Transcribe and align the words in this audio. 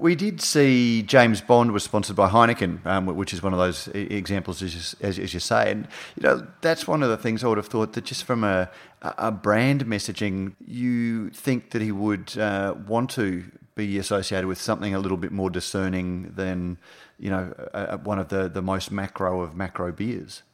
We 0.00 0.14
did 0.14 0.40
see 0.40 1.02
James 1.02 1.40
Bond 1.40 1.72
was 1.72 1.82
sponsored 1.82 2.14
by 2.14 2.28
Heineken, 2.28 2.86
um, 2.86 3.06
which 3.06 3.34
is 3.34 3.42
one 3.42 3.52
of 3.52 3.58
those 3.58 3.88
examples, 3.88 4.62
as 4.62 4.72
you, 4.72 5.08
as, 5.08 5.18
as 5.18 5.34
you, 5.34 5.40
say. 5.40 5.72
And 5.72 5.88
you 6.14 6.22
know 6.22 6.46
that's 6.60 6.86
one 6.86 7.02
of 7.02 7.08
the 7.08 7.16
things 7.16 7.42
I 7.42 7.48
would 7.48 7.56
have 7.56 7.66
thought 7.66 7.94
that 7.94 8.04
just 8.04 8.22
from 8.22 8.44
a, 8.44 8.70
a 9.02 9.32
brand 9.32 9.86
messaging, 9.86 10.54
you 10.64 11.30
think 11.30 11.70
that 11.70 11.82
he 11.82 11.90
would 11.90 12.38
uh, 12.38 12.76
want 12.86 13.10
to 13.10 13.42
be 13.74 13.98
associated 13.98 14.46
with 14.46 14.60
something 14.60 14.94
a 14.94 15.00
little 15.00 15.16
bit 15.16 15.32
more 15.32 15.50
discerning 15.50 16.32
than 16.36 16.78
you 17.18 17.30
know 17.30 17.52
a, 17.74 17.98
one 17.98 18.20
of 18.20 18.28
the, 18.28 18.48
the 18.48 18.62
most 18.62 18.92
macro 18.92 19.40
of 19.40 19.56
macro 19.56 19.90
beers. 19.90 20.44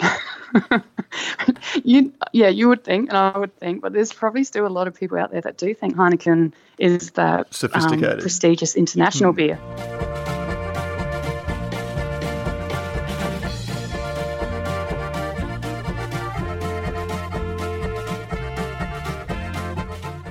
you, 1.84 2.12
yeah, 2.32 2.48
you 2.48 2.68
would 2.68 2.84
think, 2.84 3.08
and 3.08 3.18
I 3.18 3.36
would 3.36 3.54
think, 3.58 3.82
but 3.82 3.92
there's 3.92 4.12
probably 4.12 4.44
still 4.44 4.66
a 4.66 4.68
lot 4.68 4.88
of 4.88 4.94
people 4.94 5.18
out 5.18 5.30
there 5.30 5.40
that 5.40 5.56
do 5.58 5.74
think 5.74 5.96
Heineken 5.96 6.52
is 6.78 7.12
that 7.12 7.52
sophisticated, 7.52 8.12
um, 8.14 8.18
prestigious 8.20 8.76
international 8.76 9.32
mm. 9.32 9.36
beer. 9.36 9.58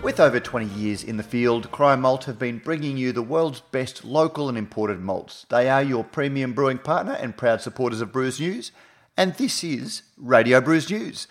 With 0.04 0.22
over 0.22 0.40
20 0.40 0.66
years 0.68 1.04
in 1.04 1.18
the 1.18 1.24
field, 1.24 1.70
Cryer 1.72 1.98
Malt 1.98 2.24
have 2.24 2.40
been 2.40 2.60
bringing 2.60 2.98
you 2.98 3.12
the 3.12 3.22
world's 3.22 3.60
best 3.60 4.06
local 4.06 4.50
and 4.50 4.58
imported 4.58 5.02
malts. 5.02 5.46
They 5.50 5.70
are 5.70 5.84
your 5.84 6.04
premium 6.04 6.54
brewing 6.54 6.78
partner 6.78 7.12
and 7.12 7.36
proud 7.36 7.62
supporters 7.62 8.00
of 8.02 8.14
Brews 8.14 8.40
News 8.40 8.72
and 9.18 9.34
this 9.34 9.64
is 9.64 10.04
Radio 10.16 10.62
Brews 10.62 10.90
News. 10.92 11.28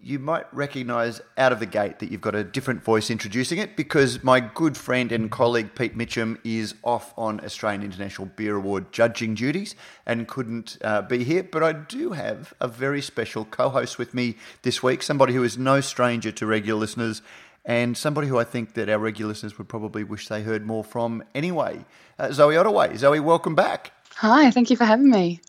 You 0.00 0.20
might 0.20 0.46
recognise 0.54 1.20
out 1.36 1.50
of 1.50 1.58
the 1.58 1.66
gate 1.66 1.98
that 1.98 2.12
you've 2.12 2.20
got 2.20 2.36
a 2.36 2.44
different 2.44 2.84
voice 2.84 3.10
introducing 3.10 3.58
it 3.58 3.76
because 3.76 4.22
my 4.22 4.38
good 4.38 4.76
friend 4.76 5.10
and 5.10 5.28
colleague 5.28 5.74
Pete 5.74 5.96
Mitchell 5.96 6.36
is 6.44 6.76
off 6.84 7.12
on 7.18 7.44
Australian 7.44 7.82
International 7.82 8.28
Beer 8.36 8.54
Award 8.54 8.92
judging 8.92 9.34
duties 9.34 9.74
and 10.06 10.28
couldn't 10.28 10.78
uh, 10.82 11.02
be 11.02 11.24
here. 11.24 11.42
But 11.42 11.64
I 11.64 11.72
do 11.72 12.12
have 12.12 12.54
a 12.60 12.68
very 12.68 13.02
special 13.02 13.44
co 13.44 13.68
host 13.68 13.98
with 13.98 14.14
me 14.14 14.36
this 14.62 14.80
week, 14.80 15.02
somebody 15.02 15.34
who 15.34 15.42
is 15.42 15.58
no 15.58 15.80
stranger 15.80 16.30
to 16.30 16.46
regular 16.46 16.78
listeners 16.78 17.22
and 17.64 17.96
somebody 17.96 18.28
who 18.28 18.38
I 18.38 18.44
think 18.44 18.74
that 18.74 18.88
our 18.88 19.00
regular 19.00 19.30
listeners 19.30 19.58
would 19.58 19.68
probably 19.68 20.04
wish 20.04 20.28
they 20.28 20.42
heard 20.42 20.64
more 20.64 20.84
from 20.84 21.24
anyway. 21.34 21.84
Uh, 22.16 22.30
Zoe 22.30 22.56
Ottaway. 22.56 22.96
Zoe, 22.96 23.18
welcome 23.18 23.56
back. 23.56 23.90
Hi, 24.18 24.52
thank 24.52 24.70
you 24.70 24.76
for 24.76 24.84
having 24.84 25.10
me. 25.10 25.40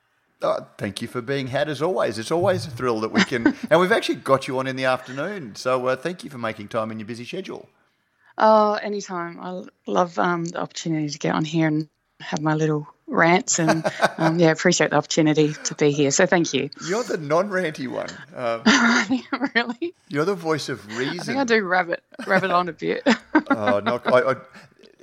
Oh, 0.41 0.67
thank 0.77 1.01
you 1.01 1.07
for 1.07 1.21
being 1.21 1.47
had 1.47 1.67
as 1.67 1.81
always. 1.81 2.19
It's 2.19 2.31
always 2.31 2.67
a 2.67 2.69
thrill 2.69 2.99
that 3.01 3.11
we 3.11 3.23
can, 3.23 3.47
and 3.69 3.79
we've 3.79 3.91
actually 3.91 4.15
got 4.15 4.47
you 4.47 4.59
on 4.59 4.67
in 4.67 4.75
the 4.75 4.85
afternoon. 4.85 5.55
So 5.55 5.87
uh, 5.87 5.95
thank 5.95 6.23
you 6.23 6.29
for 6.29 6.37
making 6.37 6.67
time 6.67 6.91
in 6.91 6.99
your 6.99 7.07
busy 7.07 7.25
schedule. 7.25 7.67
Oh, 8.37 8.73
anytime. 8.73 9.39
I 9.39 9.63
love 9.87 10.19
um, 10.19 10.45
the 10.45 10.59
opportunity 10.59 11.09
to 11.09 11.17
get 11.17 11.33
on 11.33 11.43
here 11.43 11.67
and 11.67 11.89
have 12.19 12.39
my 12.39 12.53
little 12.53 12.87
rants, 13.07 13.57
and 13.57 13.83
um, 14.19 14.37
yeah, 14.37 14.51
appreciate 14.51 14.91
the 14.91 14.97
opportunity 14.97 15.53
to 15.53 15.73
be 15.73 15.89
here. 15.89 16.11
So 16.11 16.27
thank 16.27 16.53
you. 16.53 16.69
You're 16.87 17.03
the 17.03 17.17
non-ranty 17.17 17.87
one. 17.87 18.09
Um, 18.35 18.61
really? 19.55 19.95
You're 20.07 20.25
the 20.25 20.35
voice 20.35 20.69
of 20.69 20.85
reason. 20.97 21.19
I 21.19 21.23
think 21.23 21.37
I 21.39 21.43
do 21.45 21.63
rabbit 21.63 22.03
rabbit 22.27 22.51
on 22.51 22.69
a 22.69 22.73
bit. 22.73 23.01
oh, 23.49 23.79
no, 23.79 23.99
I, 24.05 24.33
I, 24.33 24.35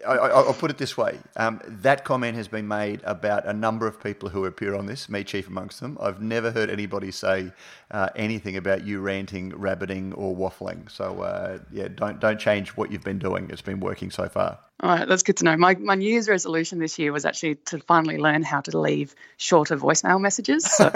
I, 0.07 0.43
will 0.43 0.55
put 0.55 0.71
it 0.71 0.79
this 0.79 0.97
way: 0.97 1.19
um, 1.37 1.61
that 1.67 2.05
comment 2.05 2.37
has 2.37 2.49
been 2.49 2.69
made 2.69 3.01
about 3.05 3.47
a 3.47 3.53
number 3.53 3.87
of 3.87 4.03
people 4.03 4.29
who 4.29 4.45
appear 4.45 4.75
on 4.75 4.87
this, 4.87 5.09
me 5.09 5.25
chief 5.25 5.49
amongst 5.49 5.81
them. 5.81 5.99
I've 6.01 6.21
never 6.21 6.51
heard 6.51 6.71
anybody 6.71 7.11
say 7.11 7.53
uh, 7.91 8.09
anything 8.17 8.57
about 8.57 8.85
you 8.85 9.01
ranting, 9.01 9.51
rabbiting, 9.51 10.13
or 10.15 10.35
waffling. 10.35 10.91
So 10.91 11.23
uh, 11.23 11.59
yeah, 11.73 11.89
don't 11.89 12.21
don't 12.21 12.39
change 12.39 12.71
what 12.71 12.91
you've 12.91 13.05
been 13.05 13.19
doing. 13.19 13.49
It's 13.51 13.63
been 13.63 13.81
working 13.81 14.11
so 14.11 14.29
far. 14.29 14.59
All 14.81 14.91
right, 14.91 15.07
that's 15.07 15.23
good 15.23 15.37
to 15.37 15.45
know. 15.45 15.57
My 15.57 15.77
my 15.77 15.95
New 15.95 16.11
Year's 16.11 16.29
resolution 16.29 16.81
this 16.81 16.99
year 16.99 17.13
was 17.13 17.25
actually 17.25 17.55
to 17.67 17.79
finally 17.79 18.19
learn 18.19 18.43
how 18.43 18.61
to 18.63 18.77
leave 18.77 19.15
shorter 19.37 19.77
voicemail 19.77 20.21
messages. 20.21 20.65
So, 20.65 20.91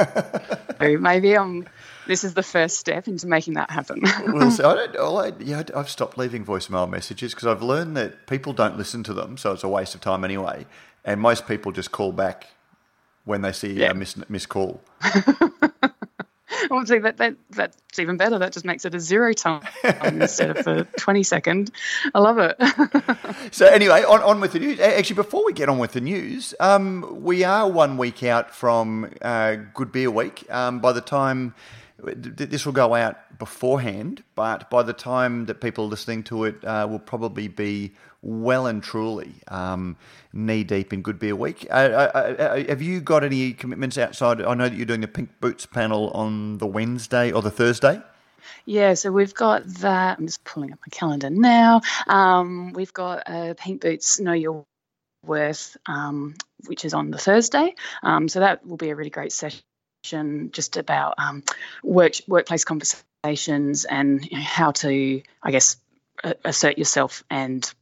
so 0.81 0.99
maybe 1.01 1.37
I'm 1.37 1.43
um, 1.43 1.69
this 2.09 2.25
is 2.25 2.35
the 2.35 2.43
first 2.43 2.79
step 2.79 3.07
into 3.07 3.29
making 3.29 3.55
that 3.55 3.71
happen. 3.71 4.03
well, 4.03 4.51
so 4.51 4.69
I 4.69 4.87
don't, 4.93 5.17
I, 5.17 5.45
yeah, 5.45 5.63
I've 5.77 5.91
stopped 5.91 6.19
leaving 6.19 6.45
voicemail 6.45 6.91
messages 6.91 7.35
because 7.35 7.47
I've 7.47 7.63
learned 7.63 7.97
that 7.97 8.27
people 8.27 8.53
don't 8.53 8.77
listen 8.77 9.05
to 9.05 9.15
them, 9.15 9.37
so 9.37 9.53
it's 9.53 9.63
a 9.63 9.69
waste 9.69 9.95
of 9.95 10.01
time 10.01 10.25
anyway. 10.25 10.67
And 11.05 11.21
most 11.21 11.47
people 11.47 11.71
just 11.71 11.93
call 11.93 12.11
back 12.11 12.49
when 13.25 13.43
they 13.43 13.53
see 13.53 13.75
yeah. 13.75 13.91
a 13.91 13.95
missed 13.95 14.29
miss 14.29 14.47
call. 14.47 14.81
see, 16.87 16.99
that, 16.99 17.17
that, 17.19 17.37
that's 17.51 17.99
even 17.99 18.17
better. 18.17 18.39
That 18.39 18.53
just 18.53 18.65
makes 18.65 18.85
it 18.85 18.95
a 18.95 19.01
zero 19.01 19.33
time 19.33 19.63
instead 20.03 20.57
of 20.57 20.67
a 20.67 20.85
20 20.99 21.23
second. 21.23 21.71
I 22.15 22.19
love 22.19 22.39
it. 22.39 22.57
so, 23.55 23.67
anyway, 23.67 24.03
on, 24.05 24.23
on 24.23 24.41
with 24.41 24.53
the 24.53 24.59
news. 24.59 24.81
Actually, 24.81 25.17
before 25.17 25.45
we 25.45 25.53
get 25.53 25.69
on 25.69 25.79
with 25.79 25.93
the 25.93 26.01
news, 26.01 26.55
um, 26.61 27.23
we 27.23 27.45
are 27.45 27.69
one 27.69 27.97
week 27.97 28.23
out 28.23 28.55
from 28.55 29.13
uh, 29.23 29.57
Good 29.75 29.93
Beer 29.93 30.11
Week. 30.11 30.45
Um, 30.51 30.81
by 30.81 30.93
the 30.93 31.01
time 31.01 31.55
this 32.01 32.65
will 32.65 32.73
go 32.73 32.95
out 32.95 33.39
beforehand, 33.39 34.23
but 34.35 34.71
by 34.71 34.83
the 34.83 34.93
time 34.93 35.47
that 35.47 35.61
people 35.61 35.85
are 35.85 35.89
listening 35.89 36.23
to 36.25 36.45
it, 36.45 36.65
uh, 36.65 36.87
will 36.89 36.99
probably 36.99 37.49
be 37.49 37.93
well 38.23 38.67
and 38.67 38.83
truly 38.83 39.33
um, 39.49 39.97
knee 40.33 40.65
deep 40.65 40.93
in 40.93 41.03
Good 41.03 41.19
Beer 41.19 41.37
Week. 41.37 41.67
Uh, 41.71 41.75
uh, 41.75 42.11
uh, 42.15 42.19
uh, 42.43 42.65
have 42.69 42.83
you 42.83 43.01
got 43.01 43.25
any 43.25 43.53
commitments 43.53 43.99
outside? 43.99 44.43
I 44.43 44.55
know 44.55 44.69
that 44.69 44.77
you're 44.77 44.87
doing 44.87 45.01
the 45.01 45.09
Pink 45.09 45.31
Boots 45.41 45.67
panel 45.67 46.11
on 46.11 46.59
the 46.59 46.67
Wednesday 46.67 47.31
or 47.31 47.43
the 47.43 47.51
Thursday. 47.51 48.03
Yeah, 48.65 48.95
so 48.95 49.13
we've 49.13 49.35
got 49.35 49.67
that. 49.67 50.19
I'm 50.19 50.27
just 50.27 50.45
pulling 50.45 50.73
up 50.73 50.79
my 50.81 50.91
calendar 50.91 51.31
now. 51.31 51.81
Um, 52.07 52.73
we've 52.73 52.93
got 52.93 53.27
Pink 53.57 53.81
Boots 53.81 54.21
Know 54.21 54.33
Your 54.33 54.65
Worth, 55.25 55.77
um, 55.87 56.35
which 56.67 56.85
is 56.85 56.95
on 56.95 57.11
the 57.11 57.19
Thursday. 57.19 57.75
Um, 58.03 58.29
so 58.29 58.41
that 58.41 58.67
will 58.67 58.77
be 58.77 58.91
a 58.91 58.97
really 58.97 59.11
great 59.11 59.33
session 59.33 59.63
just 60.53 60.77
about 60.77 61.15
um, 61.19 61.43
work, 61.83 62.15
workplace 62.27 62.65
conversations 62.65 63.85
and 63.85 64.25
you 64.25 64.39
know, 64.39 64.45
how 64.45 64.71
to, 64.71 65.23
I 65.43 65.51
guess, 65.51 65.77
assert 66.45 66.79
yourself 66.79 67.25
and 67.31 67.73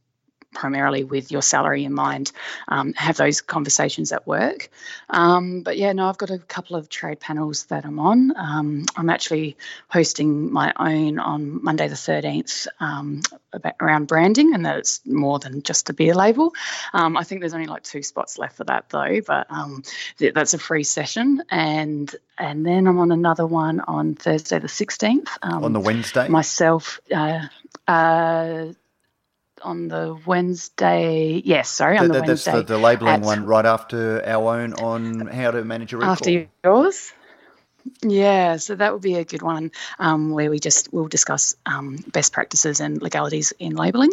primarily 0.57 1.03
with 1.03 1.31
your 1.31 1.43
salary 1.43 1.85
in 1.85 1.93
mind, 1.93 2.31
um, 2.67 2.93
have 2.95 3.15
those 3.15 3.41
conversations 3.41 4.11
at 4.11 4.25
work. 4.25 4.69
Um, 5.09 5.61
but 5.61 5.77
yeah, 5.77 5.93
no, 5.93 6.09
I've 6.09 6.17
got 6.17 6.31
a 6.31 6.39
couple 6.39 6.75
of 6.75 6.89
trade 6.89 7.19
panels 7.19 7.65
that 7.65 7.85
I'm 7.85 7.99
on. 7.99 8.35
Um, 8.35 8.85
I'm 8.95 9.09
actually 9.09 9.55
hosting 9.87 10.51
my 10.51 10.73
own 10.79 11.19
on 11.19 11.63
Monday 11.63 11.87
the 11.87 11.95
13th 11.95 12.67
um, 12.79 13.21
about, 13.53 13.75
around 13.79 14.07
branding, 14.07 14.55
and 14.55 14.65
that 14.65 14.79
it's 14.79 15.05
more 15.05 15.37
than 15.37 15.61
just 15.61 15.91
a 15.91 15.93
beer 15.93 16.15
label. 16.15 16.53
Um, 16.91 17.15
I 17.17 17.23
think 17.23 17.41
there's 17.41 17.53
only 17.53 17.67
like 17.67 17.83
two 17.83 18.01
spots 18.01 18.39
left 18.39 18.57
for 18.57 18.63
that 18.63 18.89
though, 18.89 19.21
but 19.25 19.45
um, 19.51 19.83
th- 20.17 20.33
that's 20.33 20.55
a 20.55 20.59
free 20.59 20.83
session. 20.83 21.43
And 21.51 22.13
and 22.39 22.65
then 22.65 22.87
I'm 22.87 22.97
on 22.97 23.11
another 23.11 23.45
one 23.45 23.79
on 23.81 24.15
Thursday 24.15 24.57
the 24.57 24.67
16th. 24.67 25.27
on 25.43 25.73
the 25.73 25.79
Wednesday? 25.79 26.27
Myself. 26.27 26.99
Uh, 27.13 27.47
uh, 27.87 28.73
on 29.61 29.87
the 29.87 30.17
Wednesday. 30.25 31.41
Yes, 31.43 31.69
sorry, 31.69 31.97
on 31.97 32.07
the, 32.07 32.13
the, 32.13 32.19
Wednesday. 32.21 32.51
That's 32.51 32.67
the, 32.67 32.73
the 32.75 32.79
labelling 32.79 33.21
one 33.21 33.45
right 33.45 33.65
after 33.65 34.23
our 34.25 34.59
own 34.59 34.73
on 34.73 35.27
how 35.27 35.51
to 35.51 35.63
manage 35.63 35.93
a 35.93 35.97
recall. 35.97 36.11
After 36.11 36.47
yours. 36.63 37.13
Yeah, 38.01 38.57
so 38.57 38.75
that 38.75 38.93
would 38.93 39.01
be 39.01 39.15
a 39.15 39.23
good 39.23 39.41
one 39.41 39.71
um, 39.99 40.31
where 40.31 40.49
we 40.49 40.59
just 40.59 40.91
will 40.93 41.07
discuss 41.07 41.55
um, 41.65 41.97
best 42.11 42.33
practices 42.33 42.79
and 42.79 43.01
legalities 43.01 43.53
in 43.59 43.75
labelling, 43.75 44.11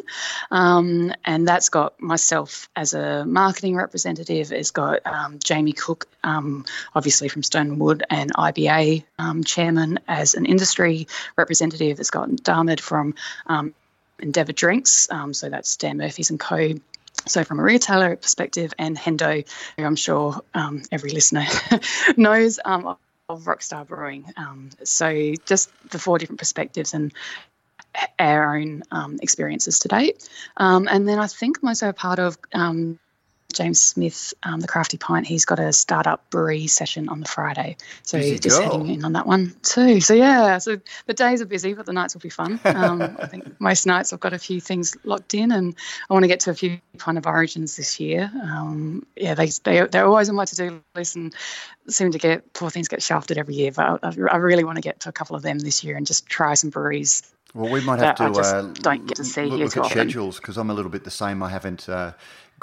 um, 0.51 1.13
and 1.25 1.47
that's 1.47 1.69
got 1.69 2.01
myself 2.01 2.69
as 2.77 2.95
a 2.95 3.25
marketing 3.27 3.77
representative. 3.77 4.53
It's 4.53 4.71
got 4.71 5.01
um, 5.07 5.39
Jamie 5.43 5.73
Cook, 5.73 6.07
um, 6.23 6.65
obviously 6.95 7.29
from 7.29 7.43
Stone 7.43 7.79
Wood, 7.79 8.05
and 8.11 8.33
IBA 8.35 9.05
um, 9.19 9.45
chairman 9.45 9.99
as 10.09 10.35
an 10.35 10.47
industry 10.47 11.07
representative. 11.37 12.01
It's 12.01 12.11
got 12.11 12.29
Darmid 12.29 12.81
from 12.81 13.15
Endeavour 14.19 14.53
Drinks, 14.53 15.11
um, 15.11 15.35
so 15.35 15.49
that's 15.49 15.77
Dan 15.77 15.99
Murphy's 15.99 16.31
and 16.31 16.41
Co. 16.41 16.75
So, 17.27 17.45
from 17.45 17.61
a 17.61 17.63
retailer 17.63 18.17
perspective, 18.17 18.75
and 18.79 18.97
Hendo, 18.97 19.49
who 19.77 19.85
I'm 19.85 19.97
sure 19.97 20.43
um, 20.53 20.83
every 20.93 21.11
listener 21.11 21.47
knows 22.17 22.61
um, 22.65 22.97
of 23.29 23.43
Rockstar 23.45 23.87
Brewing. 23.87 24.27
Um, 24.37 24.71
so, 24.83 25.35
just 25.47 25.71
the 25.91 25.99
four 25.99 26.19
different 26.19 26.39
perspectives 26.39 26.93
and 26.93 27.13
our 28.19 28.57
own 28.57 28.83
um, 28.91 29.19
experiences 29.23 29.81
to 29.81 29.89
date. 29.89 30.29
Um, 30.57 30.89
and 30.91 31.09
then 31.09 31.19
I 31.19 31.27
think 31.27 31.59
I'm 31.63 31.69
also 31.69 31.89
a 31.89 31.93
part 31.93 32.19
of 32.19 32.37
James 33.53 33.81
Smith, 33.81 34.35
um, 34.43 34.61
the 34.61 34.67
Crafty 34.67 34.99
Pint, 34.99 35.27
he's 35.27 35.45
got 35.45 35.59
a 35.59 35.73
startup 35.73 36.29
brewery 36.31 36.67
session 36.67 37.09
on 37.09 37.21
the 37.21 37.27
Friday. 37.27 37.77
So 38.03 38.19
busy 38.19 38.39
just 38.39 38.61
heading 38.61 38.89
in 38.89 39.05
on 39.05 39.13
that 39.13 39.27
one 39.27 39.55
too. 39.63 40.01
So 40.01 40.15
yeah, 40.15 40.59
so 40.59 40.81
the 41.07 41.15
days 41.15 41.41
are 41.41 41.47
busy, 41.47 41.75
but 41.75 41.87
the 41.87 41.93
nights 41.93 42.15
will 42.15 42.21
be 42.21 42.31
fun. 42.31 42.61
Um, 42.65 43.03
I 43.19 43.27
think 43.27 43.61
most 43.61 43.87
nights 43.87 44.13
I've 44.13 44.21
got 44.21 44.33
a 44.33 44.39
few 44.39 44.61
things 44.61 44.97
locked 45.05 45.35
in, 45.35 45.53
and 45.53 45.75
I 46.11 46.13
want 46.13 46.25
to 46.25 46.29
get 46.29 46.41
to 46.41 46.51
a 46.51 46.55
few 46.55 46.81
kind 46.99 47.17
of 47.17 47.27
origins 47.27 47.77
this 47.77 48.01
year. 48.01 48.31
Um, 48.43 49.07
yeah, 49.17 49.35
they, 49.35 49.51
they 49.63 49.87
they're 49.87 50.07
always 50.07 50.29
on 50.29 50.35
my 50.35 50.45
to 50.45 50.57
do 50.57 50.83
list 50.95 51.17
and 51.17 51.35
seem 51.89 52.11
to 52.11 52.19
get 52.19 52.53
poor 52.53 52.71
things 52.71 52.89
get 52.89 53.03
shafted 53.03 53.39
every 53.39 53.55
year, 53.55 53.73
but 53.73 54.01
I, 54.03 54.09
I 54.31 54.37
really 54.37 54.65
want 54.65 54.77
to 54.77 54.83
get 54.83 55.01
to 55.01 55.09
a 55.09 55.13
couple 55.13 55.37
of 55.37 55.43
them 55.43 55.59
this 55.59 55.85
year 55.85 55.97
and 55.97 56.07
just 56.07 56.27
try 56.27 56.55
some 56.55 56.71
breweries 56.71 57.23
well, 57.55 57.71
we 57.71 57.81
might 57.83 58.01
have 58.01 58.17
to 58.17 58.25
uh, 58.25 58.63
don't 58.75 59.07
get 59.07 59.17
to 59.19 59.25
see 59.25 59.43
look, 59.43 59.61
look 59.61 59.77
at 59.77 59.85
often. 59.85 59.91
schedules 59.91 60.39
because 60.39 60.57
I'm 60.57 60.71
a 60.71 60.75
little 60.75 60.91
bit 60.91 61.05
the 61.05 61.11
same. 61.11 61.41
I 61.41 61.51
haven't 61.51 61.89
uh, 61.89 62.13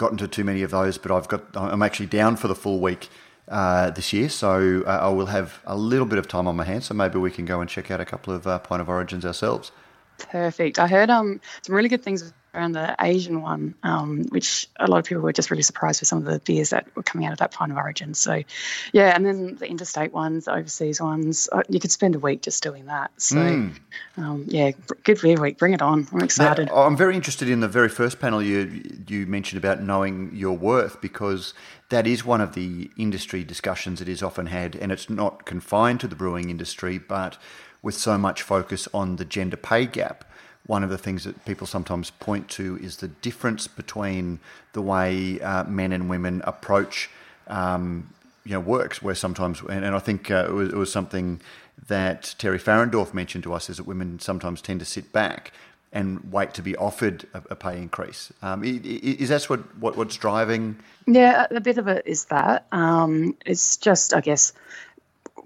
gotten 0.02 0.18
to 0.18 0.28
too 0.28 0.44
many 0.44 0.64
of 0.64 0.72
those, 0.72 0.98
but 0.98 1.12
I've 1.12 1.28
got 1.28 1.44
I'm 1.56 1.82
actually 1.82 2.08
down 2.08 2.36
for 2.36 2.48
the 2.50 2.56
full 2.56 2.80
week 2.80 3.08
uh, 3.48 3.92
this 3.92 4.12
year, 4.12 4.28
so 4.30 4.84
uh, 4.86 5.08
I 5.08 5.10
will 5.10 5.28
have 5.28 5.60
a 5.66 5.78
little 5.78 6.08
bit 6.08 6.18
of 6.18 6.28
time 6.28 6.48
on 6.48 6.56
my 6.56 6.66
hands. 6.66 6.88
So 6.88 6.94
maybe 6.94 7.20
we 7.20 7.32
can 7.32 7.46
go 7.46 7.62
and 7.62 7.70
check 7.70 7.92
out 7.92 8.02
a 8.02 8.06
couple 8.06 8.34
of 8.34 8.48
uh, 8.48 8.60
Point 8.60 8.82
of 8.82 8.90
Origins 8.90 9.26
ourselves. 9.26 9.72
Perfect. 10.18 10.80
I 10.80 10.88
heard 10.88 11.10
um, 11.10 11.40
some 11.62 11.76
really 11.76 11.90
good 11.90 12.04
things 12.04 12.34
around 12.54 12.74
the 12.74 12.96
Asian 13.00 13.42
one, 13.42 13.76
um, 13.84 14.26
which 14.30 14.68
a 14.78 14.88
lot 14.88 14.98
of 14.98 15.06
people 15.06 15.24
were 15.24 15.32
just 15.32 15.52
really 15.52 15.64
surprised 15.64 16.02
with 16.02 16.08
some 16.08 16.20
of 16.20 16.26
the 16.26 16.40
beers 16.40 16.72
that 16.72 16.86
were 16.96 17.04
coming 17.04 17.26
out 17.26 17.32
of 17.32 17.40
that 17.40 17.54
point 17.54 17.72
of 17.72 17.78
origin. 17.78 18.14
So, 18.14 18.44
yeah, 18.92 19.16
and 19.16 19.26
then 19.26 19.56
the 19.56 19.68
interstate 19.68 20.12
ones, 20.12 20.46
the 20.46 20.54
overseas 20.54 21.02
ones, 21.02 21.48
uh, 21.52 21.64
you 21.70 21.80
could 21.80 21.92
spend 21.92 22.16
a 22.16 22.20
week 22.20 22.42
just 22.42 22.62
doing 22.62 22.88
that. 22.88 23.12
So, 23.18 23.38
mm. 23.38 23.76
um, 24.18 24.46
yeah, 24.48 24.72
good 25.04 25.22
beer 25.22 25.40
week. 25.40 25.58
Bring 25.58 25.74
it 25.74 25.82
on. 25.82 26.08
I'm 26.12 26.22
excited. 26.22 26.68
Now, 26.68 26.84
I'm 26.84 26.98
very 26.98 27.16
interested 27.16 27.48
in 27.48 27.62
the 27.62 27.70
very 27.70 27.90
first 27.90 28.20
panel 28.20 28.42
you 28.42 28.82
you 29.08 29.26
mentioned 29.26 29.64
about 29.64 29.82
knowing 29.82 30.32
your 30.34 30.58
worth 30.58 31.00
because 31.00 31.54
that 31.90 32.06
is 32.06 32.26
one 32.26 32.42
of 32.42 32.54
the 32.54 32.92
industry 32.98 33.44
discussions 33.44 34.00
that 34.00 34.10
is 34.10 34.22
often 34.22 34.48
had, 34.48 34.76
and 34.76 34.92
it's 34.92 35.10
not 35.10 35.46
confined 35.46 36.00
to 36.02 36.08
the 36.08 36.16
brewing 36.16 36.50
industry, 36.50 36.98
but 36.98 37.38
with 37.82 37.96
so 37.96 38.18
much 38.18 38.42
focus 38.42 38.88
on 38.94 39.16
the 39.16 39.26
gender 39.26 39.58
pay 39.58 39.86
gap 39.86 40.26
one 40.68 40.84
of 40.84 40.90
the 40.90 40.98
things 40.98 41.24
that 41.24 41.44
people 41.46 41.68
sometimes 41.68 42.12
point 42.12 42.50
to 42.50 42.78
is 42.78 42.98
the 42.98 43.08
difference 43.08 43.68
between 43.68 44.40
the 44.74 44.82
way 44.82 45.40
uh, 45.42 45.64
men 45.66 45.92
and 45.92 46.10
women 46.10 46.42
approach 46.46 47.10
um, 47.48 48.10
you 48.46 48.52
know 48.52 48.60
works 48.60 49.02
where 49.02 49.16
sometimes 49.16 49.62
and, 49.62 49.86
and 49.86 49.96
I 49.96 50.00
think 50.00 50.32
uh, 50.32 50.46
it, 50.48 50.54
was, 50.54 50.70
it, 50.70 50.76
was, 50.76 50.92
something 50.92 51.42
that 51.88 52.36
Teri 52.38 52.62
Fahrendorf 52.62 53.14
mentioned 53.14 53.44
to 53.46 53.54
us 53.54 53.70
is 53.70 53.78
that 53.78 53.86
women 53.86 54.20
sometimes 54.20 54.62
tend 54.62 54.80
to 54.80 54.86
sit 54.86 55.12
back 55.12 55.52
and 55.94 56.32
wait 56.32 56.54
to 56.54 56.62
be 56.62 56.76
offered 56.78 57.26
a, 57.34 57.42
a 57.50 57.56
pay 57.56 57.78
increase. 57.78 58.32
Um, 58.42 58.64
is, 58.64 59.30
that 59.30 59.44
what, 59.50 59.60
what, 59.78 59.98
what's 59.98 60.16
driving? 60.16 60.78
Yeah, 61.06 61.48
a 61.52 61.60
bit 61.60 61.78
of 61.78 61.88
it 61.88 62.04
is 62.06 62.26
that. 62.26 62.66
Um, 62.72 63.36
it's 63.46 63.78
just 63.78 64.14
I 64.14 64.22
guess 64.22 64.54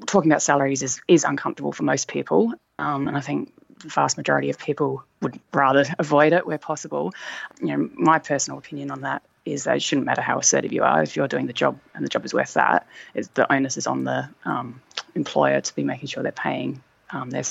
talking 0.05 0.29
about 0.29 0.41
salaries 0.41 0.83
is 0.83 1.01
is 1.07 1.23
uncomfortable 1.23 1.71
for 1.71 1.83
most 1.83 2.07
people, 2.07 2.53
um, 2.79 3.07
and 3.07 3.17
I 3.17 3.21
think 3.21 3.51
the 3.79 3.89
vast 3.89 4.17
majority 4.17 4.49
of 4.49 4.57
people 4.57 5.03
would 5.21 5.39
rather 5.53 5.85
avoid 5.99 6.33
it 6.33 6.45
where 6.45 6.57
possible. 6.57 7.13
You 7.61 7.77
know, 7.77 7.89
my 7.93 8.19
personal 8.19 8.57
opinion 8.57 8.91
on 8.91 9.01
that 9.01 9.21
is 9.45 9.65
that 9.65 9.77
it 9.77 9.83
shouldn't 9.83 10.05
matter 10.05 10.21
how 10.21 10.39
assertive 10.39 10.73
you 10.73 10.83
are 10.83 11.03
if 11.03 11.15
you're 11.15 11.27
doing 11.27 11.45
the 11.45 11.53
job 11.53 11.79
and 11.93 12.03
the 12.03 12.09
job 12.09 12.25
is 12.25 12.33
worth 12.33 12.55
that. 12.55 12.87
It's, 13.13 13.27
the 13.29 13.51
onus 13.51 13.77
is 13.77 13.85
on 13.85 14.03
the 14.03 14.29
um, 14.43 14.81
employer 15.13 15.61
to 15.61 15.75
be 15.75 15.83
making 15.83 16.07
sure 16.07 16.23
they're 16.23 16.31
paying 16.31 16.81
um, 17.11 17.29
their 17.29 17.43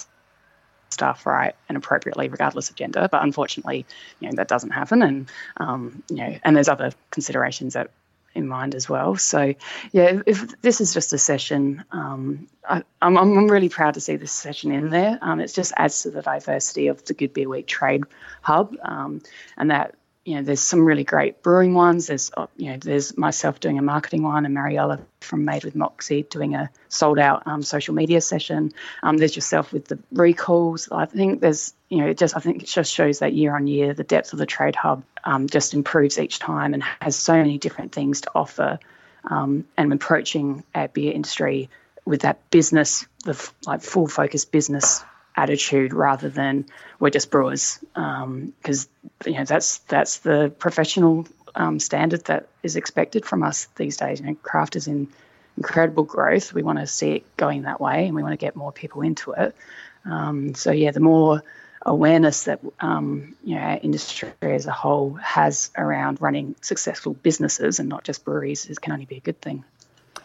staff 0.90 1.26
right 1.26 1.54
and 1.68 1.76
appropriately, 1.76 2.28
regardless 2.28 2.70
of 2.70 2.76
gender. 2.76 3.08
But 3.10 3.22
unfortunately, 3.22 3.86
you 4.20 4.28
know 4.28 4.36
that 4.36 4.48
doesn't 4.48 4.70
happen, 4.70 5.02
and 5.02 5.30
um, 5.58 6.02
you 6.08 6.16
know, 6.16 6.38
and 6.42 6.56
there's 6.56 6.68
other 6.68 6.92
considerations 7.10 7.74
that 7.74 7.90
in 8.34 8.48
mind 8.48 8.74
as 8.74 8.88
well. 8.88 9.16
So, 9.16 9.54
yeah, 9.92 10.20
if 10.26 10.60
this 10.60 10.80
is 10.80 10.92
just 10.92 11.12
a 11.12 11.18
session, 11.18 11.84
um, 11.90 12.48
I, 12.68 12.78
am 13.02 13.16
I'm, 13.16 13.38
I'm 13.38 13.48
really 13.48 13.68
proud 13.68 13.94
to 13.94 14.00
see 14.00 14.16
this 14.16 14.32
session 14.32 14.72
in 14.72 14.90
there. 14.90 15.18
Um, 15.22 15.40
it 15.40 15.52
just 15.52 15.72
adds 15.76 16.02
to 16.02 16.10
the 16.10 16.22
diversity 16.22 16.88
of 16.88 17.04
the 17.04 17.14
Good 17.14 17.32
Beer 17.32 17.48
Week 17.48 17.66
Trade 17.66 18.04
Hub, 18.42 18.76
um, 18.82 19.22
and 19.56 19.70
that 19.70 19.94
you 20.24 20.36
know, 20.36 20.42
there's 20.42 20.60
some 20.60 20.84
really 20.84 21.04
great 21.04 21.42
brewing 21.42 21.74
ones. 21.74 22.06
There's, 22.06 22.30
uh, 22.36 22.46
you 22.56 22.70
know, 22.70 22.78
there's 22.78 23.16
myself 23.16 23.60
doing 23.60 23.78
a 23.78 23.82
marketing 23.82 24.22
one, 24.22 24.46
and 24.46 24.54
Mariella 24.54 25.00
from 25.20 25.44
Made 25.44 25.64
with 25.64 25.74
Moxie 25.74 26.22
doing 26.22 26.54
a 26.54 26.70
sold 26.88 27.18
out 27.18 27.46
um, 27.46 27.62
social 27.62 27.94
media 27.94 28.20
session. 28.20 28.72
Um, 29.02 29.18
there's 29.18 29.36
yourself 29.36 29.72
with 29.72 29.86
the 29.86 29.98
recalls. 30.12 30.88
I 30.90 31.04
think 31.04 31.40
there's, 31.40 31.74
you 31.90 31.98
know, 31.98 32.06
it 32.06 32.18
just 32.18 32.36
I 32.36 32.40
think 32.40 32.62
it 32.62 32.66
just 32.66 32.92
shows 32.92 33.18
that 33.18 33.34
year 33.34 33.54
on 33.54 33.66
year 33.66 33.92
the 33.92 34.04
depth 34.04 34.32
of 34.32 34.38
the 34.38 34.46
trade 34.46 34.76
hub 34.76 35.04
um, 35.24 35.46
just 35.46 35.74
improves 35.74 36.18
each 36.18 36.38
time 36.38 36.72
and 36.72 36.82
has 37.00 37.16
so 37.16 37.34
many 37.34 37.58
different 37.58 37.92
things 37.92 38.22
to 38.22 38.30
offer. 38.34 38.78
Um, 39.26 39.64
and 39.78 39.90
approaching 39.90 40.64
our 40.74 40.88
beer 40.88 41.10
industry 41.12 41.70
with 42.04 42.22
that 42.22 42.50
business, 42.50 43.06
the 43.24 43.50
like 43.66 43.80
full 43.80 44.06
focus 44.06 44.44
business 44.44 45.02
attitude 45.36 45.92
rather 45.92 46.28
than 46.28 46.66
we're 47.00 47.10
just 47.10 47.30
brewers 47.30 47.78
because 47.92 48.88
um, 49.24 49.32
you 49.32 49.34
know 49.34 49.44
that's 49.44 49.78
that's 49.78 50.18
the 50.18 50.52
professional 50.58 51.26
um, 51.54 51.78
standard 51.78 52.24
that 52.26 52.48
is 52.62 52.76
expected 52.76 53.24
from 53.24 53.42
us 53.42 53.68
these 53.76 53.96
days. 53.96 54.20
You 54.20 54.26
know, 54.26 54.34
craft 54.34 54.76
is 54.76 54.86
in 54.86 55.08
incredible 55.56 56.04
growth. 56.04 56.52
We 56.52 56.62
want 56.62 56.78
to 56.78 56.86
see 56.86 57.12
it 57.12 57.36
going 57.36 57.62
that 57.62 57.80
way, 57.80 58.06
and 58.06 58.14
we 58.14 58.22
want 58.22 58.32
to 58.32 58.44
get 58.44 58.56
more 58.56 58.72
people 58.72 59.02
into 59.02 59.32
it. 59.32 59.54
Um, 60.04 60.54
so 60.54 60.70
yeah, 60.72 60.90
the 60.90 61.00
more 61.00 61.42
awareness 61.86 62.44
that 62.44 62.60
um, 62.80 63.36
you 63.44 63.56
know 63.56 63.60
our 63.60 63.78
industry 63.82 64.30
as 64.40 64.66
a 64.66 64.72
whole 64.72 65.14
has 65.14 65.70
around 65.76 66.20
running 66.20 66.54
successful 66.60 67.14
businesses 67.14 67.78
and 67.78 67.88
not 67.88 68.04
just 68.04 68.24
breweries 68.24 68.66
is, 68.66 68.78
can 68.78 68.92
only 68.92 69.04
be 69.04 69.16
a 69.16 69.20
good 69.20 69.40
thing. 69.40 69.64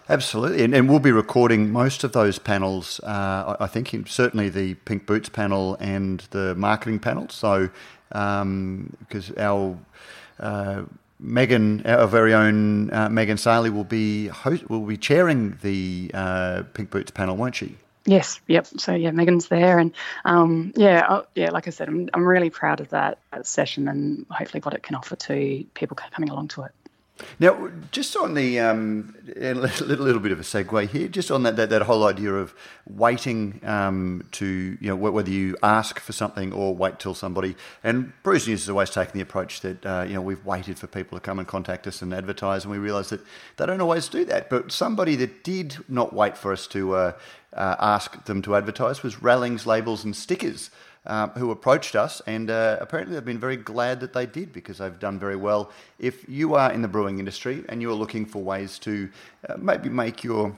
Absolutely, 0.09 0.63
and, 0.63 0.73
and, 0.73 0.89
we'll 0.89 0.99
be 0.99 1.11
recording 1.11 1.71
most 1.71 2.03
of 2.03 2.13
those 2.13 2.39
panels. 2.39 2.99
Uh, 3.01 3.55
I 3.59 3.67
think 3.67 4.07
certainly 4.07 4.49
the 4.49 4.73
Pink 4.73 5.05
Boots 5.05 5.29
panel 5.29 5.77
and 5.79 6.21
the 6.31 6.55
marketing 6.55 6.97
panel. 6.97 7.29
So, 7.29 7.69
because 8.07 9.29
um, 9.29 9.35
our 9.37 9.77
uh, 10.39 10.81
Megan, 11.19 11.85
our 11.85 12.07
very 12.07 12.33
own 12.33 12.91
uh, 12.91 13.07
Megan 13.09 13.37
Saley, 13.37 13.69
will 13.69 13.83
be 13.83 14.27
host, 14.27 14.67
will 14.67 14.81
be 14.81 14.97
chairing 14.97 15.59
the 15.61 16.09
uh, 16.15 16.63
Pink 16.73 16.89
Boots 16.89 17.11
panel, 17.11 17.37
won't 17.37 17.53
she? 17.53 17.75
Yes, 18.05 18.41
yep. 18.47 18.65
So 18.65 18.95
yeah, 18.95 19.11
Megan's 19.11 19.49
there, 19.49 19.77
and 19.77 19.93
um, 20.25 20.73
yeah, 20.75 21.21
yeah. 21.35 21.51
Like 21.51 21.67
I 21.67 21.69
said, 21.69 21.87
I'm 21.87 22.09
I'm 22.15 22.25
really 22.25 22.49
proud 22.49 22.79
of 22.79 22.89
that, 22.89 23.19
that 23.31 23.45
session, 23.45 23.87
and 23.87 24.25
hopefully 24.31 24.61
what 24.61 24.73
it 24.73 24.81
can 24.81 24.95
offer 24.95 25.15
to 25.15 25.63
people 25.75 25.95
coming 25.95 26.29
along 26.29 26.47
to 26.49 26.63
it. 26.63 26.71
Now, 27.39 27.69
just 27.91 28.15
on 28.15 28.33
the 28.33 28.59
um, 28.59 29.15
a 29.35 29.53
little, 29.53 29.87
little, 29.87 30.21
bit 30.21 30.31
of 30.31 30.39
a 30.39 30.43
segue 30.43 30.89
here, 30.89 31.07
just 31.07 31.31
on 31.31 31.43
that 31.43 31.55
that, 31.57 31.69
that 31.69 31.81
whole 31.83 32.05
idea 32.05 32.33
of 32.33 32.53
waiting 32.87 33.59
um, 33.63 34.27
to 34.31 34.45
you 34.79 34.87
know 34.87 34.95
whether 34.95 35.29
you 35.29 35.57
ask 35.61 35.99
for 35.99 36.13
something 36.13 36.53
or 36.53 36.75
wait 36.75 36.99
till 36.99 37.13
somebody. 37.13 37.55
And 37.83 38.13
Brews 38.23 38.47
News 38.47 38.61
has 38.63 38.69
always 38.69 38.89
taken 38.89 39.13
the 39.13 39.21
approach 39.21 39.61
that 39.61 39.85
uh, 39.85 40.05
you 40.07 40.13
know 40.13 40.21
we've 40.21 40.45
waited 40.45 40.79
for 40.79 40.87
people 40.87 41.17
to 41.17 41.21
come 41.21 41.39
and 41.39 41.47
contact 41.47 41.87
us 41.87 42.01
and 42.01 42.13
advertise, 42.13 42.63
and 42.63 42.71
we 42.71 42.77
realise 42.77 43.09
that 43.09 43.21
they 43.57 43.65
don't 43.65 43.81
always 43.81 44.07
do 44.07 44.25
that. 44.25 44.49
But 44.49 44.71
somebody 44.71 45.15
that 45.17 45.43
did 45.43 45.77
not 45.87 46.13
wait 46.13 46.37
for 46.37 46.51
us 46.51 46.67
to 46.67 46.95
uh, 46.95 47.11
uh, 47.53 47.75
ask 47.79 48.25
them 48.25 48.41
to 48.43 48.55
advertise 48.55 49.03
was 49.03 49.21
Rallings 49.21 49.65
Labels 49.65 50.03
and 50.03 50.15
Stickers 50.15 50.69
um, 51.05 51.29
who 51.31 51.51
approached 51.51 51.95
us, 51.95 52.21
and 52.27 52.49
uh, 52.49 52.77
apparently 52.79 53.15
they've 53.15 53.25
been 53.25 53.39
very 53.39 53.57
glad 53.57 53.99
that 54.01 54.13
they 54.13 54.25
did 54.25 54.53
because 54.53 54.77
they've 54.79 54.99
done 54.99 55.19
very 55.19 55.35
well. 55.35 55.71
If 55.97 56.27
you 56.27 56.55
are 56.55 56.71
in 56.71 56.81
the 56.81 56.87
brewing 56.87 57.19
industry 57.19 57.63
and 57.69 57.81
you're 57.81 57.93
looking 57.93 58.25
for 58.25 58.41
ways 58.43 58.79
to 58.79 59.09
uh, 59.47 59.55
maybe 59.57 59.89
make 59.89 60.23
your 60.23 60.55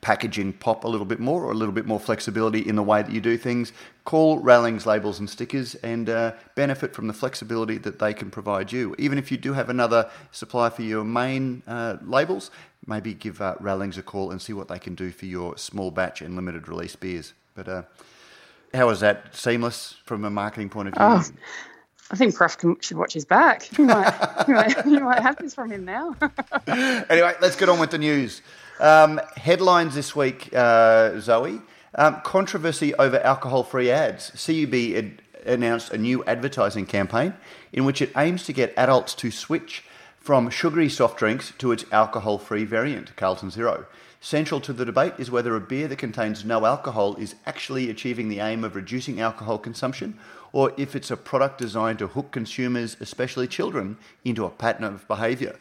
packaging 0.00 0.54
pop 0.54 0.84
a 0.84 0.88
little 0.88 1.04
bit 1.04 1.20
more 1.20 1.44
or 1.44 1.52
a 1.52 1.54
little 1.54 1.74
bit 1.74 1.86
more 1.86 2.00
flexibility 2.00 2.66
in 2.66 2.76
the 2.76 2.82
way 2.82 3.02
that 3.02 3.12
you 3.12 3.20
do 3.20 3.36
things, 3.36 3.72
call 4.04 4.38
Rallings 4.38 4.86
Labels 4.86 5.18
and 5.18 5.28
Stickers 5.28 5.74
and 5.76 6.08
uh, 6.08 6.32
benefit 6.54 6.94
from 6.94 7.06
the 7.06 7.12
flexibility 7.12 7.78
that 7.78 7.98
they 7.98 8.14
can 8.14 8.30
provide 8.30 8.72
you. 8.72 8.94
Even 8.98 9.18
if 9.18 9.30
you 9.30 9.36
do 9.36 9.52
have 9.52 9.68
another 9.68 10.10
supplier 10.30 10.70
for 10.70 10.82
your 10.82 11.04
main 11.04 11.62
uh, 11.66 11.98
labels, 12.02 12.50
maybe 12.86 13.14
give 13.14 13.40
uh, 13.40 13.54
Rallings 13.60 13.98
a 13.98 14.02
call 14.02 14.30
and 14.30 14.40
see 14.40 14.52
what 14.52 14.68
they 14.68 14.78
can 14.78 14.94
do 14.94 15.10
for 15.10 15.26
your 15.26 15.56
small 15.58 15.90
batch 15.90 16.22
and 16.22 16.34
limited 16.34 16.68
release 16.68 16.96
beers. 16.96 17.34
But 17.54 17.68
uh, 17.68 17.82
how 18.74 18.86
was 18.86 19.00
that? 19.00 19.34
Seamless 19.34 19.96
from 20.04 20.24
a 20.24 20.30
marketing 20.30 20.68
point 20.68 20.88
of 20.88 20.94
view? 20.94 21.02
Oh, 21.02 21.22
I 22.10 22.16
think 22.16 22.34
Prof 22.34 22.56
should 22.80 22.96
watch 22.96 23.14
his 23.14 23.24
back. 23.24 23.76
You 23.78 23.86
might, 23.86 24.44
you 24.48 24.54
might, 24.54 24.86
you 24.86 25.00
might 25.00 25.22
have 25.22 25.36
this 25.36 25.54
from 25.54 25.70
him 25.70 25.84
now. 25.84 26.14
anyway, 26.66 27.34
let's 27.40 27.56
get 27.56 27.68
on 27.68 27.78
with 27.78 27.90
the 27.90 27.98
news. 27.98 28.42
Um, 28.80 29.20
headlines 29.36 29.94
this 29.94 30.14
week, 30.14 30.50
uh, 30.54 31.18
Zoe. 31.20 31.60
Um, 31.94 32.20
controversy 32.22 32.94
over 32.94 33.18
alcohol 33.20 33.64
free 33.64 33.90
ads. 33.90 34.30
CUB 34.30 34.74
ad- 34.74 35.22
announced 35.44 35.92
a 35.92 35.98
new 35.98 36.24
advertising 36.24 36.86
campaign 36.86 37.34
in 37.72 37.84
which 37.84 38.00
it 38.00 38.10
aims 38.16 38.44
to 38.44 38.52
get 38.52 38.72
adults 38.76 39.14
to 39.14 39.30
switch 39.30 39.84
from 40.18 40.48
sugary 40.50 40.88
soft 40.88 41.18
drinks 41.18 41.52
to 41.58 41.72
its 41.72 41.84
alcohol 41.90 42.38
free 42.38 42.64
variant, 42.64 43.14
Carlton 43.16 43.50
Zero. 43.50 43.86
Central 44.24 44.60
to 44.60 44.72
the 44.72 44.84
debate 44.84 45.14
is 45.18 45.32
whether 45.32 45.56
a 45.56 45.60
beer 45.60 45.88
that 45.88 45.98
contains 45.98 46.44
no 46.44 46.64
alcohol 46.64 47.16
is 47.16 47.34
actually 47.44 47.90
achieving 47.90 48.28
the 48.28 48.38
aim 48.38 48.62
of 48.62 48.76
reducing 48.76 49.20
alcohol 49.20 49.58
consumption, 49.58 50.16
or 50.52 50.72
if 50.76 50.94
it's 50.94 51.10
a 51.10 51.16
product 51.16 51.58
designed 51.58 51.98
to 51.98 52.06
hook 52.06 52.30
consumers, 52.30 52.96
especially 53.00 53.48
children, 53.48 53.98
into 54.24 54.44
a 54.44 54.48
pattern 54.50 54.84
of 54.84 55.08
behaviour. 55.08 55.56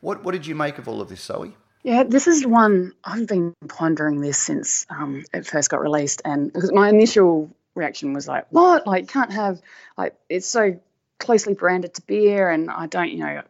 What, 0.00 0.24
what 0.24 0.32
did 0.32 0.48
you 0.48 0.56
make 0.56 0.78
of 0.78 0.88
all 0.88 1.00
of 1.00 1.08
this, 1.08 1.22
Zoe? 1.22 1.54
Yeah, 1.84 2.02
this 2.02 2.26
is 2.26 2.44
one 2.44 2.92
I've 3.04 3.28
been 3.28 3.54
pondering 3.68 4.20
this 4.20 4.38
since 4.38 4.84
um, 4.90 5.24
it 5.32 5.46
first 5.46 5.70
got 5.70 5.80
released, 5.80 6.22
and 6.24 6.52
because 6.52 6.72
my 6.72 6.88
initial 6.88 7.54
reaction 7.76 8.12
was 8.12 8.26
like, 8.26 8.46
"What? 8.50 8.88
Like, 8.88 9.06
can't 9.06 9.32
have 9.32 9.60
like 9.96 10.16
it's 10.28 10.48
so 10.48 10.80
closely 11.20 11.54
branded 11.54 11.94
to 11.94 12.02
beer," 12.02 12.50
and 12.50 12.68
I 12.68 12.88
don't, 12.88 13.10
you 13.10 13.18
know, 13.18 13.42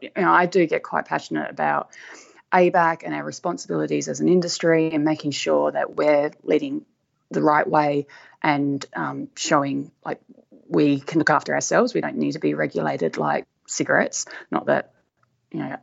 you 0.00 0.10
know, 0.16 0.28
I 0.28 0.46
do 0.46 0.66
get 0.66 0.82
quite 0.82 1.04
passionate 1.04 1.48
about 1.48 1.90
ABAC 2.52 3.02
and 3.04 3.14
our 3.14 3.24
responsibilities 3.24 4.08
as 4.08 4.20
an 4.20 4.28
industry 4.28 4.92
and 4.92 5.04
making 5.04 5.32
sure 5.32 5.70
that 5.70 5.96
we're 5.96 6.30
leading 6.42 6.84
the 7.30 7.42
right 7.42 7.68
way 7.68 8.06
and 8.42 8.84
um, 8.94 9.28
showing 9.36 9.90
like 10.04 10.20
we 10.68 11.00
can 11.00 11.18
look 11.18 11.30
after 11.30 11.54
ourselves. 11.54 11.94
We 11.94 12.00
don't 12.00 12.16
need 12.16 12.32
to 12.32 12.38
be 12.38 12.54
regulated 12.54 13.16
like 13.16 13.46
cigarettes. 13.66 14.26
Not 14.50 14.66
that, 14.66 14.92
you 15.50 15.60
know, 15.60 15.76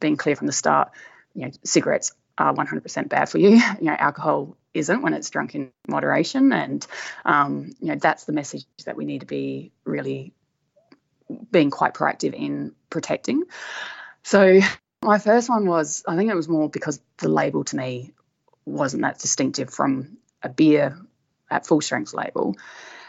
being 0.00 0.16
clear 0.16 0.36
from 0.36 0.46
the 0.46 0.52
start, 0.52 0.90
you 1.34 1.46
know, 1.46 1.50
cigarettes 1.64 2.12
are 2.38 2.54
100% 2.54 3.08
bad 3.08 3.28
for 3.28 3.38
you. 3.38 3.60
You 3.80 3.86
know, 3.86 3.96
alcohol 3.98 4.56
isn't 4.74 5.02
when 5.02 5.14
it's 5.14 5.30
drunk 5.30 5.54
in 5.54 5.72
moderation, 5.88 6.52
and 6.52 6.86
um, 7.24 7.72
you 7.80 7.88
know 7.88 7.96
that's 7.96 8.24
the 8.24 8.32
message 8.32 8.66
that 8.84 8.96
we 8.96 9.06
need 9.06 9.20
to 9.20 9.26
be 9.26 9.72
really 9.84 10.32
being 11.50 11.70
quite 11.70 11.94
proactive 11.94 12.34
in 12.34 12.72
protecting. 12.90 13.44
So 14.22 14.60
my 15.06 15.18
first 15.18 15.48
one 15.48 15.66
was 15.66 16.02
I 16.06 16.16
think 16.16 16.30
it 16.30 16.34
was 16.34 16.48
more 16.48 16.68
because 16.68 17.00
the 17.18 17.28
label 17.28 17.64
to 17.64 17.76
me 17.76 18.12
wasn't 18.64 19.02
that 19.02 19.20
distinctive 19.20 19.72
from 19.72 20.18
a 20.42 20.48
beer 20.48 20.98
at 21.48 21.66
full 21.66 21.80
strength 21.80 22.12
label. 22.12 22.56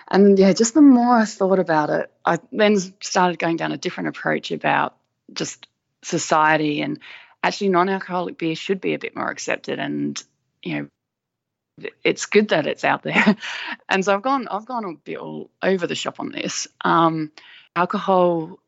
And 0.08 0.38
yeah, 0.38 0.54
just 0.54 0.76
the 0.76 0.82
more 0.82 1.18
I 1.18 1.26
thought 1.26 1.60
about 1.60 1.90
it, 1.90 2.12
I 2.24 2.38
then 2.52 2.78
started 3.02 3.40
going 3.40 3.58
down 3.58 3.72
a 3.72 3.78
different 3.78 4.10
approach 4.10 4.52
about 4.52 4.96
just 5.34 5.68
society 6.04 6.82
and 6.82 7.00
actually 7.44 7.70
non-alcoholic 7.70 8.38
beer 8.38 8.56
should 8.56 8.80
be 8.80 8.94
a 8.94 9.00
bit 9.00 9.16
more 9.16 9.30
accepted 9.30 9.80
and 9.80 10.24
you 10.64 10.76
know 10.76 11.90
it's 12.04 12.26
good 12.26 12.50
that 12.50 12.66
it's 12.66 12.84
out 12.84 13.04
there 13.04 13.36
and 13.90 14.04
so 14.04 14.14
i've 14.14 14.22
gone 14.22 14.48
i've 14.48 14.66
gone 14.66 14.86
a 14.86 14.94
bit 14.94 15.18
all 15.18 15.50
over 15.62 15.86
the 15.86 15.96
shop 15.96 16.20
on 16.20 16.32
this 16.32 16.68
um, 16.82 17.32
alcohol 17.76 18.60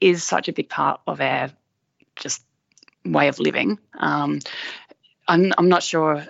is 0.00 0.24
such 0.24 0.48
a 0.48 0.52
big 0.52 0.68
part 0.68 1.00
of 1.06 1.20
our 1.20 1.50
just 2.16 2.42
way 3.12 3.28
of 3.28 3.38
living 3.38 3.78
um, 3.98 4.40
I'm, 5.26 5.52
I'm 5.58 5.68
not 5.68 5.82
sure 5.82 6.26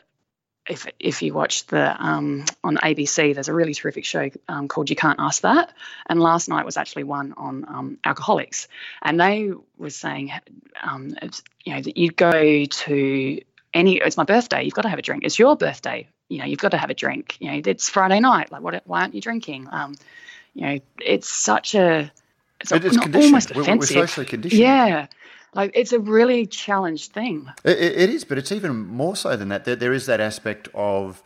if 0.69 0.87
if 0.99 1.23
you 1.23 1.33
watch 1.33 1.67
the 1.67 2.05
um, 2.05 2.45
on 2.63 2.77
ABC, 2.77 3.35
there's 3.35 3.49
a 3.49 3.55
really 3.55 3.75
terrific 3.75 4.05
show 4.05 4.31
um, 4.49 4.69
called 4.69 4.91
You 4.91 4.97
Can't 4.97 5.19
Ask 5.19 5.43
That, 5.43 5.73
and 6.07 6.21
last 6.21 6.49
night 6.49 6.65
was 6.65 6.77
actually 6.77 7.05
one 7.05 7.35
on 7.37 7.65
um, 7.67 7.99
alcoholics, 8.05 8.69
and 9.03 9.19
they 9.19 9.53
were 9.79 9.91
saying, 9.91 10.33
um, 10.83 11.17
you 11.65 11.75
know, 11.75 11.81
that 11.81 11.97
you 11.97 12.11
go 12.11 12.65
to 12.65 13.41
any, 13.75 13.97
it's 13.97 14.17
my 14.17 14.25
birthday, 14.25 14.65
you've 14.65 14.75
got 14.75 14.83
to 14.83 14.89
have 14.89 14.99
a 14.99 15.03
drink. 15.03 15.25
It's 15.25 15.39
your 15.39 15.57
birthday, 15.57 16.09
you 16.29 16.39
know, 16.39 16.45
you've 16.45 16.59
got 16.59 16.73
to 16.73 16.79
have 16.79 16.91
a 16.91 16.95
drink. 16.95 17.37
You 17.41 17.53
know, 17.53 17.63
it's 17.65 17.89
Friday 17.89 18.21
night, 18.21 18.53
like 18.53 18.63
what? 18.63 18.83
Why 18.85 19.01
aren't 19.01 19.15
you 19.15 19.21
drinking? 19.21 19.69
Um, 19.71 19.95
you 20.55 20.67
know, 20.67 20.79
it's 21.01 21.29
such 21.31 21.75
a 21.75 22.11
it's 22.61 22.73
it 22.73 22.85
is 22.85 22.99
almost 22.99 23.51
offensive. 23.51 23.57
We're, 23.57 23.77
we're 23.77 23.87
socially 24.07 24.27
conditioned. 24.27 24.61
Yeah. 24.61 25.07
Like 25.55 25.71
it's 25.75 25.93
a 25.93 25.99
really 25.99 26.47
challenged 26.47 27.13
thing. 27.13 27.51
It, 27.65 27.79
it 27.79 28.11
is, 28.11 28.25
but 28.25 28.39
it's 28.39 28.53
even 28.53 28.77
more 28.77 29.17
so 29.17 29.37
than 29.37 29.49
that. 29.49 29.65
There, 29.65 29.77
there 29.77 29.93
is 29.93 30.07
that 30.07 30.21
aspect 30.21 30.69
of 30.75 31.23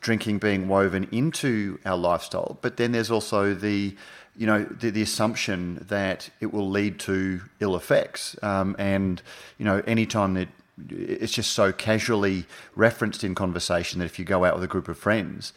drinking 0.00 0.38
being 0.38 0.68
woven 0.68 1.08
into 1.12 1.78
our 1.84 1.96
lifestyle, 1.96 2.58
but 2.62 2.76
then 2.76 2.92
there's 2.92 3.10
also 3.10 3.54
the 3.54 3.96
you 4.36 4.46
know 4.46 4.64
the, 4.64 4.90
the 4.90 5.02
assumption 5.02 5.84
that 5.88 6.30
it 6.40 6.52
will 6.52 6.68
lead 6.68 6.98
to 7.00 7.40
ill 7.60 7.76
effects, 7.76 8.36
um, 8.42 8.76
and 8.78 9.22
you 9.58 9.64
know 9.64 9.82
anytime 9.86 10.34
that 10.34 10.48
it's 10.90 11.32
just 11.32 11.52
so 11.52 11.72
casually 11.72 12.44
referenced 12.74 13.24
in 13.24 13.34
conversation 13.34 13.98
that 13.98 14.04
if 14.04 14.18
you 14.18 14.24
go 14.24 14.44
out 14.44 14.54
with 14.54 14.62
a 14.62 14.68
group 14.68 14.88
of 14.88 14.98
friends, 14.98 15.52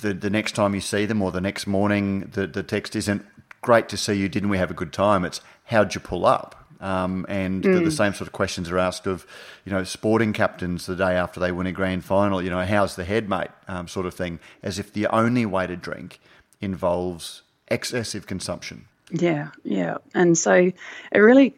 the 0.00 0.14
the 0.14 0.30
next 0.30 0.52
time 0.52 0.74
you 0.74 0.80
see 0.80 1.04
them 1.04 1.20
or 1.20 1.30
the 1.30 1.40
next 1.40 1.66
morning, 1.66 2.30
the 2.32 2.46
the 2.46 2.62
text 2.62 2.96
isn't 2.96 3.24
great 3.60 3.88
to 3.88 3.96
see 3.96 4.14
you. 4.14 4.28
Didn't 4.28 4.48
we 4.48 4.58
have 4.58 4.70
a 4.70 4.74
good 4.74 4.92
time? 4.92 5.24
It's 5.24 5.40
how'd 5.64 5.94
you 5.94 6.00
pull 6.00 6.24
up? 6.24 6.65
Um, 6.80 7.26
and 7.28 7.62
mm. 7.62 7.72
the, 7.72 7.80
the, 7.80 7.86
mm. 7.86 7.96
same 7.96 8.12
sort 8.14 8.28
of 8.28 8.32
questions 8.32 8.70
are 8.70 8.78
asked 8.78 9.06
of, 9.06 9.26
you 9.64 9.72
know, 9.72 9.84
sporting 9.84 10.32
captains 10.32 10.86
the 10.86 10.96
day 10.96 11.14
after 11.14 11.40
they 11.40 11.52
win 11.52 11.66
a 11.66 11.72
grand 11.72 12.04
final. 12.04 12.42
You 12.42 12.50
know, 12.50 12.64
how's 12.64 12.96
the 12.96 13.04
head, 13.04 13.28
mate? 13.28 13.48
Um, 13.68 13.88
sort 13.88 14.06
of 14.06 14.14
thing, 14.14 14.38
as 14.62 14.78
if 14.78 14.92
the 14.92 15.06
only 15.08 15.46
way 15.46 15.66
to 15.66 15.76
drink 15.76 16.20
involves 16.60 17.42
excessive 17.68 18.26
consumption. 18.26 18.86
Yeah, 19.10 19.50
yeah, 19.62 19.98
and 20.14 20.36
so 20.36 20.52
it 20.52 21.18
really, 21.18 21.54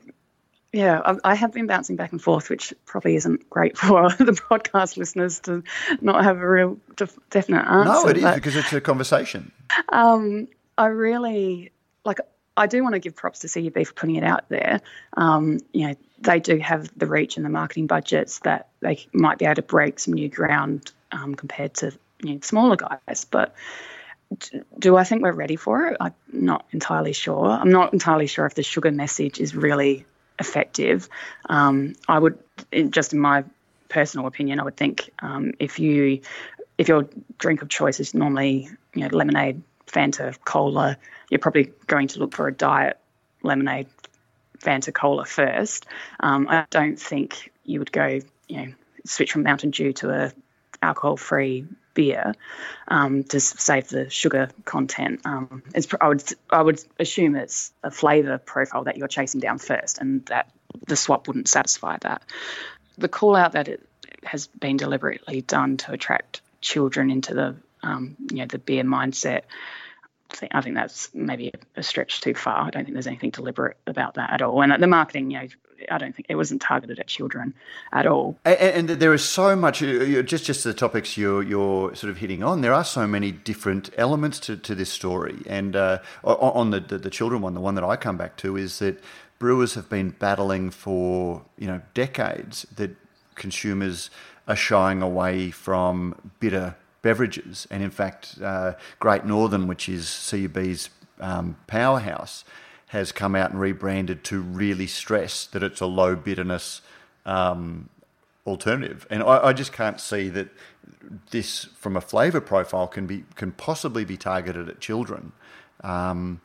yeah, 0.73 1.01
I, 1.05 1.33
I 1.33 1.35
have 1.35 1.53
been 1.53 1.67
bouncing 1.67 1.97
back 1.97 2.13
and 2.13 2.23
forth, 2.23 2.51
which 2.51 2.75
probably 2.85 3.17
isn't 3.17 3.49
great 3.49 3.77
for 3.79 4.11
the 4.11 4.33
podcast 4.33 4.97
listeners 4.97 5.41
to 5.41 5.63
not 6.01 6.25
have 6.25 6.39
a 6.39 6.49
real 6.49 6.79
def- 6.97 7.19
definite 7.31 7.67
answer. 7.67 7.91
No, 7.91 8.09
it 8.09 8.17
is 8.19 8.35
because 8.35 8.57
it's 8.57 8.73
a 8.73 8.81
conversation. 8.81 9.51
Um, 9.89 10.49
I 10.77 10.87
really 10.87 11.73
like 12.05 12.21
I 12.59 12.67
do 12.67 12.83
want 12.83 12.95
to 12.95 12.99
give 12.99 13.15
props 13.15 13.41
to 13.41 13.49
CUB 13.49 13.87
for 13.87 13.93
putting 13.95 14.17
it 14.17 14.25
out 14.25 14.49
there. 14.49 14.81
Um, 15.17 15.61
you 15.73 15.89
know, 15.89 15.95
they 16.21 16.41
do 16.41 16.59
have 16.59 16.91
the 16.97 17.07
reach 17.07 17.37
and 17.37 17.47
the 17.47 17.51
marketing 17.51 17.87
budgets 17.87 18.41
that 18.41 18.69
they 18.81 19.07
might 19.13 19.39
be 19.39 19.45
able 19.45 19.57
to 19.57 19.63
break 19.63 20.01
some 20.01 20.15
new 20.15 20.29
ground 20.29 20.93
um, 21.13 21.35
compared 21.35 21.75
to 21.75 21.93
you 22.23 22.35
know, 22.35 22.41
smaller 22.43 22.77
guys. 22.77 23.25
But 23.25 23.55
do 24.79 24.97
I 24.97 25.05
think 25.05 25.23
we're 25.23 25.33
ready 25.33 25.57
for 25.57 25.87
it? 25.87 25.97
I'm 26.01 26.15
not 26.33 26.67
entirely 26.73 27.13
sure. 27.13 27.47
I'm 27.47 27.71
not 27.71 27.93
entirely 27.93 28.27
sure 28.27 28.45
if 28.47 28.55
the 28.55 28.63
sugar 28.63 28.91
message 28.91 29.39
is 29.41 29.55
really 29.55 30.05
effective. 30.39 31.09
Um, 31.49 31.95
I 32.09 32.19
would, 32.19 32.39
just 32.91 33.13
in 33.13 33.21
my 33.21 33.45
personal 33.89 34.27
opinion, 34.27 34.61
I 34.61 34.65
would 34.65 34.77
think 34.77 35.11
um, 35.21 35.53
if 35.59 35.79
you 35.79 36.21
if 36.77 36.87
your 36.89 37.09
drink 37.39 37.63
of 37.63 37.69
choice 37.69 37.99
is 38.01 38.15
normally 38.15 38.69
you 38.95 39.03
know 39.03 39.09
lemonade, 39.09 39.63
Fanta, 39.89 40.37
cola, 40.45 40.97
you're 41.31 41.39
probably 41.39 41.73
going 41.87 42.09
to 42.09 42.21
look 42.21 42.35
for 42.35 42.49
a 42.49 42.53
diet 42.53 42.99
lemonade 43.43 43.87
Fanta 44.61 44.93
Cola 44.93 45.25
first. 45.25 45.87
Um, 46.21 46.49
I 46.49 46.67
don't 46.71 46.99
think 46.99 47.53
you 47.65 47.79
would 47.79 47.93
go, 47.93 48.21
you 48.49 48.57
know, 48.57 48.73
switch 49.05 49.33
from 49.33 49.43
Mountain 49.43 49.71
Dew 49.71 49.93
to 49.95 50.11
a 50.11 50.33
alcohol-free 50.83 51.67
beer 51.95 52.35
um, 52.87 53.25
to 53.25 53.41
save 53.41 53.89
the 53.89 54.09
sugar 54.11 54.51
content. 54.65 55.21
Um, 55.25 55.63
I 56.01 56.09
would 56.09 56.23
I 56.51 56.63
would 56.63 56.81
assume 56.99 57.35
it's 57.35 57.73
a 57.83 57.91
flavour 57.91 58.39
profile 58.39 58.85
that 58.85 58.97
you're 58.97 59.09
chasing 59.09 59.41
down 59.41 59.59
first, 59.59 59.99
and 59.99 60.25
that 60.27 60.51
the 60.87 60.97
swap 60.97 61.27
wouldn't 61.27 61.49
satisfy 61.49 61.97
that. 62.03 62.23
The 62.97 63.09
call 63.09 63.37
out 63.37 63.53
that 63.53 63.69
it 63.69 63.87
has 64.25 64.47
been 64.47 64.77
deliberately 64.77 65.41
done 65.43 65.77
to 65.79 65.93
attract 65.93 66.41
children 66.61 67.11
into 67.11 67.35
the 67.35 67.57
um, 67.83 68.17
you 68.31 68.39
know 68.39 68.47
the 68.47 68.59
beer 68.59 68.85
mindset 68.85 69.43
I 70.53 70.61
think 70.61 70.75
that's 70.75 71.11
maybe 71.15 71.53
a 71.77 71.83
stretch 71.83 72.21
too 72.21 72.35
far. 72.35 72.67
I 72.67 72.71
don't 72.71 72.85
think 72.85 72.95
there's 72.95 73.07
anything 73.07 73.31
deliberate 73.31 73.79
about 73.87 74.15
that 74.15 74.31
at 74.31 74.43
all. 74.43 74.63
And 74.63 74.83
the 74.83 74.87
marketing, 74.87 75.31
you 75.31 75.41
know, 75.41 75.49
I 75.91 75.97
don't 75.97 76.15
think 76.15 76.27
it 76.29 76.35
wasn't 76.35 76.61
targeted 76.61 76.99
at 76.99 77.07
children 77.07 77.55
at 77.93 78.07
all. 78.07 78.37
And, 78.45 78.91
and 78.91 79.01
there 79.01 79.15
is 79.15 79.25
so 79.25 79.57
much, 79.57 79.79
just 79.79 80.45
just 80.45 80.65
the 80.65 80.75
topics 80.75 81.17
you're 81.17 81.43
you're 81.43 81.95
sort 81.95 82.11
of 82.11 82.19
hitting 82.19 82.43
on. 82.43 82.61
There 82.61 82.75
are 82.75 82.85
so 82.85 83.07
many 83.07 83.33
different 83.33 83.91
elements 83.97 84.39
to, 84.41 84.57
to 84.57 84.75
this 84.75 84.91
story. 84.91 85.43
And 85.47 85.75
uh, 85.75 86.01
on 86.25 86.71
the, 86.71 86.81
the 86.81 86.99
the 86.99 87.11
children 87.11 87.41
one, 87.41 87.55
the 87.55 87.61
one 87.61 87.75
that 87.77 87.85
I 87.85 87.97
come 87.97 88.19
back 88.19 88.37
to 88.39 88.57
is 88.57 88.81
that 88.81 89.03
brewers 89.39 89.75
have 89.75 89.89
been 89.89 90.11
battling 90.11 90.71
for 90.71 91.43
you 91.57 91.69
know 91.69 91.81
decades 91.95 92.67
that 92.77 92.91
consumers 93.35 94.11
are 94.47 94.57
shying 94.57 95.01
away 95.01 95.51
from 95.51 96.33
bitter 96.41 96.75
beverages. 97.03 97.67
And 97.71 97.83
in 97.83 97.91
fact, 97.91 98.37
uh, 98.43 98.75
Great 98.99 99.25
Northern, 99.25 99.67
which 99.67 99.89
is 99.89 100.07
CUB's 100.07 100.91
um, 101.21 101.57
powerhouse, 101.67 102.45
has 102.89 103.13
come 103.13 103.35
out 103.35 103.51
and 103.51 103.61
rebranded 103.61 104.25
to 104.25 104.41
really 104.41 104.87
stress 104.87 105.47
that 105.47 105.63
it's 105.63 105.81
a 105.81 105.87
low 105.87 106.17
bitterness 106.17 106.81
um, 107.27 107.89
alternative. 108.47 109.07
And 109.11 109.23
I, 109.23 109.49
I, 109.49 109.53
just 109.53 109.73
can't 109.73 110.01
see 110.01 110.31
that 110.31 110.49
this, 111.31 111.65
from 111.65 111.97
a 111.97 112.01
flavour 112.01 112.41
profile, 112.41 112.87
can 112.87 113.07
be 113.07 113.25
can 113.35 113.53
possibly 113.53 114.05
be 114.07 114.17
targeted 114.17 114.69
at 114.71 114.81
children. 114.81 115.33
Um, 115.83 116.41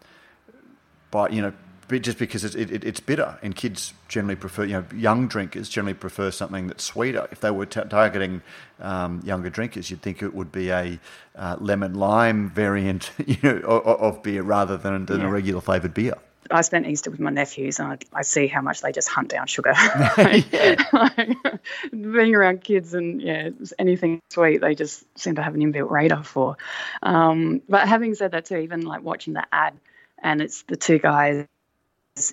but 1.12 1.32
you 1.32 1.42
know, 1.42 1.54
just 1.90 2.18
because 2.18 2.44
it's, 2.44 2.56
it, 2.56 2.84
it's 2.84 3.00
bitter, 3.00 3.38
and 3.42 3.56
kids 3.56 3.94
generally 4.08 4.36
prefer, 4.36 4.64
you 4.64 4.74
know, 4.74 4.86
young 4.96 5.28
drinkers 5.28 5.70
generally 5.70 5.94
prefer 5.94 6.32
something 6.32 6.68
that's 6.68 6.84
sweeter. 6.84 7.28
If 7.32 7.42
they 7.42 7.52
were 7.52 7.66
t- 7.66 7.82
targeting 7.90 8.42
um, 8.80 9.22
younger 9.24 9.50
drinkers, 9.50 9.90
you'd 9.90 10.02
think 10.02 10.22
it 10.22 10.34
would 10.34 10.52
be 10.52 10.70
a 10.70 11.00
uh, 11.36 11.58
lemon 11.60 11.96
lime 11.96 12.50
variant, 12.50 13.12
you 13.26 13.38
know, 13.44 13.58
of, 13.58 14.16
of 14.16 14.24
beer 14.24 14.44
rather 14.44 14.78
than, 14.78 15.06
than 15.06 15.22
yeah. 15.22 15.28
a 15.28 15.30
regular 15.30 15.62
flavoured 15.62 15.94
beer. 15.94 16.16
I 16.52 16.62
spent 16.62 16.88
Easter 16.88 17.10
with 17.10 17.20
my 17.20 17.30
nephews, 17.30 17.80
and 17.80 17.94
I, 17.94 17.98
I, 18.14 18.22
see 18.22 18.48
how 18.48 18.62
much 18.62 18.82
they 18.82 18.92
just 18.92 19.08
hunt 19.08 19.30
down 19.30 19.48
sugar. 19.48 19.74
like, 20.18 20.52
being 21.92 22.36
around 22.36 22.62
kids 22.64 22.94
and 22.94 23.22
yeah, 23.22 23.50
anything 23.80 24.22
sweet, 24.30 24.60
they 24.60 24.76
just 24.76 25.06
seem 25.18 25.36
to 25.36 25.44
have 25.44 25.56
an 25.56 25.62
inbuilt 25.62 25.90
radar 25.90 26.24
for. 26.24 26.58
Um, 27.02 27.62
but 27.70 27.88
having 27.88 28.14
said 28.16 28.32
that, 28.32 28.46
too, 28.46 28.58
even 28.58 28.82
like 28.82 29.04
watching 29.04 29.34
the 29.34 29.46
ad, 29.52 29.74
and 30.22 30.42
it's 30.42 30.64
the 30.64 30.76
two 30.76 31.00
guys 31.00 31.46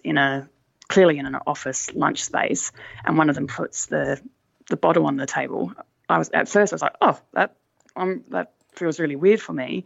in 0.04 0.18
a 0.18 0.49
clearly 0.88 1.18
in 1.18 1.26
an 1.26 1.37
office 1.46 1.92
lunch 1.94 2.25
space, 2.25 2.72
and 3.04 3.16
one 3.16 3.28
of 3.28 3.34
them 3.34 3.46
puts 3.46 3.87
the 3.87 4.20
the 4.68 4.76
bottle 4.76 5.06
on 5.06 5.16
the 5.16 5.26
table. 5.26 5.72
I 6.08 6.18
was 6.18 6.30
at 6.30 6.49
first 6.49 6.72
I 6.72 6.75
was 6.75 6.82
like, 6.82 6.96
oh, 7.00 7.18
that 7.32 7.56
um, 7.96 8.25
that 8.28 8.52
feels 8.75 9.00
really 9.00 9.16
weird 9.16 9.40
for 9.40 9.52
me, 9.52 9.84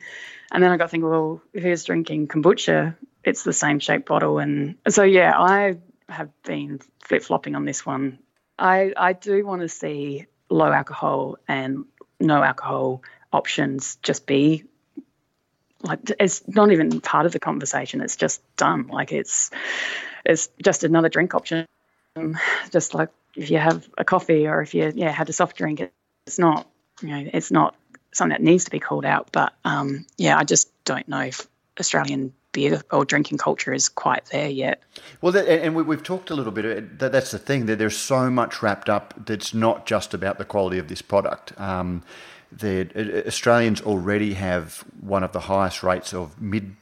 and 0.53 0.63
then 0.63 0.71
I 0.71 0.77
got 0.77 0.91
thinking, 0.91 1.09
well, 1.09 1.43
he's 1.53 1.85
drinking 1.85 2.29
kombucha, 2.29 2.97
it's 3.23 3.45
the 3.45 3.53
same 3.53 3.79
shaped 3.79 4.07
bottle, 4.07 4.39
and 4.39 4.77
so 4.89 5.03
yeah, 5.03 5.33
I 5.39 5.79
have 6.09 6.31
been 6.43 6.81
flip 7.01 7.23
flopping 7.23 7.55
on 7.55 7.65
this 7.65 7.87
one. 7.87 8.19
I 8.59 8.93
I 8.97 9.13
do 9.13 9.45
want 9.47 9.63
to 9.63 9.69
see 9.69 10.27
low 10.51 10.71
alcohol 10.73 11.37
and 11.49 11.87
no 12.21 12.43
alcohol 12.43 13.03
options 13.33 13.97
just 13.97 14.27
be 14.27 14.65
like 15.85 16.01
it's 16.19 16.47
not 16.49 16.73
even 16.73 17.01
part 17.01 17.27
of 17.27 17.33
the 17.33 17.39
conversation. 17.39 18.01
It's 18.01 18.17
just 18.17 18.43
done. 18.57 18.89
Like 18.89 19.13
it's 19.13 19.51
it's 20.25 20.49
just 20.63 20.85
another 20.85 21.09
drink 21.09 21.35
option. 21.35 21.67
Just 22.71 22.95
like 22.95 23.11
if 23.37 23.51
you 23.51 23.59
have 23.59 23.89
a 23.99 24.05
coffee 24.05 24.47
or 24.47 24.63
if 24.63 24.75
you 24.75 24.93
yeah 24.95 25.11
had 25.11 25.29
a 25.29 25.33
soft 25.33 25.57
drink, 25.57 25.91
it's 26.27 26.39
not 26.39 26.67
you 27.03 27.09
know 27.09 27.31
it's 27.33 27.51
not 27.51 27.77
something 28.13 28.31
that 28.31 28.43
needs 28.43 28.65
to 28.65 28.71
be 28.71 28.81
called 28.81 29.05
out. 29.05 29.29
But 29.33 29.53
um, 29.65 30.07
yeah, 30.17 30.39
I 30.39 30.45
just 30.45 30.71
don't 30.85 31.07
know 31.09 31.21
if 31.21 31.47
Australian 31.79 32.33
beer 32.53 32.81
or 32.91 33.05
drinking 33.05 33.37
culture 33.37 33.75
is 33.75 33.89
quite 33.89 34.25
there 34.27 34.49
yet. 34.49 34.83
Well, 35.21 35.33
that, 35.33 35.47
and 35.49 35.75
we, 35.75 35.95
have 35.95 36.05
talked 36.05 36.31
a 36.31 36.35
little 36.35 36.53
bit. 36.53 36.99
That, 37.01 37.13
that's 37.13 37.33
the 37.33 37.39
thing 37.39 37.67
that 37.67 37.79
there's 37.79 37.97
so 37.97 38.31
much 38.31 38.63
wrapped 38.63 38.89
up. 38.89 39.27
That's 39.27 39.53
not 39.53 39.85
just 39.85 40.15
about 40.15 40.39
the 40.39 40.45
quality 40.45 40.79
of 40.79 40.89
this 40.89 41.03
product. 41.03 41.59
Um, 41.61 42.03
the 42.59 43.25
Australians 43.27 43.81
already 43.83 44.35
have 44.35 44.85
one 45.01 45.25
of 45.25 45.33
the 45.33 45.41
highest 45.41 45.83
rates 45.83 46.15
of 46.15 46.41
mid 46.41 46.77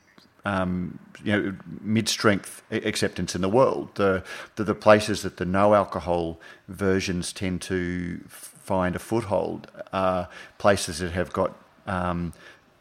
um, 0.45 0.99
you 1.23 1.33
know, 1.33 1.55
mid-strength 1.81 2.63
acceptance 2.73 3.35
in 3.37 3.43
the 3.43 3.49
world. 3.49 3.91
The, 3.95 4.25
the, 4.57 4.65
the 4.65 4.75
places 4.75 5.23
that 5.23 5.37
the 5.37 5.45
no 5.45 5.75
alcohol 5.75 6.41
versions 6.69 7.33
tend 7.33 7.63
to 7.63 8.21
find 8.27 8.97
a 8.97 8.99
foothold 8.99 9.71
are 9.93 10.29
places 10.59 10.99
that 10.99 11.13
have 11.13 11.33
got 11.33 11.57
um, 11.87 12.33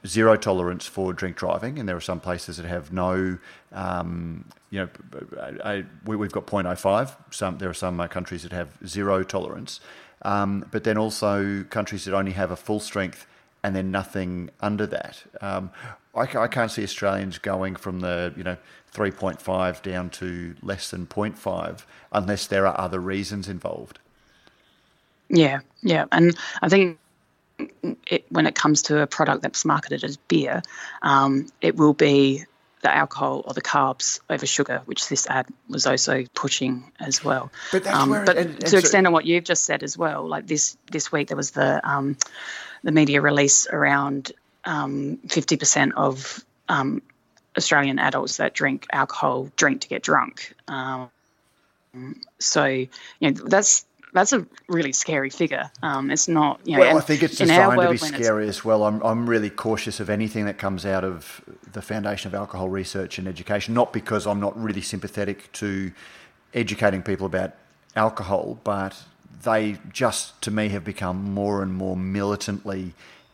zero 0.05 0.35
tolerance 0.35 0.87
for 0.87 1.13
drink 1.13 1.37
driving, 1.37 1.77
and 1.77 1.87
there 1.87 1.95
are 1.95 2.01
some 2.01 2.19
places 2.19 2.57
that 2.57 2.65
have 2.65 2.91
no. 2.91 3.37
Um, 3.71 4.45
you 4.69 4.79
know, 4.79 4.89
I, 5.63 5.85
we, 6.05 6.17
have 6.17 6.31
got 6.31 6.47
0.05. 6.47 7.15
Some 7.31 7.57
there 7.57 7.69
are 7.69 7.73
some 7.73 7.99
uh, 7.99 8.07
countries 8.07 8.43
that 8.43 8.51
have 8.51 8.69
zero 8.85 9.23
tolerance, 9.23 9.81
um, 10.23 10.65
but 10.71 10.83
then 10.83 10.97
also 10.97 11.63
countries 11.69 12.05
that 12.05 12.13
only 12.13 12.31
have 12.31 12.51
a 12.51 12.55
full 12.55 12.79
strength 12.79 13.25
and 13.63 13.75
then 13.75 13.91
nothing 13.91 14.49
under 14.59 14.87
that. 14.87 15.23
Um, 15.41 15.71
I, 16.15 16.21
I, 16.21 16.47
can't 16.47 16.71
see 16.71 16.83
Australians 16.83 17.37
going 17.37 17.75
from 17.75 17.99
the 17.99 18.33
you 18.35 18.43
know 18.43 18.57
3.5 18.93 19.81
down 19.81 20.09
to 20.09 20.55
less 20.61 20.89
than 20.91 21.05
0.5 21.05 21.83
unless 22.11 22.47
there 22.47 22.67
are 22.67 22.79
other 22.79 22.99
reasons 22.99 23.47
involved. 23.47 23.99
Yeah, 25.29 25.59
yeah, 25.81 26.05
and 26.11 26.35
I 26.61 26.67
think 26.69 26.99
it, 28.07 28.25
when 28.29 28.47
it 28.47 28.55
comes 28.55 28.81
to 28.83 29.01
a 29.01 29.07
product 29.07 29.43
that's 29.43 29.63
marketed 29.63 30.03
as 30.03 30.17
beer, 30.17 30.61
um, 31.03 31.47
it 31.61 31.77
will 31.77 31.93
be 31.93 32.43
the 32.81 32.93
alcohol 32.95 33.43
or 33.45 33.53
the 33.53 33.61
carbs 33.61 34.19
over 34.29 34.45
sugar, 34.45 34.81
which 34.85 35.07
this 35.07 35.27
ad 35.27 35.47
was 35.69 35.85
also 35.85 36.25
pushing 36.33 36.91
as 36.99 37.23
well. 37.23 37.51
But, 37.71 37.87
um, 37.87 38.09
but 38.25 38.33
to 38.61 38.67
so, 38.67 38.77
extend 38.77 39.07
on 39.07 39.13
what 39.13 39.25
you've 39.25 39.43
just 39.43 39.63
said 39.63 39.83
as 39.83 39.97
well, 39.97 40.27
like 40.27 40.47
this 40.47 40.77
this 40.91 41.11
week 41.11 41.27
there 41.27 41.37
was 41.37 41.51
the 41.51 41.87
um, 41.87 42.17
the 42.83 42.91
media 42.91 43.21
release 43.21 43.67
around 43.67 44.31
um, 44.65 45.17
fifty 45.27 45.57
percent 45.57 45.93
of 45.95 46.43
um, 46.69 47.01
Australian 47.57 47.99
adults 47.99 48.37
that 48.37 48.53
drink 48.53 48.87
alcohol 48.91 49.49
drink 49.55 49.81
to 49.81 49.87
get 49.87 50.03
drunk. 50.03 50.53
Um, 50.67 51.09
so 52.39 52.65
you 52.65 52.89
know 53.21 53.31
that's 53.31 53.85
that's 54.13 54.33
a 54.33 54.45
really 54.67 54.91
scary 54.91 55.29
figure. 55.29 55.71
Um, 55.81 56.11
it's 56.11 56.27
not, 56.27 56.59
you 56.65 56.77
know. 56.77 56.81
Well, 56.81 56.97
I 56.97 57.01
think 57.01 57.23
it's 57.23 57.37
designed 57.37 57.79
to 57.79 57.91
be 57.91 57.97
scary 57.97 58.47
as 58.47 58.65
well. 58.65 58.83
I'm, 58.83 59.01
I'm 59.01 59.29
really 59.29 59.49
cautious 59.49 59.99
of 59.99 60.09
anything 60.09 60.45
that 60.45 60.57
comes 60.57 60.85
out 60.85 61.03
of 61.03 61.41
the 61.71 61.81
Foundation 61.81 62.27
of 62.27 62.35
Alcohol 62.35 62.69
Research 62.69 63.17
and 63.17 63.27
Education, 63.27 63.73
not 63.73 63.93
because 63.93 64.27
I'm 64.27 64.39
not 64.39 64.61
really 64.61 64.81
sympathetic 64.81 65.51
to 65.53 65.91
educating 66.53 67.01
people 67.01 67.25
about 67.25 67.53
alcohol, 67.95 68.59
but 68.63 69.01
they 69.43 69.77
just, 69.91 70.41
to 70.41 70.51
me, 70.51 70.69
have 70.69 70.83
become 70.83 71.33
more 71.33 71.63
and 71.63 71.73
more 71.73 71.95
militantly 71.95 72.93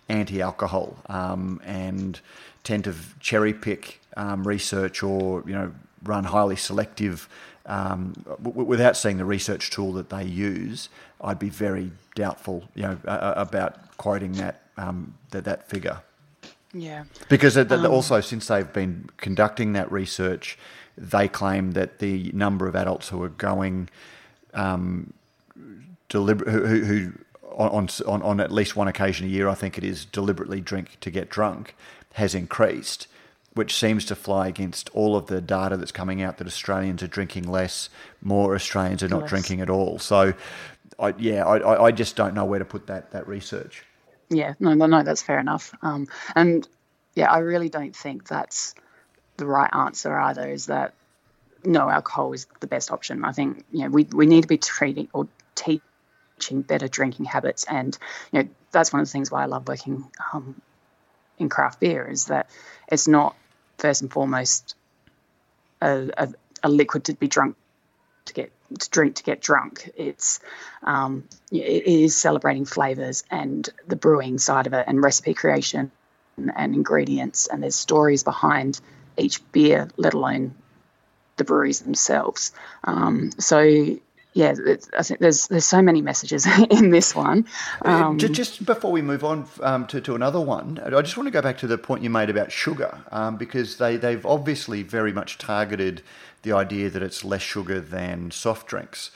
anti-alcohol 0.09 0.97
um, 1.07 1.61
and 1.65 2.19
tend 2.63 2.83
to 2.85 2.95
cherry 3.19 3.53
pick 3.53 3.99
um, 4.15 4.47
research 4.47 5.03
or, 5.03 5.43
you 5.45 5.53
know, 5.53 5.73
run 6.03 6.25
highly 6.25 6.55
selective 6.55 7.27
um, 7.67 8.13
w- 8.41 8.65
without 8.65 8.97
seeing 8.97 9.17
the 9.17 9.25
research 9.25 9.69
tool 9.69 9.93
that 9.93 10.09
they 10.09 10.23
use, 10.23 10.89
I'd 11.21 11.39
be 11.39 11.49
very 11.49 11.91
doubtful, 12.15 12.63
you 12.75 12.83
know, 12.83 12.97
uh, 13.05 13.33
about 13.35 13.97
quoting 13.97 14.33
that 14.33 14.61
um, 14.77 15.13
that 15.31 15.43
that 15.45 15.69
figure. 15.69 16.01
Yeah. 16.73 17.05
Because 17.29 17.57
um, 17.57 17.85
also, 17.85 18.21
since 18.21 18.47
they've 18.47 18.71
been 18.71 19.09
conducting 19.17 19.73
that 19.73 19.91
research, 19.91 20.57
they 20.97 21.27
claim 21.27 21.71
that 21.71 21.99
the 21.99 22.31
number 22.33 22.67
of 22.67 22.75
adults 22.75 23.09
who 23.09 23.21
are 23.23 23.29
going 23.29 23.89
um, 24.53 25.13
deliberate 26.09 26.49
who, 26.49 26.83
who 26.85 27.13
on, 27.55 27.89
on 28.05 28.21
on 28.21 28.39
at 28.39 28.51
least 28.51 28.75
one 28.75 28.87
occasion 28.87 29.27
a 29.27 29.29
year, 29.29 29.47
I 29.47 29.55
think 29.55 29.77
it 29.77 29.83
is, 29.83 30.05
deliberately 30.05 30.61
drink 30.61 30.97
to 31.01 31.11
get 31.11 31.29
drunk, 31.29 31.75
has 32.13 32.35
increased 32.35 33.07
which 33.57 33.73
seems 33.73 34.05
to 34.05 34.15
fly 34.15 34.47
against 34.47 34.89
all 34.93 35.15
of 35.15 35.27
the 35.27 35.41
data 35.41 35.75
that's 35.75 35.91
coming 35.91 36.21
out 36.21 36.37
that 36.37 36.47
Australians 36.47 37.01
are 37.01 37.07
drinking 37.07 37.49
less, 37.49 37.89
more 38.21 38.55
Australians 38.55 39.01
are 39.01 39.07
not 39.07 39.27
drinking 39.27 39.61
at 39.61 39.69
all. 39.69 39.97
So, 39.99 40.33
I, 40.99 41.13
yeah, 41.17 41.45
I, 41.45 41.85
I 41.85 41.91
just 41.91 42.15
don't 42.15 42.33
know 42.33 42.45
where 42.45 42.59
to 42.59 42.65
put 42.65 42.87
that 42.87 43.11
that 43.11 43.27
research. 43.27 43.83
Yeah, 44.29 44.53
no, 44.59 44.73
no, 44.73 44.85
no, 44.85 45.03
that's 45.03 45.21
fair 45.21 45.39
enough. 45.39 45.73
Um, 45.81 46.07
and 46.35 46.67
yeah, 47.15 47.31
I 47.31 47.39
really 47.39 47.69
don't 47.69 47.95
think 47.95 48.27
that's 48.27 48.75
the 49.37 49.45
right 49.45 49.69
answer 49.73 50.17
either. 50.17 50.47
Is 50.49 50.67
that 50.67 50.93
no 51.63 51.89
alcohol 51.89 52.33
is 52.33 52.47
the 52.59 52.67
best 52.67 52.91
option? 52.91 53.25
I 53.25 53.31
think 53.31 53.65
you 53.71 53.83
know 53.83 53.89
we 53.89 54.03
we 54.03 54.25
need 54.25 54.41
to 54.41 54.47
be 54.47 54.57
treating 54.57 55.07
or 55.13 55.27
teaching 55.55 56.61
better 56.61 56.87
drinking 56.87 57.25
habits, 57.25 57.65
and 57.65 57.97
you 58.31 58.43
know 58.43 58.49
that's 58.71 58.93
one 58.93 59.01
of 59.01 59.07
the 59.07 59.11
things 59.11 59.31
why 59.31 59.43
I 59.43 59.45
love 59.45 59.67
working 59.67 60.05
um, 60.33 60.61
in 61.39 61.49
craft 61.49 61.79
beer 61.79 62.05
is 62.05 62.25
that 62.25 62.49
it's 62.91 63.07
not 63.07 63.35
first 63.77 64.01
and 64.01 64.11
foremost 64.11 64.75
a, 65.81 66.09
a, 66.17 66.29
a 66.63 66.69
liquid 66.69 67.05
to 67.05 67.13
be 67.13 67.27
drunk 67.27 67.55
to 68.25 68.33
get 68.33 68.51
to 68.79 68.89
drink 68.89 69.15
to 69.15 69.23
get 69.23 69.41
drunk. 69.41 69.89
It's 69.95 70.39
um, 70.83 71.23
it 71.51 71.87
is 71.87 72.15
celebrating 72.15 72.65
flavors 72.65 73.23
and 73.31 73.67
the 73.87 73.95
brewing 73.95 74.37
side 74.39 74.67
of 74.67 74.73
it 74.73 74.85
and 74.87 75.01
recipe 75.01 75.33
creation 75.33 75.91
and, 76.35 76.51
and 76.55 76.75
ingredients 76.75 77.47
and 77.47 77.63
there's 77.63 77.75
stories 77.75 78.23
behind 78.23 78.81
each 79.17 79.41
beer, 79.51 79.87
let 79.97 80.13
alone 80.13 80.53
the 81.37 81.43
breweries 81.43 81.79
themselves. 81.81 82.51
Um, 82.83 83.31
so 83.37 83.97
yeah, 84.37 84.53
I 84.95 85.01
think 85.01 85.19
there's 85.19 85.47
there's 85.47 85.65
so 85.65 85.81
many 85.81 85.99
messages 85.99 86.45
in 86.69 86.91
this 86.91 87.15
one. 87.15 87.47
Uh, 87.83 87.89
um, 87.89 88.19
just 88.19 88.65
before 88.65 88.91
we 88.91 89.01
move 89.01 89.23
on 89.23 89.47
um, 89.61 89.87
to, 89.87 89.99
to 90.01 90.13
another 90.13 90.39
one, 90.39 90.79
I 90.79 91.01
just 91.01 91.17
want 91.17 91.25
to 91.25 91.31
go 91.31 91.41
back 91.41 91.57
to 91.59 91.67
the 91.67 91.77
point 91.77 92.03
you 92.03 92.11
made 92.11 92.29
about 92.29 92.51
sugar, 92.51 92.99
um, 93.11 93.37
because 93.37 93.77
they, 93.77 93.97
they've 93.97 94.23
obviously 94.25 94.83
very 94.83 95.11
much 95.11 95.39
targeted 95.39 96.03
the 96.43 96.51
idea 96.51 96.91
that 96.91 97.01
it's 97.01 97.23
less 97.23 97.41
sugar 97.41 97.81
than 97.81 98.29
soft 98.29 98.67
drinks. 98.67 99.09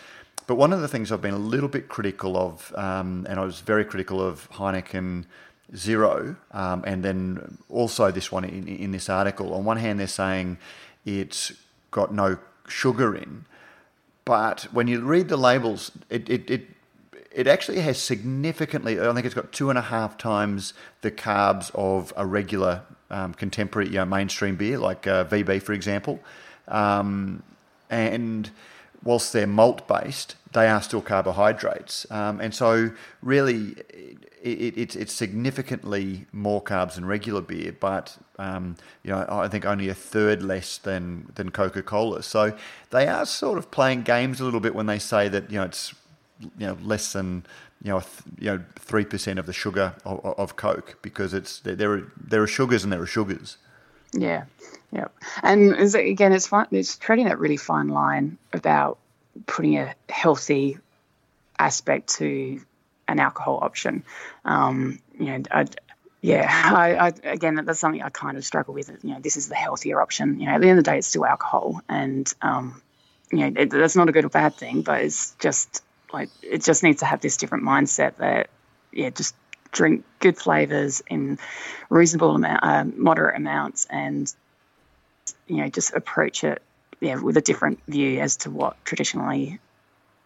But 0.47 0.55
one 0.55 0.73
of 0.73 0.81
the 0.81 0.87
things 0.87 1.11
I've 1.11 1.21
been 1.21 1.35
a 1.35 1.37
little 1.55 1.69
bit 1.69 1.87
critical 1.87 2.35
of, 2.35 2.73
um, 2.75 3.27
and 3.29 3.39
I 3.39 3.45
was 3.45 3.59
very 3.59 3.85
critical 3.85 4.19
of 4.19 4.49
Heineken 4.53 5.25
Zero, 5.75 6.35
um, 6.51 6.83
and 6.85 7.05
then 7.05 7.59
also 7.69 8.09
this 8.09 8.31
one 8.31 8.43
in, 8.43 8.67
in 8.67 8.91
this 8.91 9.07
article. 9.07 9.53
On 9.53 9.65
one 9.65 9.77
hand, 9.77 9.99
they're 9.99 10.07
saying 10.07 10.57
it's 11.05 11.53
got 11.91 12.11
no 12.11 12.39
sugar 12.67 13.15
in. 13.15 13.45
But 14.25 14.63
when 14.71 14.87
you 14.87 15.01
read 15.01 15.29
the 15.29 15.37
labels, 15.37 15.91
it, 16.09 16.29
it, 16.29 16.49
it, 16.49 16.67
it 17.31 17.47
actually 17.47 17.79
has 17.81 17.97
significantly, 17.97 18.99
I 18.99 19.13
think 19.13 19.25
it's 19.25 19.35
got 19.35 19.51
two 19.51 19.69
and 19.69 19.79
a 19.79 19.83
half 19.83 20.17
times 20.17 20.73
the 21.01 21.11
carbs 21.11 21.71
of 21.73 22.13
a 22.15 22.25
regular 22.25 22.83
um, 23.09 23.33
contemporary 23.33 23.89
you 23.89 23.95
know, 23.95 24.05
mainstream 24.05 24.55
beer, 24.55 24.77
like 24.77 25.07
uh, 25.07 25.25
VB, 25.25 25.61
for 25.61 25.73
example. 25.73 26.19
Um, 26.67 27.43
and 27.89 28.49
whilst 29.03 29.33
they're 29.33 29.47
malt 29.47 29.87
based, 29.87 30.35
they 30.53 30.67
are 30.67 30.81
still 30.81 31.01
carbohydrates. 31.01 32.09
Um, 32.11 32.39
and 32.39 32.53
so, 32.53 32.91
really, 33.21 33.75
it, 34.41 34.77
it, 34.77 34.95
it's 34.95 35.13
significantly 35.13 36.25
more 36.31 36.61
carbs 36.61 36.95
than 36.95 37.05
regular 37.05 37.41
beer, 37.41 37.75
but 37.77 38.17
um, 38.41 38.75
you 39.03 39.11
know 39.11 39.25
I 39.29 39.47
think 39.47 39.65
only 39.65 39.87
a 39.87 39.93
third 39.93 40.41
less 40.41 40.77
than 40.77 41.31
than 41.35 41.51
Coca 41.51 41.83
Cola. 41.83 42.23
So 42.23 42.57
they 42.89 43.07
are 43.07 43.25
sort 43.25 43.57
of 43.57 43.69
playing 43.69 44.01
games 44.01 44.41
a 44.41 44.45
little 44.45 44.59
bit 44.59 44.73
when 44.73 44.87
they 44.87 44.99
say 44.99 45.29
that 45.29 45.51
you 45.51 45.59
know 45.59 45.65
it's 45.65 45.93
you 46.57 46.67
know 46.67 46.77
less 46.83 47.13
than 47.13 47.45
you 47.83 47.91
know 47.91 47.99
th- 47.99 48.39
you 48.39 48.51
know 48.51 48.63
three 48.79 49.05
percent 49.05 49.37
of 49.37 49.45
the 49.45 49.53
sugar 49.53 49.93
of, 50.05 50.25
of, 50.25 50.55
Coke 50.55 50.97
because 51.01 51.33
it's 51.33 51.59
there 51.59 51.93
are 51.93 52.11
there 52.19 52.41
are 52.41 52.47
sugars 52.47 52.83
and 52.83 52.91
there 52.91 53.01
are 53.01 53.07
sugars. 53.07 53.57
Yeah, 54.13 54.45
yeah, 54.91 55.07
and 55.43 55.73
again, 55.95 56.33
it's 56.33 56.47
fine. 56.47 56.67
It's 56.71 56.97
treading 56.97 57.25
that 57.25 57.39
really 57.39 57.57
fine 57.57 57.89
line 57.89 58.37
about 58.53 58.97
putting 59.45 59.77
a 59.77 59.93
healthy 60.09 60.79
aspect 61.59 62.15
to 62.15 62.59
an 63.07 63.19
alcohol 63.19 63.59
option. 63.61 64.03
Um, 64.45 64.99
you 65.17 65.25
know, 65.25 65.43
I, 65.51 65.65
yeah, 66.21 66.47
I, 66.49 66.95
I, 66.95 67.07
again, 67.23 67.55
that's 67.65 67.79
something 67.79 68.01
I 68.01 68.09
kind 68.09 68.37
of 68.37 68.45
struggle 68.45 68.73
with. 68.73 68.89
You 69.03 69.13
know, 69.13 69.19
this 69.19 69.37
is 69.37 69.49
the 69.49 69.55
healthier 69.55 70.01
option. 70.01 70.39
You 70.39 70.45
know, 70.45 70.53
at 70.53 70.61
the 70.61 70.69
end 70.69 70.79
of 70.79 70.85
the 70.85 70.91
day, 70.91 70.99
it's 70.99 71.07
still 71.07 71.25
alcohol, 71.25 71.81
and 71.89 72.31
um, 72.41 72.81
you 73.31 73.39
know, 73.39 73.61
it, 73.61 73.69
that's 73.71 73.95
not 73.95 74.07
a 74.07 74.11
good 74.11 74.25
or 74.25 74.29
bad 74.29 74.53
thing, 74.55 74.83
but 74.83 75.01
it's 75.01 75.35
just 75.39 75.83
like 76.13 76.29
it 76.43 76.63
just 76.63 76.83
needs 76.83 76.99
to 76.99 77.05
have 77.05 77.21
this 77.21 77.37
different 77.37 77.63
mindset 77.63 78.17
that, 78.17 78.49
yeah, 78.91 79.09
just 79.09 79.35
drink 79.71 80.05
good 80.19 80.37
flavors 80.37 81.01
in 81.07 81.39
reasonable 81.89 82.35
amount, 82.35 82.63
uh, 82.63 82.83
moderate 82.83 83.37
amounts, 83.37 83.87
and 83.89 84.31
you 85.47 85.57
know 85.57 85.69
just 85.69 85.93
approach 85.93 86.43
it 86.43 86.61
yeah 86.99 87.15
with 87.15 87.37
a 87.37 87.41
different 87.41 87.79
view 87.87 88.19
as 88.19 88.37
to 88.37 88.49
what 88.49 88.83
traditionally 88.85 89.59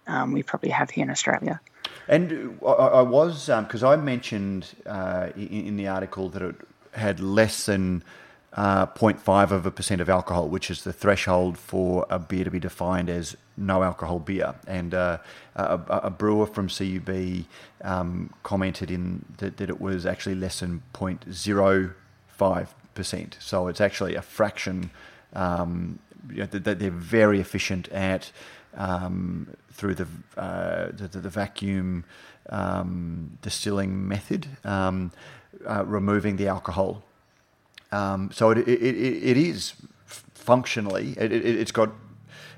um, 0.07 0.31
we 0.31 0.43
probably 0.43 0.69
have 0.69 0.89
here 0.89 1.03
in 1.03 1.09
Australia. 1.09 1.59
And 2.07 2.59
I, 2.65 2.71
I 2.71 3.01
was 3.01 3.47
because 3.47 3.83
um, 3.83 3.89
I 3.89 3.95
mentioned 3.95 4.75
uh, 4.85 5.29
in, 5.35 5.67
in, 5.67 5.77
the 5.77 5.87
article 5.87 6.29
that 6.29 6.41
it 6.41 6.55
had 6.93 7.19
less 7.19 7.65
than 7.65 8.03
uh, 8.53 8.85
0.5 8.85 9.51
of 9.51 9.65
a 9.65 9.71
percent 9.71 10.01
of 10.01 10.09
alcohol, 10.09 10.47
which 10.47 10.69
is 10.69 10.83
the 10.83 10.93
threshold 10.93 11.57
for 11.57 12.05
a 12.09 12.19
beer 12.19 12.43
to 12.43 12.51
be 12.51 12.59
defined 12.59 13.09
as 13.09 13.35
no 13.57 13.83
alcohol 13.83 14.19
beer. 14.19 14.55
And 14.67 14.93
uh, 14.93 15.17
a, 15.55 15.79
a, 15.89 16.09
brewer 16.09 16.45
from 16.45 16.69
CUB 16.69 17.45
um, 17.81 18.33
commented 18.43 18.91
in 18.91 19.25
that, 19.37 19.57
that, 19.57 19.69
it 19.69 19.81
was 19.81 20.05
actually 20.05 20.35
less 20.35 20.59
than 20.59 20.83
0.05 20.93 22.67
percent. 22.93 23.37
So 23.39 23.67
it's 23.67 23.81
actually 23.81 24.15
a 24.15 24.21
fraction. 24.21 24.89
Um, 25.33 25.99
you 26.29 26.37
know, 26.37 26.45
they're 26.45 26.89
very 26.89 27.39
efficient 27.39 27.87
at 27.89 28.31
um, 28.75 29.55
through 29.71 29.95
the, 29.95 30.07
uh, 30.37 30.87
the, 30.91 31.07
the 31.07 31.29
vacuum 31.29 32.05
um, 32.49 33.37
distilling 33.41 34.07
method, 34.07 34.47
um, 34.63 35.11
uh, 35.67 35.83
removing 35.85 36.35
the 36.35 36.47
alcohol. 36.47 37.03
Um, 37.91 38.29
so 38.31 38.51
it, 38.51 38.59
it, 38.59 38.81
it, 38.81 39.23
it 39.23 39.37
is 39.37 39.73
functionally 40.05 41.15
it, 41.17 41.31
it, 41.31 41.57
has 41.57 41.71
got 41.71 41.89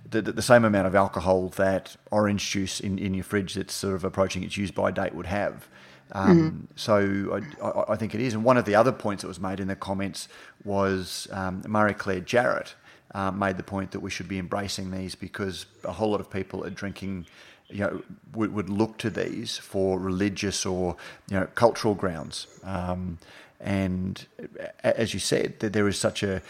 the, 0.09 0.21
the, 0.21 0.41
same 0.41 0.65
amount 0.65 0.87
of 0.87 0.95
alcohol 0.95 1.49
that 1.49 1.95
orange 2.11 2.49
juice 2.49 2.79
in, 2.79 2.97
in 2.97 3.13
your 3.13 3.23
fridge 3.23 3.53
that's 3.53 3.73
sort 3.73 3.95
of 3.95 4.03
approaching 4.03 4.43
its 4.43 4.57
use 4.57 4.71
by 4.71 4.91
date 4.91 5.13
would 5.15 5.25
have. 5.25 5.67
Um, 6.11 6.37
mm-hmm. 6.37 6.65
So 6.75 7.41
I, 7.61 7.65
I, 7.65 7.93
I, 7.93 7.95
think 7.97 8.15
it 8.15 8.21
is. 8.21 8.33
And 8.33 8.43
one 8.43 8.57
of 8.57 8.65
the 8.65 8.75
other 8.75 8.91
points 8.91 9.21
that 9.21 9.27
was 9.27 9.39
made 9.39 9.59
in 9.59 9.67
the 9.67 9.75
comments 9.75 10.27
was 10.63 11.27
um, 11.31 11.61
Marie 11.67 11.93
Claire 11.93 12.21
Jarrett, 12.21 12.75
uh, 13.13 13.31
made 13.31 13.57
the 13.57 13.63
point 13.63 13.91
that 13.91 13.99
we 13.99 14.09
should 14.09 14.27
be 14.27 14.39
embracing 14.39 14.91
these 14.91 15.15
because 15.15 15.65
a 15.83 15.93
whole 15.93 16.11
lot 16.11 16.19
of 16.19 16.29
people 16.29 16.63
are 16.65 16.69
drinking, 16.69 17.25
you 17.69 17.79
know, 17.79 18.01
would, 18.33 18.53
would 18.53 18.69
look 18.69 18.97
to 18.99 19.09
these 19.09 19.57
for 19.57 19.99
religious 19.99 20.65
or 20.65 20.95
you 21.29 21.39
know 21.39 21.47
cultural 21.55 21.95
grounds. 21.95 22.47
Um, 22.63 23.17
and 23.59 24.25
as 24.83 25.13
you 25.13 25.19
said, 25.19 25.59
that 25.59 25.73
there 25.73 25.87
is 25.87 25.99
such 25.99 26.21
a 26.21 26.41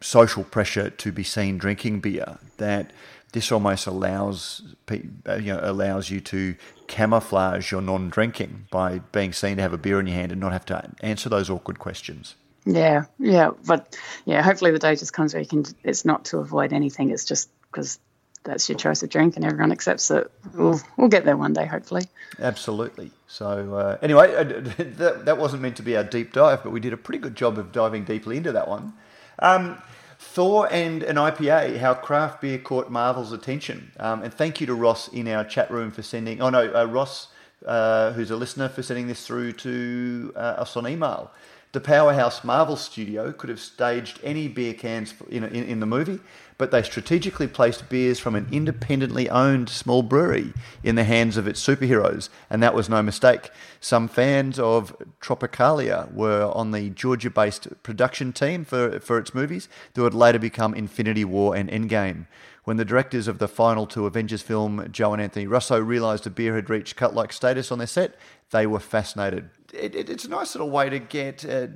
social 0.00 0.44
pressure 0.44 0.90
to 0.90 1.10
be 1.10 1.24
seen 1.24 1.56
drinking 1.56 1.98
beer 2.00 2.38
that 2.58 2.92
this 3.32 3.50
almost 3.50 3.86
allows 3.86 4.62
uh, 4.90 5.34
you 5.34 5.52
know 5.52 5.58
allows 5.62 6.10
you 6.10 6.20
to 6.20 6.54
camouflage 6.86 7.72
your 7.72 7.80
non-drinking 7.80 8.66
by 8.70 8.98
being 9.10 9.32
seen 9.32 9.56
to 9.56 9.62
have 9.62 9.72
a 9.72 9.78
beer 9.78 9.98
in 9.98 10.06
your 10.06 10.14
hand 10.14 10.30
and 10.30 10.40
not 10.40 10.52
have 10.52 10.66
to 10.66 10.90
answer 11.00 11.28
those 11.28 11.50
awkward 11.50 11.78
questions. 11.78 12.36
Yeah, 12.66 13.04
yeah, 13.18 13.50
but 13.66 13.98
yeah, 14.24 14.42
hopefully 14.42 14.70
the 14.70 14.78
day 14.78 14.96
just 14.96 15.12
comes 15.12 15.34
where 15.34 15.42
you 15.42 15.48
can. 15.48 15.64
It's 15.82 16.04
not 16.04 16.24
to 16.26 16.38
avoid 16.38 16.72
anything. 16.72 17.10
It's 17.10 17.24
just 17.24 17.50
because 17.70 17.98
that's 18.44 18.68
your 18.68 18.78
choice 18.78 19.02
of 19.02 19.10
drink 19.10 19.36
and 19.36 19.44
everyone 19.44 19.72
accepts 19.72 20.10
it. 20.10 20.30
We'll, 20.54 20.80
we'll 20.96 21.08
get 21.08 21.24
there 21.24 21.36
one 21.36 21.52
day, 21.52 21.66
hopefully. 21.66 22.02
Absolutely. 22.38 23.10
So 23.26 23.74
uh, 23.74 23.98
anyway, 24.02 24.34
uh, 24.34 24.44
that, 24.44 25.22
that 25.24 25.38
wasn't 25.38 25.62
meant 25.62 25.76
to 25.76 25.82
be 25.82 25.96
our 25.96 26.04
deep 26.04 26.32
dive, 26.32 26.62
but 26.62 26.70
we 26.70 26.80
did 26.80 26.92
a 26.92 26.96
pretty 26.96 27.18
good 27.18 27.34
job 27.34 27.58
of 27.58 27.72
diving 27.72 28.04
deeply 28.04 28.36
into 28.36 28.52
that 28.52 28.68
one. 28.68 28.92
Um, 29.40 29.78
Thor 30.18 30.68
and 30.70 31.02
an 31.02 31.16
IPA, 31.16 31.78
how 31.78 31.94
craft 31.94 32.40
beer 32.40 32.58
caught 32.58 32.90
Marvel's 32.90 33.32
attention. 33.32 33.92
Um, 33.98 34.22
and 34.22 34.32
thank 34.32 34.60
you 34.60 34.66
to 34.68 34.74
Ross 34.74 35.08
in 35.08 35.28
our 35.28 35.44
chat 35.44 35.70
room 35.70 35.90
for 35.90 36.02
sending. 36.02 36.40
Oh 36.40 36.50
no, 36.50 36.72
uh, 36.72 36.84
Ross, 36.86 37.28
uh, 37.66 38.12
who's 38.12 38.30
a 38.30 38.36
listener, 38.36 38.68
for 38.68 38.82
sending 38.82 39.06
this 39.06 39.26
through 39.26 39.52
to 39.52 40.32
uh, 40.36 40.38
us 40.38 40.76
on 40.76 40.88
email. 40.88 41.30
The 41.74 41.80
Powerhouse 41.80 42.44
Marvel 42.44 42.76
studio 42.76 43.32
could 43.32 43.50
have 43.50 43.58
staged 43.58 44.20
any 44.22 44.46
beer 44.46 44.74
cans 44.74 45.12
in, 45.28 45.42
in, 45.42 45.64
in, 45.64 45.80
the 45.80 45.86
movie, 45.86 46.20
but 46.56 46.70
they 46.70 46.84
strategically 46.84 47.48
placed 47.48 47.88
beers 47.88 48.20
from 48.20 48.36
an 48.36 48.46
independently 48.52 49.28
owned 49.28 49.68
small 49.68 50.04
brewery 50.04 50.52
in 50.84 50.94
the 50.94 51.02
hands 51.02 51.36
of 51.36 51.48
its 51.48 51.60
superheroes, 51.60 52.28
and 52.48 52.62
that 52.62 52.74
was 52.74 52.88
no 52.88 53.02
mistake. 53.02 53.50
Some 53.80 54.06
fans 54.06 54.60
of 54.60 54.94
Tropicalia 55.20 56.14
were 56.14 56.48
on 56.54 56.70
the 56.70 56.90
Georgia 56.90 57.28
based 57.28 57.66
production 57.82 58.32
team 58.32 58.64
for, 58.64 59.00
for 59.00 59.18
its 59.18 59.34
movies 59.34 59.68
that 59.94 60.02
would 60.02 60.14
later 60.14 60.38
become 60.38 60.74
Infinity 60.74 61.24
War 61.24 61.56
and 61.56 61.68
Endgame. 61.68 62.26
When 62.64 62.76
the 62.78 62.84
directors 62.84 63.28
of 63.28 63.38
the 63.38 63.48
final 63.48 63.86
two 63.86 64.06
Avengers 64.06 64.42
film, 64.42 64.88
Joe 64.90 65.12
and 65.12 65.22
Anthony 65.22 65.46
Russo, 65.46 65.78
realised 65.78 66.26
a 66.26 66.30
beer 66.30 66.54
had 66.54 66.70
reached 66.70 66.96
cult 66.96 67.14
like 67.14 67.32
status 67.32 67.70
on 67.70 67.78
their 67.78 67.86
set, 67.86 68.16
they 68.50 68.66
were 68.66 68.80
fascinated 68.80 69.50
it, 69.74 69.94
it, 69.94 70.10
it's 70.10 70.24
a 70.24 70.30
nice 70.30 70.54
little 70.54 70.70
way 70.70 70.88
to 70.88 70.98
get 70.98 71.44
uh, 71.44 71.68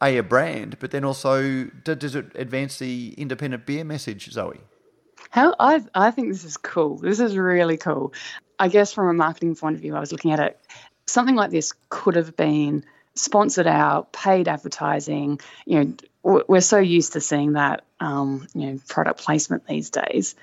a, 0.00 0.18
a 0.18 0.22
brand, 0.22 0.78
but 0.78 0.90
then 0.90 1.04
also 1.04 1.64
does 1.84 2.14
it 2.14 2.26
advance 2.34 2.78
the 2.78 3.14
independent 3.16 3.66
beer 3.66 3.84
message, 3.84 4.30
Zoe? 4.30 4.60
How 5.30 5.54
I 5.58 5.82
I 5.94 6.10
think 6.10 6.28
this 6.28 6.44
is 6.44 6.56
cool. 6.56 6.98
This 6.98 7.20
is 7.20 7.36
really 7.36 7.76
cool. 7.76 8.12
I 8.58 8.68
guess 8.68 8.92
from 8.92 9.08
a 9.08 9.14
marketing 9.14 9.56
point 9.56 9.76
of 9.76 9.82
view, 9.82 9.96
I 9.96 10.00
was 10.00 10.12
looking 10.12 10.32
at 10.32 10.40
it. 10.40 10.58
Something 11.06 11.34
like 11.34 11.50
this 11.50 11.72
could 11.88 12.16
have 12.16 12.36
been 12.36 12.84
sponsored 13.14 13.66
out, 13.66 14.12
paid 14.12 14.48
advertising. 14.48 15.40
You 15.66 15.96
know, 16.22 16.42
we're 16.48 16.60
so 16.60 16.78
used 16.78 17.14
to 17.14 17.20
seeing 17.20 17.54
that. 17.54 17.84
Um, 18.00 18.48
you 18.52 18.66
know, 18.66 18.80
product 18.88 19.20
placement 19.20 19.66
these 19.68 19.90
days. 19.90 20.34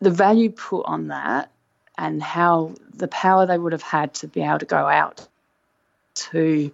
The 0.00 0.10
value 0.10 0.50
put 0.50 0.82
on 0.86 1.08
that 1.08 1.50
and 1.96 2.22
how 2.22 2.74
the 2.94 3.08
power 3.08 3.46
they 3.46 3.56
would 3.56 3.72
have 3.72 3.82
had 3.82 4.12
to 4.14 4.26
be 4.26 4.42
able 4.42 4.58
to 4.58 4.66
go 4.66 4.76
out 4.76 5.26
to 6.14 6.72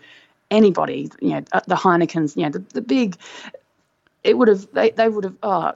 anybody, 0.50 1.10
you 1.20 1.30
know, 1.30 1.44
uh, 1.52 1.60
the 1.66 1.74
Heinekens, 1.74 2.36
you 2.36 2.44
know, 2.44 2.50
the, 2.50 2.58
the 2.60 2.80
big, 2.80 3.16
it 4.24 4.36
would 4.36 4.48
have, 4.48 4.66
they, 4.72 4.90
they 4.90 5.08
would 5.08 5.24
have, 5.24 5.36
oh, 5.42 5.72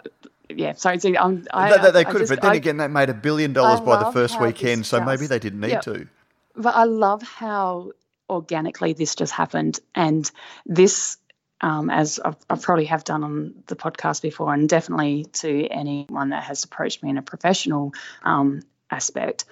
yeah, 0.48 0.72
sorry. 0.74 0.98
So, 1.00 1.14
um, 1.16 1.46
I, 1.52 1.76
they, 1.76 1.90
they 1.90 2.04
could 2.04 2.20
have, 2.20 2.30
but 2.30 2.42
then 2.42 2.52
I, 2.52 2.54
again, 2.54 2.76
they 2.76 2.88
made 2.88 3.10
a 3.10 3.14
billion 3.14 3.52
dollars 3.52 3.80
by 3.80 4.02
the 4.02 4.12
first 4.12 4.40
weekend, 4.40 4.86
so 4.86 5.04
maybe 5.04 5.26
they 5.26 5.38
didn't 5.38 5.60
need 5.60 5.70
yeah, 5.70 5.80
to. 5.80 6.06
But 6.54 6.76
I 6.76 6.84
love 6.84 7.22
how 7.22 7.92
organically 8.28 8.92
this 8.92 9.14
just 9.14 9.32
happened, 9.32 9.80
and 9.94 10.30
this, 10.64 11.18
um, 11.60 11.90
as 11.90 12.18
I've, 12.18 12.36
I 12.48 12.56
probably 12.56 12.86
have 12.86 13.04
done 13.04 13.24
on 13.24 13.54
the 13.66 13.76
podcast 13.76 14.22
before, 14.22 14.52
and 14.52 14.68
definitely 14.68 15.24
to 15.34 15.66
anyone 15.66 16.30
that 16.30 16.44
has 16.44 16.64
approached 16.64 17.02
me 17.02 17.10
in 17.10 17.18
a 17.18 17.22
professional 17.22 17.92
um, 18.22 18.62
aspect, 18.90 19.44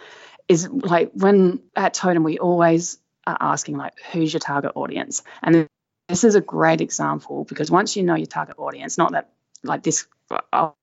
is 0.49 0.69
like 0.69 1.11
when 1.15 1.61
at 1.75 1.95
Totem 1.95 2.23
we 2.23 2.39
always 2.39 2.99
are 3.27 3.39
asking 3.41 3.77
like 3.77 3.95
who's 4.13 4.33
your 4.33 4.41
target 4.41 4.73
audience? 4.75 5.23
And 5.43 5.67
this 6.09 6.25
is 6.25 6.35
a 6.35 6.41
great 6.41 6.81
example 6.81 7.45
because 7.45 7.71
once 7.71 7.97
you 7.97 8.03
know 8.03 8.15
your 8.15 8.27
target 8.27 8.57
audience 8.59 8.99
not 8.99 9.13
that 9.13 9.31
like 9.63 9.83
this 9.83 10.07
I'll, 10.53 10.77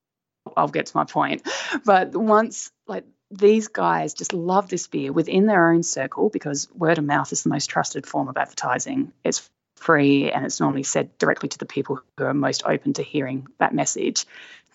I'll 0.58 0.68
get 0.68 0.88
to 0.88 0.98
my 0.98 1.06
point 1.06 1.48
but 1.86 2.16
once 2.16 2.72
like 2.88 3.06
these 3.32 3.68
guys 3.68 4.14
just 4.14 4.34
love 4.34 4.70
this 4.70 4.88
beer 4.88 5.12
within 5.12 5.46
their 5.46 5.72
own 5.72 5.84
circle 5.84 6.30
because 6.30 6.70
word 6.74 6.98
of 6.98 7.04
mouth 7.04 7.32
is 7.32 7.44
the 7.44 7.50
most 7.50 7.68
trusted 7.68 8.06
form 8.06 8.28
of 8.28 8.38
advertising 8.38 9.12
it's 9.24 9.50
free 9.78 10.32
and 10.32 10.46
it's 10.46 10.60
normally 10.60 10.84
said 10.84 11.18
directly 11.18 11.50
to 11.50 11.58
the 11.58 11.66
people 11.66 12.00
who 12.18 12.26
are 12.26 12.34
most 12.34 12.64
open 12.66 12.94
to 12.94 13.04
hearing 13.04 13.48
that 13.58 13.74
message 13.74 14.26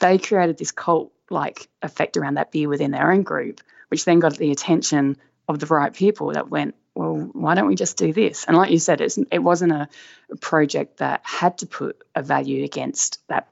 they 0.01 0.19
created 0.19 0.59
this 0.59 0.73
cult 0.73 1.13
like 1.31 1.69
effect 1.83 2.17
around 2.17 2.35
that 2.35 2.51
beer 2.51 2.69
within 2.69 2.91
their 2.91 3.13
own 3.13 3.23
group 3.23 3.61
which 3.89 4.05
then 4.05 4.19
got 4.19 4.37
the 4.37 4.51
attention 4.51 5.17
of 5.49 5.59
the 5.59 5.67
right 5.67 5.95
people 5.95 6.33
that 6.33 6.49
went 6.49 6.75
well, 6.97 7.29
why 7.35 7.55
don't 7.55 7.67
we 7.67 7.75
just 7.75 7.99
do 7.99 8.13
this? 8.13 8.47
And 8.47 8.57
like 8.57 8.71
you 8.71 8.79
said, 8.79 9.03
it 9.03 9.39
wasn't 9.39 9.73
a, 9.73 9.89
a 10.31 10.37
project 10.37 10.97
that 10.97 11.21
had 11.25 11.59
to 11.59 11.67
put 11.67 12.03
a 12.15 12.23
value 12.23 12.65
against 12.65 13.21
that 13.29 13.49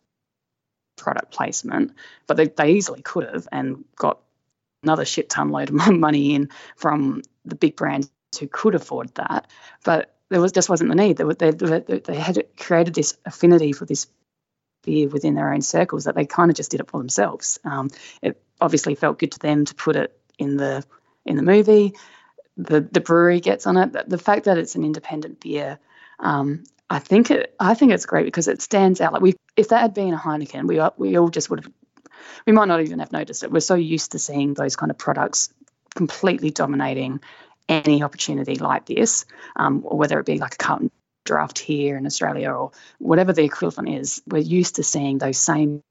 product 0.97 1.31
placement, 1.31 1.93
but 2.27 2.39
they, 2.39 2.49
they 2.49 2.73
easily 2.73 3.03
could 3.03 3.29
have 3.29 3.47
and 3.53 3.85
got 3.97 4.19
another 4.85 5.05
shit 5.05 5.29
ton 5.29 5.51
load 5.51 5.71
of 5.71 5.75
money 5.93 6.35
in 6.35 6.49
from 6.77 7.23
the 7.45 7.55
big 7.55 7.77
brands 7.77 8.11
who 8.39 8.49
could 8.49 8.75
afford 8.75 9.15
that. 9.17 9.51
But 9.85 10.15
there 10.31 10.41
was 10.41 10.53
just 10.53 10.69
wasn't 10.69 10.91
the 10.91 10.97
need. 10.97 11.17
They, 11.17 11.51
they, 11.51 11.99
they 11.99 12.17
had 12.17 12.45
created 12.57 12.95
this 12.95 13.17
affinity 13.25 13.73
for 13.73 13.85
this 13.85 14.07
beer 14.83 15.09
within 15.09 15.35
their 15.35 15.53
own 15.53 15.63
circles 15.63 16.05
that 16.05 16.15
they 16.15 16.27
kind 16.27 16.51
of 16.51 16.57
just 16.57 16.71
did 16.71 16.81
it 16.81 16.91
for 16.91 16.99
themselves. 16.99 17.59
Um, 17.65 17.91
it 18.23 18.41
obviously 18.61 18.95
felt 18.95 19.19
good 19.19 19.33
to 19.33 19.39
them 19.39 19.65
to 19.65 19.75
put 19.75 19.97
it 19.97 20.19
in 20.39 20.57
the 20.57 20.85
in 21.27 21.37
the 21.37 21.43
movie 21.43 21.95
the 22.57 22.81
the 22.81 23.01
brewery 23.01 23.41
gets 23.41 23.67
on 23.67 23.77
it. 23.77 24.09
The 24.09 24.19
fact 24.19 24.45
that 24.45 24.59
it's 24.59 24.75
an 24.75 24.85
independent 24.85 25.41
beer, 25.41 25.79
um, 26.21 26.65
I 26.89 26.99
think 26.99 27.31
it 27.31 27.55
I 27.59 27.75
think 27.75 27.93
it's 27.93 28.07
great 28.07 28.25
because 28.25 28.49
it 28.49 28.63
stands 28.63 29.01
out. 29.01 29.13
Like 29.13 29.23
we, 29.23 29.35
if 29.57 29.69
that 29.69 29.81
had 29.81 29.95
been 29.95 30.15
a 30.15 30.19
Heineken, 30.19 30.67
we 30.67 30.81
we 30.97 31.17
all 31.17 31.29
just 31.29 31.51
would 31.51 31.65
have, 31.65 31.73
we 32.47 32.53
might 32.53 32.69
not 32.69 32.81
even 32.81 32.99
have 32.99 33.13
noticed 33.13 33.43
it. 33.43 33.51
We're 33.51 33.61
so 33.61 33.75
used 33.75 34.13
to 34.13 34.19
seeing 34.19 34.55
those 34.55 34.77
kind 34.77 34.91
of 34.91 34.99
products 34.99 35.53
completely 35.95 36.51
dominating 36.51 37.21
any 37.69 38.03
opportunity 38.03 38.57
like 38.57 38.87
this, 38.87 39.25
um, 39.57 39.83
or 39.85 39.97
whether 39.97 40.19
it 40.21 40.27
be 40.27 40.39
like 40.39 40.55
a 40.55 40.59
Carlton 40.59 40.91
draft 41.25 41.59
here 41.59 41.97
in 41.97 42.07
Australia 42.07 42.51
or 42.51 42.71
whatever 42.99 43.33
the 43.33 43.45
equivalent 43.45 43.89
is. 43.89 44.23
We're 44.27 44.39
used 44.39 44.77
to 44.77 44.83
seeing 44.83 45.19
those 45.19 45.39
same 45.39 45.83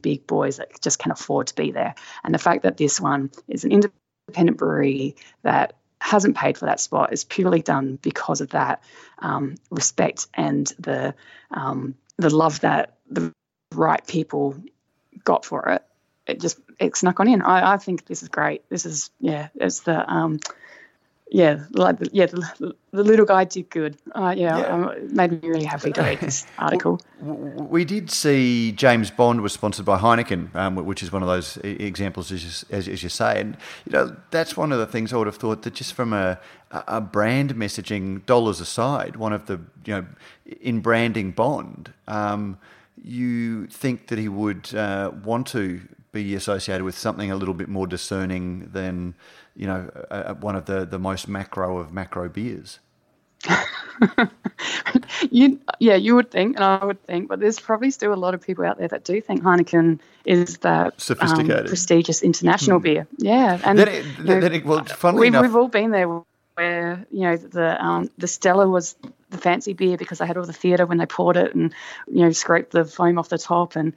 big 0.00 0.26
boys 0.26 0.56
that 0.56 0.80
just 0.80 0.98
can 0.98 1.12
afford 1.12 1.48
to 1.48 1.54
be 1.54 1.70
there. 1.72 1.94
And 2.24 2.34
the 2.34 2.38
fact 2.38 2.62
that 2.62 2.76
this 2.76 3.00
one 3.00 3.30
is 3.48 3.64
an 3.64 3.72
independent 3.72 4.58
brewery 4.58 5.16
that 5.42 5.74
hasn't 6.00 6.36
paid 6.36 6.58
for 6.58 6.66
that 6.66 6.80
spot 6.80 7.12
is 7.12 7.24
purely 7.24 7.62
done 7.62 7.98
because 8.02 8.40
of 8.40 8.50
that 8.50 8.82
um, 9.18 9.56
respect 9.70 10.26
and 10.34 10.72
the 10.78 11.14
um, 11.50 11.94
the 12.18 12.34
love 12.34 12.60
that 12.60 12.96
the 13.10 13.32
right 13.74 14.06
people 14.06 14.56
got 15.26 15.44
for 15.44 15.68
it. 15.68 15.82
It 16.26 16.40
just 16.40 16.58
it 16.80 16.96
snuck 16.96 17.20
on 17.20 17.28
in. 17.28 17.42
I, 17.42 17.74
I 17.74 17.76
think 17.76 18.06
this 18.06 18.22
is 18.22 18.28
great. 18.28 18.66
This 18.70 18.86
is 18.86 19.10
yeah, 19.20 19.48
it's 19.56 19.80
the 19.80 20.10
um, 20.10 20.40
yeah, 21.30 21.64
like 21.72 21.96
yeah, 22.12 22.26
the, 22.26 22.74
the, 22.92 23.02
little 23.02 23.26
guy 23.26 23.44
did 23.44 23.68
good. 23.68 23.96
Uh, 24.14 24.32
yeah, 24.36 24.58
yeah. 24.58 24.66
Um, 24.66 25.14
made 25.14 25.42
me 25.42 25.48
really 25.48 25.64
happy 25.64 25.90
to 25.92 26.00
read 26.00 26.20
this 26.20 26.46
article. 26.58 27.00
We 27.20 27.84
did 27.84 28.12
see 28.12 28.70
James 28.70 29.10
Bond 29.10 29.40
was 29.40 29.52
sponsored 29.52 29.84
by 29.84 29.98
Heineken, 29.98 30.54
um, 30.54 30.76
which 30.76 31.02
is 31.02 31.10
one 31.10 31.22
of 31.22 31.28
those 31.28 31.56
examples, 31.64 32.30
as 32.30 32.44
you, 32.44 32.76
as, 32.76 32.86
as 32.86 33.02
you, 33.02 33.08
say, 33.08 33.40
and 33.40 33.56
you 33.86 33.92
know 33.92 34.16
that's 34.30 34.56
one 34.56 34.70
of 34.70 34.78
the 34.78 34.86
things 34.86 35.12
I 35.12 35.16
would 35.16 35.26
have 35.26 35.36
thought 35.36 35.62
that 35.62 35.74
just 35.74 35.94
from 35.94 36.12
a, 36.12 36.38
a 36.70 37.00
brand 37.00 37.56
messaging, 37.56 38.24
dollars 38.26 38.60
aside, 38.60 39.16
one 39.16 39.32
of 39.32 39.46
the 39.46 39.60
you 39.84 39.94
know 39.94 40.06
in 40.60 40.80
branding 40.80 41.32
Bond, 41.32 41.92
um, 42.06 42.56
you 43.02 43.66
think 43.66 44.08
that 44.08 44.18
he 44.18 44.28
would 44.28 44.74
uh, 44.74 45.12
want 45.24 45.46
to 45.48 45.80
be 46.12 46.34
associated 46.34 46.82
with 46.82 46.96
something 46.96 47.30
a 47.30 47.36
little 47.36 47.54
bit 47.54 47.68
more 47.68 47.86
discerning 47.86 48.70
than 48.72 49.14
you 49.56 49.66
know, 49.66 49.90
one 50.40 50.54
of 50.54 50.66
the, 50.66 50.84
the 50.84 50.98
most 50.98 51.26
macro 51.28 51.78
of 51.78 51.92
macro 51.92 52.28
beers. 52.28 52.78
you, 55.30 55.58
yeah, 55.78 55.94
you 55.94 56.14
would 56.14 56.30
think, 56.30 56.56
and 56.56 56.64
I 56.64 56.84
would 56.84 57.02
think, 57.04 57.28
but 57.28 57.40
there's 57.40 57.58
probably 57.58 57.90
still 57.90 58.12
a 58.12 58.14
lot 58.14 58.34
of 58.34 58.42
people 58.42 58.64
out 58.64 58.78
there 58.78 58.88
that 58.88 59.04
do 59.04 59.20
think 59.20 59.42
Heineken 59.42 60.00
is 60.24 60.58
that 60.58 61.00
sophisticated, 61.00 61.60
um, 61.60 61.66
prestigious 61.66 62.22
international 62.22 62.80
mm. 62.80 62.84
beer. 62.84 63.06
Yeah, 63.18 63.58
and 63.64 63.78
then 63.78 63.88
it, 63.88 64.04
you 64.18 64.24
know, 64.24 64.40
then 64.40 64.52
it, 64.52 64.64
well, 64.64 64.86
we've, 65.14 65.28
enough, 65.28 65.42
we've 65.42 65.56
all 65.56 65.68
been 65.68 65.90
there 65.90 66.22
where 66.54 67.06
you 67.10 67.22
know 67.22 67.36
the 67.36 67.82
um, 67.82 68.10
the 68.18 68.26
Stella 68.26 68.68
was 68.68 68.96
the 69.30 69.38
fancy 69.38 69.72
beer 69.72 69.96
because 69.96 70.18
they 70.18 70.26
had 70.26 70.36
all 70.36 70.44
the 70.44 70.52
theatre 70.52 70.86
when 70.86 70.98
they 70.98 71.06
poured 71.06 71.36
it 71.36 71.54
and 71.54 71.74
you 72.08 72.24
know 72.24 72.32
scraped 72.32 72.72
the 72.72 72.84
foam 72.84 73.18
off 73.18 73.28
the 73.28 73.38
top, 73.38 73.76
and 73.76 73.92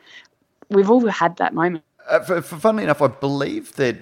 we've 0.70 0.90
all 0.90 1.06
had 1.08 1.38
that 1.38 1.54
moment. 1.54 1.84
Uh, 2.08 2.20
for, 2.20 2.42
for, 2.42 2.58
funnily 2.58 2.84
enough, 2.84 3.02
I 3.02 3.08
believe 3.08 3.76
that 3.76 3.98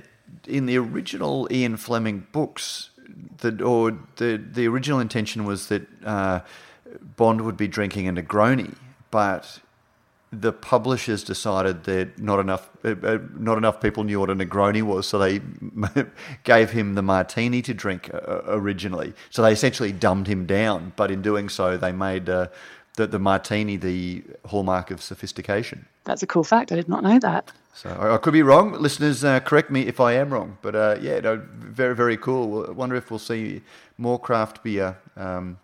in 0.48 0.66
the 0.66 0.78
original 0.78 1.48
Ian 1.52 1.78
Fleming 1.78 2.28
books, 2.32 2.92
the, 3.40 3.64
or 3.64 3.98
the 4.18 4.38
the 4.38 4.68
original 4.68 5.00
intention 5.00 5.46
was 5.46 5.68
that 5.68 5.88
uh, 6.06 6.40
Bond 7.16 7.42
would 7.42 7.58
be 7.58 7.68
drinking 7.68 8.08
a 8.08 8.14
Negroni, 8.14 8.76
but 9.12 9.60
the 10.32 10.52
publishers 10.52 11.24
decided 11.24 11.86
that 11.86 12.20
not 12.20 12.40
enough 12.40 12.70
uh, 12.84 12.96
uh 13.04 13.20
not 13.38 13.58
enough 13.58 13.80
people 13.80 14.04
knew 14.04 14.20
what 14.20 14.30
a 14.30 14.36
Negroni 14.36 14.82
was, 14.82 15.08
so 15.08 15.18
they 15.18 15.40
gave 16.44 16.72
him 16.72 16.96
the 16.96 17.02
martini 17.02 17.62
to 17.62 17.74
drink 17.74 18.10
uh, 18.14 18.42
originally. 18.48 19.14
So 19.30 19.42
they 19.42 19.54
essentially 19.54 19.92
dumbed 19.92 20.28
him 20.28 20.46
down, 20.46 20.94
but 20.96 21.12
in 21.12 21.22
doing 21.22 21.50
so, 21.50 21.78
they 21.78 21.92
made 21.92 22.30
uh, 22.30 22.48
the, 22.96 23.08
the 23.08 23.20
martini 23.20 23.78
the 23.78 24.24
hallmark 24.46 24.92
of 24.92 25.02
sophistication. 25.02 25.86
That's 26.04 26.24
a 26.24 26.28
cool 26.28 26.44
fact. 26.44 26.72
I 26.72 26.76
did 26.76 26.90
not 26.90 27.04
know 27.04 27.20
that. 27.20 27.52
So 27.74 27.96
I, 28.14 28.18
could 28.18 28.34
be 28.34 28.42
wrong. 28.42 28.74
Listeners, 28.74 29.24
uh, 29.24 29.40
correct 29.40 29.70
me 29.70 29.82
if 29.82 30.00
I 30.00 30.14
am 30.14 30.32
wrong. 30.32 30.58
But 30.62 30.76
uh, 30.76 30.98
yeah, 31.00 31.20
no, 31.20 31.42
very 31.58 31.96
very 31.96 32.18
cool. 32.18 32.66
I 32.68 32.72
wonder 32.72 32.96
if 32.96 33.12
we'll 33.12 33.20
see 33.20 33.62
more 33.98 34.20
craft 34.20 34.64
beer. 34.64 34.98
Um, 35.16 35.60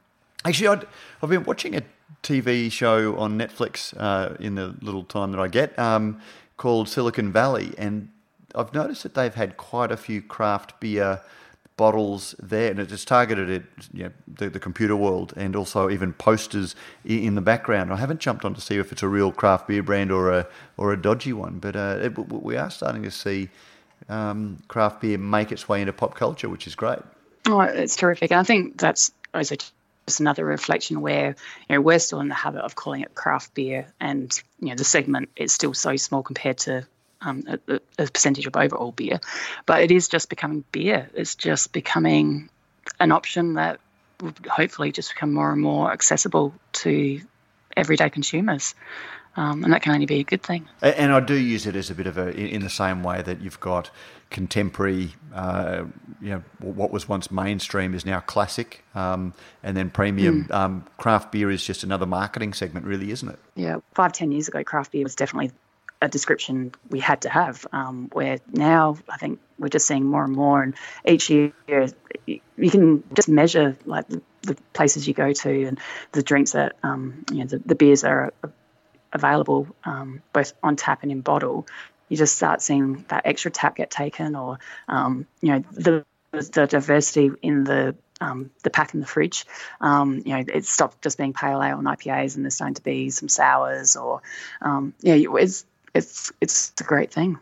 actually, 0.46 0.68
i 0.68 0.82
have 1.22 1.30
been 1.30 1.44
watching 1.44 1.76
a 1.76 1.82
TV 2.24 2.72
show 2.72 3.16
on 3.18 3.38
Netflix 3.38 3.94
uh, 3.98 4.36
in 4.40 4.56
the 4.56 4.76
little 4.82 5.04
time 5.04 5.32
that 5.32 5.40
I 5.40 5.48
get 5.48 5.78
um, 5.78 6.20
called 6.58 6.90
Silicon 6.90 7.32
Valley, 7.32 7.74
and 7.78 8.10
I've 8.56 8.74
noticed 8.74 9.04
that 9.04 9.14
they've 9.14 9.34
had 9.34 9.58
quite 9.58 9.92
a 9.92 9.98
few 9.98 10.22
craft 10.22 10.80
beer 10.80 11.22
bottles 11.76 12.36
there, 12.42 12.72
and 12.72 12.80
it's 12.80 13.06
targeted 13.06 13.50
at 13.50 13.64
you 13.94 14.04
know, 14.04 14.12
the, 14.28 14.50
the, 14.50 14.60
computer 14.60 14.96
world 14.96 15.34
and 15.36 15.56
also 15.56 15.90
even 15.90 16.14
posters 16.14 16.76
in 17.04 17.36
the 17.36 17.42
background. 17.42 17.92
I 17.92 17.98
haven't 17.98 18.20
jumped 18.20 18.46
on 18.46 18.54
to 18.54 18.62
see 18.62 18.78
if 18.78 18.92
it's 18.92 19.04
a 19.04 19.08
real 19.08 19.32
craft 19.32 19.68
beer 19.68 19.82
brand 19.82 20.12
or 20.12 20.32
a 20.32 20.48
or 20.78 20.94
a 20.94 21.02
dodgy 21.02 21.34
one, 21.34 21.60
but 21.60 21.76
uh, 21.76 22.00
it, 22.02 22.18
we 22.32 22.56
are 22.56 22.70
starting 22.70 23.04
to 23.04 23.12
see 23.12 23.50
um, 24.08 24.62
craft 24.68 25.02
beer 25.02 25.18
make 25.18 25.52
its 25.52 25.68
way 25.68 25.82
into 25.82 25.94
pop 25.94 26.16
culture, 26.16 26.48
which 26.48 26.68
is 26.68 26.76
great. 26.76 27.00
Oh, 27.48 27.62
it's 27.62 27.96
terrific, 27.96 28.32
and 28.32 28.40
I 28.40 28.44
think 28.44 28.78
that's 28.78 29.12
also 29.34 29.56
just 30.08 30.20
another 30.20 30.46
reflection 30.46 31.02
where 31.02 31.36
you 31.70 31.76
know 31.76 31.82
we're 31.82 32.00
still 32.00 32.20
in 32.20 32.28
the 32.28 32.36
habit 32.36 32.62
of 32.62 32.76
calling 32.76 33.02
it 33.02 33.16
craft 33.16 33.54
beer, 33.54 33.88
and 34.00 34.32
you 34.60 34.70
know 34.70 34.76
the 34.76 34.84
segment 34.84 35.30
is 35.36 35.54
still 35.54 35.74
so 35.74 35.96
small 35.96 36.24
compared 36.24 36.58
to 36.60 36.86
um, 37.22 37.44
a, 37.48 37.80
a, 37.98 38.08
percentage 38.08 38.46
of 38.48 38.56
overall 38.56 38.92
beer, 38.92 39.20
but 39.66 39.82
it 39.82 39.92
is 39.92 40.08
just 40.08 40.30
becoming 40.30 40.64
beer. 40.72 41.10
It's 41.14 41.36
just 41.36 41.72
becoming 41.72 42.50
an 43.00 43.12
option 43.12 43.54
that 43.54 43.80
will 44.22 44.34
hopefully 44.50 44.92
just 44.92 45.14
become 45.14 45.34
more 45.34 45.52
and 45.52 45.62
more 45.62 45.92
accessible 45.92 46.54
to 46.74 47.22
everyday 47.76 48.10
consumers. 48.10 48.76
Um, 49.36 49.64
and 49.64 49.74
that 49.74 49.82
can 49.82 49.94
only 49.94 50.06
be 50.06 50.20
a 50.20 50.24
good 50.24 50.44
thing. 50.44 50.68
And 50.82 51.12
I 51.12 51.20
do 51.20 51.34
use 51.34 51.66
it 51.66 51.76
as 51.76 51.90
a 51.90 51.96
bit 51.96 52.06
of 52.06 52.18
a, 52.18 52.30
in 52.36 52.62
the 52.62 52.70
same 52.70 53.02
way 53.04 53.22
that 53.24 53.42
you've 53.42 53.60
got 53.60 53.90
contemporary, 54.30 55.14
uh, 55.34 55.86
you 56.22 56.30
know, 56.32 56.44
what 56.60 56.92
was 56.92 57.08
once 57.08 57.32
mainstream 57.32 57.94
is 57.94 58.06
now 58.06 58.20
classic, 58.20 58.84
um, 58.96 59.34
and 59.64 59.78
then 59.78 59.90
premium. 59.90 60.46
Mm. 60.46 60.54
Um, 60.54 60.86
craft 60.98 61.32
beer 61.32 61.50
is 61.50 61.64
just 61.64 61.84
another 61.84 62.06
marketing 62.06 62.54
segment, 62.54 62.86
really, 62.86 63.12
isn't 63.12 63.30
it? 63.30 63.40
Yeah, 63.56 63.78
five, 63.94 64.12
ten 64.12 64.32
years 64.32 64.48
ago, 64.48 64.64
craft 64.64 64.92
beer 64.92 65.04
was 65.04 65.16
definitely 65.16 65.52
a 66.02 66.10
description 66.10 66.74
we 66.90 67.00
had 67.00 67.22
to 67.22 67.30
have. 67.30 67.66
Um, 67.72 68.10
where 68.12 68.40
now 68.52 68.98
I 69.10 69.18
think 69.18 69.40
we're 69.58 69.70
just 69.70 69.88
seeing 69.88 70.04
more 70.04 70.24
and 70.24 70.36
more, 70.36 70.62
and 70.62 70.76
each 71.06 71.30
year 71.30 71.54
you 72.26 72.70
can 72.70 73.04
just 73.14 73.30
measure 73.30 73.78
like 73.86 74.08
the, 74.10 74.22
the 74.42 74.56
places 74.74 75.08
you 75.08 75.14
go 75.14 75.32
to 75.32 75.66
and 75.66 75.80
the 76.12 76.24
drinks 76.24 76.52
that 76.52 76.76
um, 76.84 77.24
you 77.32 77.40
know 77.40 77.46
the, 77.46 77.60
the 77.60 77.76
beers 77.76 78.02
that 78.02 78.12
are 78.12 78.34
available 79.14 79.68
um, 79.86 80.22
both 80.34 80.54
on 80.62 80.76
tap 80.76 81.04
and 81.04 81.12
in 81.12 81.22
bottle. 81.22 81.66
You 82.10 82.18
just 82.18 82.36
start 82.36 82.62
seeing 82.62 83.06
that 83.08 83.26
extra 83.26 83.50
tap 83.50 83.78
get 83.78 83.90
taken, 83.90 84.36
or 84.36 84.60
um, 84.88 85.26
you 85.42 85.54
know 85.54 85.64
the 85.72 86.06
the 86.32 86.68
diversity 86.68 87.32
in 87.42 87.64
the 87.64 87.96
um, 88.20 88.52
the 88.64 88.70
pack 88.70 88.94
in 88.94 89.00
the 89.00 89.06
fridge. 89.06 89.46
Um, 89.82 90.22
you 90.26 90.36
know, 90.36 90.44
it 90.54 90.66
stopped 90.66 91.02
just 91.02 91.18
being 91.18 91.34
pale 91.34 91.62
ale 91.62 91.78
and 91.78 91.88
IPAs, 91.88 92.36
and 92.36 92.44
there's 92.46 92.56
starting 92.56 92.76
to 92.76 92.84
be 92.84 93.10
some 93.10 93.30
sours, 93.30 93.96
or 93.96 94.22
um, 94.62 94.94
yeah, 95.02 95.16
it's 95.16 95.66
it's 95.94 96.32
it's 96.42 96.74
a 96.80 96.84
great 96.84 97.12
thing. 97.12 97.40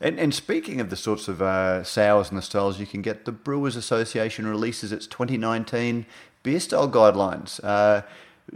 And, 0.00 0.20
and 0.20 0.32
speaking 0.32 0.80
of 0.80 0.90
the 0.90 0.96
sorts 0.96 1.26
of 1.26 1.42
uh, 1.42 1.82
sours 1.82 2.28
and 2.28 2.38
the 2.38 2.42
styles 2.42 2.78
you 2.78 2.86
can 2.86 3.02
get, 3.02 3.24
the 3.24 3.32
Brewers 3.32 3.74
Association 3.74 4.46
releases 4.46 4.92
its 4.92 5.08
2019 5.08 6.06
beer 6.44 6.60
style 6.60 6.88
guidelines. 6.88 7.58
Uh, 7.64 8.02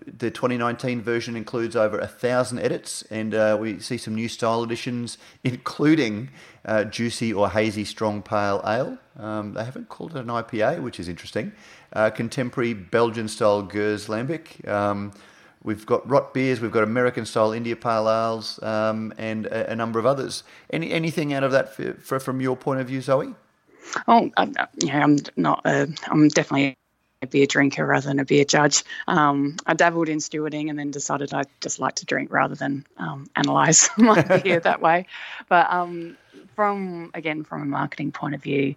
the 0.06 0.30
2019 0.30 1.02
version 1.02 1.36
includes 1.36 1.76
over 1.76 1.98
a 1.98 2.06
thousand 2.06 2.58
edits, 2.60 3.02
and 3.10 3.34
uh, 3.34 3.56
we 3.60 3.78
see 3.78 3.98
some 3.98 4.14
new 4.14 4.28
style 4.28 4.62
additions, 4.62 5.18
including 5.44 6.30
uh, 6.64 6.84
juicy 6.84 7.32
or 7.32 7.50
hazy 7.50 7.84
strong 7.84 8.22
pale 8.22 8.62
ale. 8.66 8.98
Um, 9.18 9.54
they 9.54 9.64
haven't 9.64 9.88
called 9.88 10.16
it 10.16 10.20
an 10.20 10.28
IPA, 10.28 10.82
which 10.82 10.98
is 10.98 11.08
interesting. 11.08 11.52
Uh, 11.92 12.10
contemporary 12.10 12.74
Belgian 12.74 13.28
style 13.28 13.62
Gueuze 13.62 14.08
Lambic. 14.08 14.66
Um, 14.68 15.12
We've 15.64 15.86
got 15.86 16.08
rot 16.08 16.34
beers, 16.34 16.60
we've 16.60 16.72
got 16.72 16.82
American 16.82 17.24
style 17.24 17.52
India 17.52 17.76
Pale 17.76 18.10
Ales, 18.10 18.60
um, 18.62 19.14
and 19.16 19.46
a, 19.46 19.70
a, 19.70 19.76
number 19.76 20.00
of 20.00 20.06
others. 20.06 20.42
Any 20.70 20.90
anything 20.90 21.32
out 21.32 21.44
of 21.44 21.52
that 21.52 21.74
for, 21.74 21.94
for, 21.94 22.18
from 22.18 22.40
your 22.40 22.56
point 22.56 22.80
of 22.80 22.88
view, 22.88 23.00
Zoe? 23.00 23.34
Oh, 24.08 24.30
I, 24.36 24.50
yeah, 24.78 25.04
I'm 25.04 25.18
not. 25.36 25.62
A, 25.64 25.86
I'm 26.08 26.28
definitely 26.28 26.76
a 27.22 27.26
beer 27.26 27.46
drinker 27.46 27.86
rather 27.86 28.08
than 28.08 28.18
a 28.18 28.24
beer 28.24 28.44
judge. 28.44 28.82
Um, 29.06 29.56
I 29.64 29.74
dabbled 29.74 30.08
in 30.08 30.18
stewarding 30.18 30.68
and 30.68 30.78
then 30.78 30.90
decided 30.90 31.32
I 31.32 31.44
just 31.60 31.78
like 31.78 31.96
to 31.96 32.04
drink 32.04 32.32
rather 32.32 32.56
than 32.56 32.84
um, 32.98 33.28
analyze 33.36 33.88
my 33.96 34.20
beer 34.22 34.60
that 34.60 34.82
way. 34.82 35.06
But 35.48 35.72
um, 35.72 36.16
from 36.56 37.10
again, 37.14 37.44
from 37.44 37.62
a 37.62 37.66
marketing 37.66 38.12
point 38.12 38.34
of 38.34 38.42
view, 38.42 38.74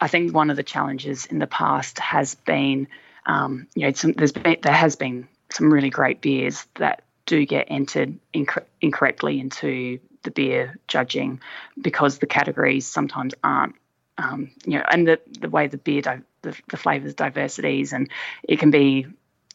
I 0.00 0.08
think 0.08 0.34
one 0.34 0.50
of 0.50 0.56
the 0.56 0.62
challenges 0.62 1.26
in 1.26 1.38
the 1.38 1.46
past 1.46 1.98
has 2.00 2.34
been, 2.34 2.88
um, 3.26 3.68
you 3.74 3.86
know, 3.86 3.92
some, 3.92 4.12
there's 4.12 4.32
been, 4.32 4.56
there 4.62 4.72
has 4.72 4.96
been 4.96 5.28
some 5.50 5.72
really 5.72 5.90
great 5.90 6.20
beers 6.20 6.66
that 6.76 7.04
do 7.26 7.46
get 7.46 7.66
entered 7.70 8.18
inc- 8.34 8.64
incorrectly 8.80 9.38
into 9.38 10.00
the 10.22 10.30
beer 10.30 10.78
judging 10.88 11.40
because 11.80 12.18
the 12.18 12.26
categories 12.26 12.86
sometimes 12.86 13.34
aren't, 13.44 13.76
um, 14.18 14.50
you 14.64 14.78
know, 14.78 14.84
and 14.90 15.06
the, 15.06 15.20
the 15.38 15.48
way 15.48 15.66
the 15.66 15.78
beer, 15.78 16.02
the, 16.42 16.56
the 16.68 16.76
flavors 16.76 17.14
diversities, 17.14 17.92
and 17.92 18.08
it 18.42 18.58
can 18.58 18.70
be 18.70 19.06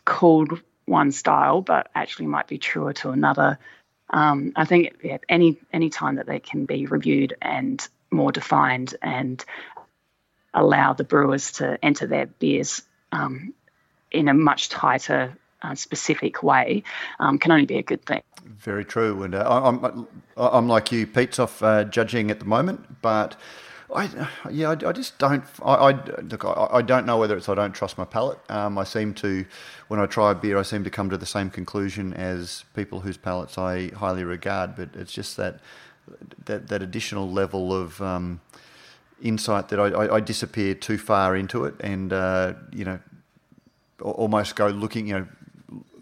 called 0.03 0.59
one 0.85 1.11
style, 1.11 1.61
but 1.61 1.89
actually 1.95 2.27
might 2.27 2.47
be 2.47 2.57
truer 2.57 2.93
to 2.93 3.09
another. 3.09 3.57
Um, 4.09 4.53
I 4.55 4.65
think 4.65 4.97
yeah, 5.03 5.17
any 5.27 5.57
any 5.73 5.89
time 5.89 6.15
that 6.15 6.27
they 6.27 6.39
can 6.39 6.65
be 6.65 6.85
reviewed 6.85 7.35
and 7.41 7.85
more 8.11 8.31
defined 8.31 8.95
and 9.01 9.43
allow 10.53 10.93
the 10.93 11.03
brewers 11.03 11.53
to 11.53 11.77
enter 11.83 12.07
their 12.07 12.27
beers 12.27 12.81
um, 13.11 13.53
in 14.11 14.27
a 14.27 14.33
much 14.33 14.69
tighter 14.69 15.35
uh, 15.61 15.75
specific 15.75 16.43
way 16.43 16.83
um, 17.19 17.37
can 17.37 17.51
only 17.51 17.65
be 17.65 17.77
a 17.77 17.83
good 17.83 18.05
thing. 18.05 18.21
Very 18.45 18.85
true. 18.85 19.23
And 19.23 19.35
uh, 19.35 19.43
I'm, 19.49 20.07
I'm 20.37 20.67
like 20.67 20.91
you, 20.91 21.07
Pete's 21.07 21.39
off 21.39 21.61
uh, 21.63 21.83
judging 21.83 22.29
at 22.31 22.39
the 22.39 22.45
moment, 22.45 23.01
but 23.01 23.35
I, 23.93 24.09
yeah, 24.49 24.69
I, 24.69 24.89
I 24.89 24.91
just 24.91 25.17
don't. 25.19 25.43
I, 25.61 25.73
I 25.73 26.21
look. 26.21 26.43
I, 26.43 26.67
I, 26.71 26.81
don't 26.81 27.05
know 27.05 27.17
whether 27.17 27.37
it's 27.37 27.47
I 27.47 27.55
don't 27.55 27.73
trust 27.73 27.97
my 27.97 28.05
palate. 28.05 28.39
Um, 28.49 28.77
I 28.77 28.83
seem 28.83 29.13
to, 29.15 29.45
when 29.89 29.99
I 29.99 30.07
try 30.07 30.31
a 30.31 30.35
beer, 30.35 30.57
I 30.57 30.63
seem 30.63 30.83
to 30.85 30.89
come 30.89 31.09
to 31.11 31.17
the 31.17 31.25
same 31.25 31.49
conclusion 31.49 32.13
as 32.13 32.65
people 32.75 33.01
whose 33.01 33.17
palates 33.17 33.57
I 33.57 33.89
highly 33.89 34.23
regard. 34.23 34.75
But 34.75 34.89
it's 34.95 35.13
just 35.13 35.37
that 35.37 35.59
that 36.45 36.67
that 36.69 36.81
additional 36.81 37.29
level 37.29 37.73
of 37.73 38.01
um, 38.01 38.41
insight 39.21 39.69
that 39.69 39.79
I, 39.79 40.15
I, 40.15 40.19
disappear 40.19 40.73
too 40.73 40.97
far 40.97 41.35
into 41.35 41.65
it, 41.65 41.75
and 41.79 42.11
uh, 42.11 42.53
you 42.71 42.85
know, 42.85 42.99
almost 44.01 44.55
go 44.55 44.67
looking, 44.67 45.07
you 45.07 45.19
know, 45.19 45.27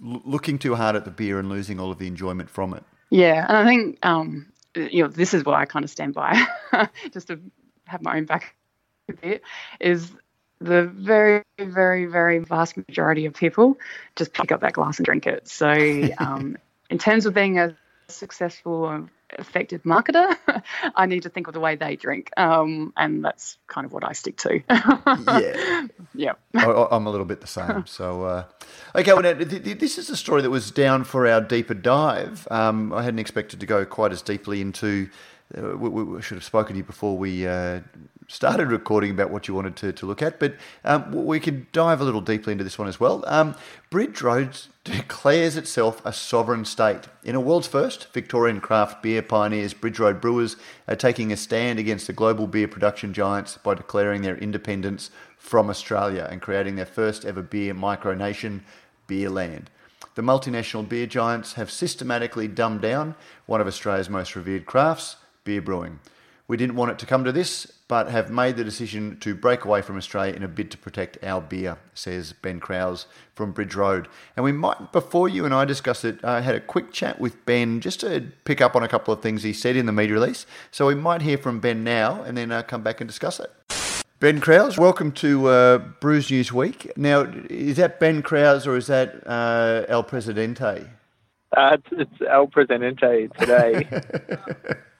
looking 0.01 0.57
too 0.57 0.75
hard 0.75 0.95
at 0.95 1.03
the 1.03 1.11
beer 1.11 1.37
and 1.37 1.49
losing 1.49 1.79
all 1.79 1.91
of 1.91 1.99
the 1.99 2.07
enjoyment 2.07 2.49
from 2.49 2.73
it. 2.73 2.83
Yeah, 3.09 3.45
and 3.47 3.57
I 3.57 3.65
think 3.65 3.99
um, 4.03 4.51
you 4.73 5.03
know 5.03 5.09
this 5.09 5.33
is 5.33 5.43
what 5.43 5.55
I 5.55 5.65
kind 5.65 5.83
of 5.83 5.91
stand 5.91 6.13
by, 6.13 6.45
just 7.11 7.27
to 7.27 7.39
have 7.85 8.01
my 8.01 8.17
own 8.17 8.25
back 8.25 8.55
a 9.09 9.13
bit, 9.13 9.41
is 9.79 10.11
the 10.59 10.85
very, 10.85 11.43
very, 11.59 12.05
very 12.05 12.39
vast 12.39 12.77
majority 12.77 13.25
of 13.25 13.33
people 13.33 13.77
just 14.15 14.33
pick 14.33 14.51
up 14.51 14.61
that 14.61 14.73
glass 14.73 14.97
and 14.97 15.05
drink 15.05 15.27
it. 15.27 15.47
So, 15.47 15.69
um, 16.17 16.57
in 16.89 16.97
terms 16.97 17.25
of 17.25 17.33
being 17.33 17.59
a 17.59 17.75
successful 18.07 19.07
effective 19.39 19.83
marketer, 19.83 20.37
I 20.95 21.05
need 21.05 21.23
to 21.23 21.29
think 21.29 21.47
of 21.47 21.53
the 21.53 21.59
way 21.59 21.75
they 21.75 21.95
drink, 21.95 22.29
um, 22.37 22.93
and 22.97 23.23
that's 23.23 23.57
kind 23.67 23.85
of 23.85 23.93
what 23.93 24.03
I 24.07 24.13
stick 24.13 24.37
to. 24.37 24.61
yeah, 24.69 25.87
yeah. 26.13 26.33
I, 26.55 26.87
am 26.91 27.07
a 27.07 27.09
little 27.09 27.25
bit 27.25 27.41
the 27.41 27.47
same. 27.47 27.85
So, 27.87 28.23
uh, 28.23 28.45
okay, 28.95 29.13
well, 29.13 29.23
now, 29.23 29.33
th- 29.33 29.63
th- 29.63 29.79
this 29.79 29.97
is 29.97 30.09
a 30.09 30.15
story 30.15 30.41
that 30.41 30.49
was 30.49 30.71
down 30.71 31.03
for 31.03 31.27
our 31.27 31.41
deeper 31.41 31.73
dive. 31.73 32.47
Um, 32.51 32.93
I 32.93 33.03
hadn't 33.03 33.19
expected 33.19 33.59
to 33.59 33.65
go 33.65 33.85
quite 33.85 34.11
as 34.11 34.21
deeply 34.21 34.61
into. 34.61 35.09
Uh, 35.55 35.77
we, 35.77 35.89
we, 36.03 36.21
should 36.21 36.35
have 36.35 36.43
spoken 36.43 36.73
to 36.73 36.77
you 36.77 36.83
before 36.83 37.17
we 37.17 37.47
uh, 37.47 37.79
started 38.27 38.69
recording 38.69 39.11
about 39.11 39.29
what 39.29 39.47
you 39.47 39.53
wanted 39.53 39.75
to, 39.75 39.91
to 39.93 40.05
look 40.05 40.21
at, 40.21 40.39
but 40.39 40.55
um, 40.83 41.25
we 41.25 41.39
could 41.39 41.71
dive 41.71 42.01
a 42.01 42.03
little 42.03 42.21
deeply 42.21 42.51
into 42.51 42.63
this 42.63 42.79
one 42.79 42.87
as 42.87 42.99
well. 42.99 43.23
Um, 43.27 43.55
Bridge 43.91 44.21
Roads 44.21 44.69
declares 44.83 45.55
itself 45.55 46.03
a 46.05 46.11
sovereign 46.11 46.65
state. 46.65 47.01
In 47.23 47.35
a 47.35 47.39
world's 47.39 47.67
first, 47.67 48.11
Victorian 48.13 48.61
craft 48.61 49.03
beer 49.03 49.21
pioneers 49.21 49.73
Bridge 49.73 49.99
Road 49.99 50.19
Brewers 50.19 50.55
are 50.87 50.95
taking 50.95 51.31
a 51.31 51.37
stand 51.37 51.77
against 51.77 52.07
the 52.07 52.13
global 52.13 52.47
beer 52.47 52.67
production 52.67 53.13
giants 53.13 53.57
by 53.57 53.75
declaring 53.75 54.23
their 54.23 54.37
independence 54.37 55.11
from 55.37 55.69
Australia 55.69 56.27
and 56.31 56.41
creating 56.41 56.77
their 56.77 56.85
first 56.85 57.25
ever 57.25 57.43
beer 57.43 57.75
micronation, 57.75 58.61
Beerland. 59.07 59.65
The 60.15 60.21
multinational 60.21 60.87
beer 60.87 61.07
giants 61.07 61.53
have 61.53 61.71
systematically 61.71 62.47
dumbed 62.47 62.81
down 62.81 63.15
one 63.45 63.61
of 63.61 63.67
Australia's 63.67 64.09
most 64.09 64.35
revered 64.35 64.65
crafts, 64.65 65.17
beer 65.43 65.61
brewing. 65.61 65.99
We 66.45 66.57
didn't 66.57 66.75
want 66.75 66.91
it 66.91 66.99
to 66.99 67.05
come 67.05 67.23
to 67.23 67.31
this, 67.31 67.71
but 67.87 68.09
have 68.09 68.29
made 68.29 68.57
the 68.57 68.65
decision 68.65 69.17
to 69.21 69.33
break 69.33 69.63
away 69.63 69.81
from 69.81 69.95
Australia 69.95 70.33
in 70.33 70.43
a 70.43 70.47
bid 70.47 70.71
to 70.71 70.77
protect 70.77 71.23
our 71.23 71.39
beer, 71.39 71.77
says 71.93 72.33
Ben 72.33 72.59
Kraus 72.59 73.07
from 73.33 73.53
Bridge 73.53 73.75
Road. 73.75 74.09
And 74.35 74.43
we 74.43 74.51
might, 74.51 74.91
before 74.91 75.29
you 75.29 75.45
and 75.45 75.53
I 75.53 75.63
discuss 75.63 76.03
it, 76.03 76.19
I 76.23 76.39
uh, 76.39 76.41
had 76.41 76.53
a 76.53 76.59
quick 76.59 76.91
chat 76.91 77.19
with 77.19 77.45
Ben 77.45 77.79
just 77.79 78.01
to 78.01 78.27
pick 78.43 78.59
up 78.59 78.75
on 78.75 78.83
a 78.83 78.89
couple 78.89 79.13
of 79.13 79.21
things 79.21 79.43
he 79.43 79.53
said 79.53 79.77
in 79.77 79.85
the 79.85 79.93
media 79.93 80.15
release. 80.15 80.45
So 80.69 80.85
we 80.85 80.95
might 80.95 81.21
hear 81.21 81.37
from 81.37 81.61
Ben 81.61 81.83
now 81.83 82.21
and 82.23 82.37
then 82.37 82.51
uh, 82.51 82.61
come 82.61 82.83
back 82.83 82.99
and 82.99 83.07
discuss 83.07 83.39
it. 83.39 83.49
Ben 84.19 84.41
Kraus, 84.41 84.77
welcome 84.77 85.11
to 85.13 85.47
uh, 85.47 85.77
Brews 85.77 86.29
News 86.29 86.51
Week. 86.51 86.91
Now, 86.97 87.21
is 87.49 87.77
that 87.77 88.01
Ben 88.01 88.21
Kraus 88.21 88.67
or 88.67 88.75
is 88.75 88.87
that 88.87 89.25
uh, 89.25 89.85
El 89.87 90.03
Presidente? 90.03 90.89
Uh, 91.55 91.77
it's, 91.77 91.87
it's 91.91 92.21
El 92.29 92.47
Presidente 92.47 93.29
today. 93.39 93.87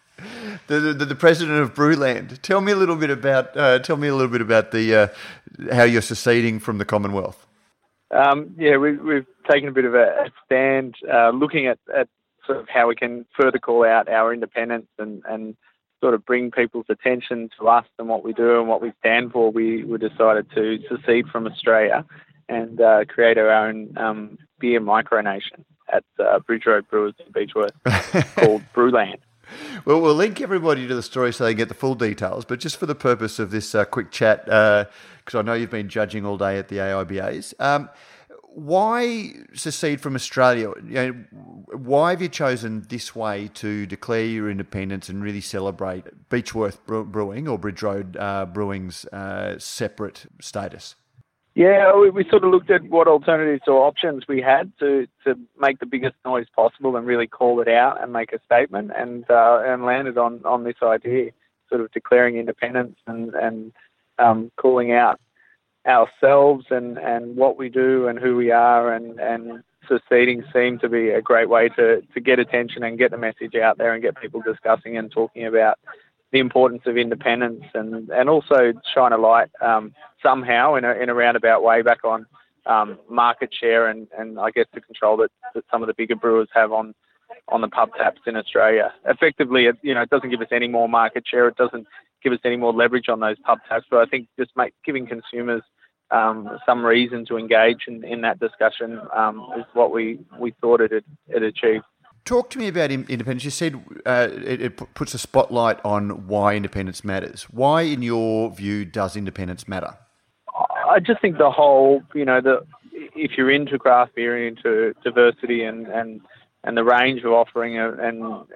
the, 0.67 0.79
the, 0.79 1.05
the 1.05 1.15
president 1.15 1.59
of 1.59 1.73
Brewland. 1.73 2.41
Tell 2.43 2.61
me 2.61 2.71
a 2.71 2.75
little 2.75 2.95
bit 2.95 3.09
about 3.09 3.55
uh, 3.55 3.79
tell 3.79 3.97
me 3.97 4.07
a 4.07 4.15
little 4.15 4.31
bit 4.31 4.41
about 4.41 4.71
the 4.71 4.95
uh, 4.95 5.07
how 5.73 5.83
you're 5.83 6.01
seceding 6.01 6.59
from 6.59 6.77
the 6.77 6.85
Commonwealth. 6.85 7.45
Um, 8.11 8.55
yeah, 8.57 8.77
we, 8.77 8.95
we've 8.97 9.25
taken 9.49 9.69
a 9.69 9.71
bit 9.71 9.85
of 9.85 9.95
a 9.95 10.31
stand, 10.45 10.95
uh, 11.11 11.31
looking 11.31 11.67
at, 11.67 11.79
at 11.95 12.07
sort 12.45 12.59
of 12.59 12.67
how 12.69 12.87
we 12.87 12.95
can 12.95 13.25
further 13.35 13.57
call 13.57 13.85
out 13.85 14.07
our 14.07 14.33
independence 14.33 14.87
and, 14.99 15.23
and 15.27 15.55
sort 16.01 16.13
of 16.13 16.25
bring 16.25 16.51
people's 16.51 16.85
attention 16.89 17.49
to 17.57 17.67
us 17.67 17.85
and 17.97 18.07
what 18.07 18.23
we 18.23 18.33
do 18.33 18.59
and 18.59 18.67
what 18.67 18.81
we 18.81 18.91
stand 18.99 19.31
for. 19.31 19.51
We, 19.51 19.83
we 19.83 19.97
decided 19.97 20.47
to 20.53 20.79
secede 20.89 21.27
from 21.29 21.47
Australia 21.47 22.05
and 22.49 22.79
uh, 22.79 23.05
create 23.05 23.37
our 23.37 23.49
own 23.49 23.97
um, 23.97 24.37
beer 24.59 24.81
micronation 24.81 25.63
at 25.91 26.03
uh, 26.19 26.39
Bridge 26.39 26.65
Road 26.65 26.85
Brewers 26.89 27.13
in 27.25 27.31
Beechworth 27.31 27.71
called 28.35 28.63
Brewland. 28.73 29.19
Well, 29.85 29.99
we'll 29.99 30.15
link 30.15 30.39
everybody 30.39 30.87
to 30.87 30.95
the 30.95 31.03
story 31.03 31.33
so 31.33 31.43
they 31.43 31.53
get 31.53 31.67
the 31.67 31.73
full 31.73 31.95
details. 31.95 32.45
But 32.45 32.61
just 32.61 32.77
for 32.77 32.85
the 32.85 32.95
purpose 32.95 33.37
of 33.37 33.51
this 33.51 33.75
uh, 33.75 33.83
quick 33.83 34.11
chat, 34.11 34.45
because 34.45 35.35
uh, 35.35 35.39
I 35.39 35.41
know 35.41 35.53
you've 35.53 35.71
been 35.71 35.89
judging 35.89 36.25
all 36.25 36.37
day 36.37 36.57
at 36.57 36.69
the 36.69 36.77
AIBAs, 36.77 37.53
um, 37.59 37.89
why 38.55 39.33
secede 39.53 39.99
from 39.99 40.15
Australia? 40.15 40.69
Why 41.71 42.11
have 42.11 42.21
you 42.21 42.29
chosen 42.29 42.85
this 42.87 43.15
way 43.15 43.49
to 43.55 43.85
declare 43.85 44.25
your 44.25 44.49
independence 44.49 45.09
and 45.09 45.23
really 45.23 45.41
celebrate 45.41 46.29
Beechworth 46.29 46.77
Brewing 46.85 47.47
or 47.47 47.57
Bridge 47.57 47.81
Road 47.81 48.15
uh, 48.15 48.45
Brewing's 48.45 49.05
uh, 49.05 49.57
separate 49.57 50.25
status? 50.39 50.95
Yeah, 51.55 51.95
we, 51.95 52.09
we 52.09 52.27
sort 52.29 52.43
of 52.43 52.51
looked 52.51 52.71
at 52.71 52.83
what 52.89 53.07
alternatives 53.07 53.63
or 53.67 53.85
options 53.85 54.23
we 54.27 54.41
had 54.41 54.71
to, 54.79 55.07
to 55.23 55.37
make 55.59 55.79
the 55.79 55.85
biggest 55.85 56.15
noise 56.25 56.47
possible 56.55 56.95
and 56.95 57.05
really 57.05 57.27
call 57.27 57.61
it 57.61 57.67
out 57.67 58.01
and 58.01 58.11
make 58.11 58.33
a 58.33 58.39
statement, 58.43 58.91
and 58.97 59.29
uh, 59.29 59.61
and 59.63 59.85
landed 59.85 60.17
on, 60.17 60.41
on 60.45 60.63
this 60.63 60.77
idea, 60.81 61.29
sort 61.69 61.81
of 61.81 61.91
declaring 61.91 62.37
independence 62.37 62.95
and 63.05 63.35
and 63.35 63.71
um, 64.17 64.51
calling 64.57 64.93
out 64.93 65.19
ourselves 65.85 66.65
and, 66.71 66.97
and 66.97 67.35
what 67.35 67.57
we 67.57 67.69
do 67.69 68.07
and 68.07 68.17
who 68.17 68.35
we 68.35 68.49
are, 68.49 68.91
and 68.91 69.19
and 69.19 69.63
seceding 69.87 70.43
seemed 70.51 70.81
to 70.81 70.89
be 70.89 71.09
a 71.09 71.21
great 71.21 71.49
way 71.49 71.69
to 71.69 72.01
to 72.15 72.19
get 72.19 72.39
attention 72.39 72.83
and 72.83 72.97
get 72.97 73.11
the 73.11 73.17
message 73.17 73.53
out 73.53 73.77
there 73.77 73.93
and 73.93 74.01
get 74.01 74.19
people 74.19 74.41
discussing 74.41 74.97
and 74.97 75.11
talking 75.11 75.45
about 75.45 75.77
the 76.33 76.39
importance 76.39 76.81
of 76.85 76.97
independence 76.97 77.63
and, 77.73 78.09
and 78.09 78.27
also 78.27 78.73
shine 78.93 79.13
a 79.13 79.17
light 79.17 79.49
um, 79.61 79.93
somehow 80.21 80.75
in 80.75 80.83
a, 80.83 80.91
in 80.95 81.07
a 81.07 81.13
roundabout 81.13 81.63
way 81.63 81.81
back 81.81 82.03
on 82.03 82.25
um, 82.65 82.97
market 83.09 83.53
share 83.53 83.87
and, 83.87 84.07
and 84.17 84.39
I 84.39 84.49
guess 84.51 84.65
the 84.73 84.81
control 84.81 85.15
that, 85.17 85.29
that 85.53 85.63
some 85.71 85.83
of 85.83 85.87
the 85.87 85.93
bigger 85.93 86.15
brewers 86.15 86.49
have 86.53 86.73
on 86.73 86.93
on 87.47 87.61
the 87.61 87.67
pub 87.67 87.89
taps 87.97 88.21
in 88.27 88.35
Australia. 88.35 88.93
Effectively, 89.05 89.65
it, 89.65 89.75
you 89.81 89.93
know, 89.93 90.01
it 90.01 90.09
doesn't 90.09 90.29
give 90.29 90.41
us 90.41 90.47
any 90.51 90.67
more 90.67 90.87
market 90.87 91.23
share. 91.27 91.47
It 91.47 91.55
doesn't 91.57 91.87
give 92.23 92.31
us 92.31 92.39
any 92.45 92.55
more 92.55 92.71
leverage 92.71 93.09
on 93.09 93.19
those 93.19 93.37
pub 93.43 93.59
taps. 93.67 93.85
But 93.89 93.99
I 93.99 94.05
think 94.05 94.27
just 94.37 94.51
make, 94.55 94.73
giving 94.85 95.07
consumers 95.07 95.63
um, 96.11 96.59
some 96.65 96.85
reason 96.85 97.25
to 97.25 97.37
engage 97.37 97.85
in, 97.87 98.03
in 98.03 98.21
that 98.21 98.39
discussion 98.39 99.01
um, 99.15 99.47
is 99.57 99.65
what 99.73 99.91
we, 99.91 100.19
we 100.39 100.53
thought 100.61 100.79
it 100.79 100.91
had, 100.91 101.03
it 101.27 101.43
achieved. 101.43 101.85
Talk 102.25 102.49
to 102.51 102.59
me 102.59 102.69
about 102.69 102.89
independence. 102.89 103.43
You 103.43 103.51
said 103.51 103.83
uh, 104.05 104.29
it, 104.31 104.61
it, 104.61 104.77
puts 104.93 105.13
a 105.13 105.17
spotlight 105.17 105.79
on 105.83 106.27
why 106.27 106.55
independence 106.55 107.03
matters. 107.03 107.43
Why, 107.43 107.81
in 107.81 108.01
your 108.01 108.49
view, 108.49 108.85
does 108.85 109.17
independence 109.17 109.67
matter? 109.67 109.97
I 110.89 110.99
just 110.99 111.19
think 111.21 111.37
the 111.37 111.51
whole, 111.51 112.01
you 112.13 112.23
know, 112.23 112.39
the 112.39 112.65
if 113.15 113.31
you're 113.37 113.51
into 113.51 113.77
craft 113.77 114.15
beer 114.15 114.37
and 114.37 114.57
into 114.57 114.93
diversity 115.03 115.63
and, 115.63 115.87
and, 115.87 116.21
and 116.63 116.77
the 116.77 116.83
range 116.83 117.23
of 117.23 117.31
offering 117.31 117.77
and, 117.77 117.99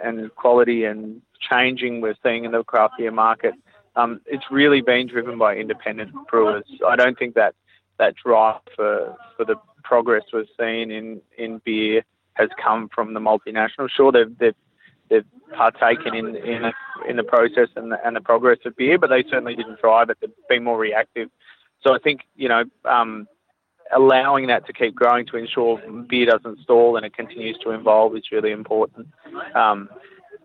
and 0.03 0.35
quality 0.35 0.85
and 0.85 1.21
changing 1.49 2.01
we're 2.01 2.15
seeing 2.23 2.45
in 2.45 2.51
the 2.51 2.63
craft 2.63 2.95
beer 2.97 3.11
market, 3.11 3.53
um, 3.95 4.21
it's 4.25 4.45
really 4.49 4.81
been 4.81 5.07
driven 5.07 5.37
by 5.37 5.55
independent 5.55 6.11
brewers. 6.29 6.65
I 6.87 6.95
don't 6.95 7.17
think 7.19 7.35
that 7.35 7.55
that 7.99 8.15
drive 8.15 8.61
for, 8.75 9.15
for 9.35 9.43
the 9.43 9.55
progress 9.83 10.23
we've 10.31 10.45
seen 10.57 10.91
in, 10.91 11.21
in 11.37 11.59
beer 11.65 12.03
has 12.37 12.49
come 12.61 12.89
from 12.93 13.13
the 13.13 13.19
multinational. 13.19 13.89
Sure, 13.89 14.11
they've 14.11 14.37
they've, 14.37 14.55
they've 15.09 15.25
partaken 15.55 16.13
in 16.15 16.35
in, 16.35 16.71
in 17.07 17.15
the 17.17 17.23
process 17.23 17.69
and 17.75 17.91
the, 17.91 17.97
and 18.05 18.15
the 18.15 18.21
progress 18.21 18.59
of 18.65 18.75
beer, 18.75 18.97
but 18.97 19.09
they 19.09 19.23
certainly 19.23 19.55
didn't 19.55 19.79
drive 19.81 20.09
it. 20.09 20.17
They've 20.21 20.29
been 20.49 20.63
more 20.63 20.77
reactive. 20.77 21.29
So 21.81 21.93
I 21.93 21.99
think 21.99 22.21
you 22.35 22.49
know. 22.49 22.63
Um, 22.85 23.27
allowing 23.95 24.47
that 24.47 24.65
to 24.67 24.73
keep 24.73 24.93
growing 24.93 25.25
to 25.25 25.37
ensure 25.37 25.81
beer 26.09 26.25
doesn't 26.25 26.59
stall 26.59 26.97
and 26.97 27.05
it 27.05 27.15
continues 27.15 27.57
to 27.63 27.71
evolve 27.71 28.15
is 28.17 28.23
really 28.31 28.51
important. 28.51 29.07
Um, 29.55 29.89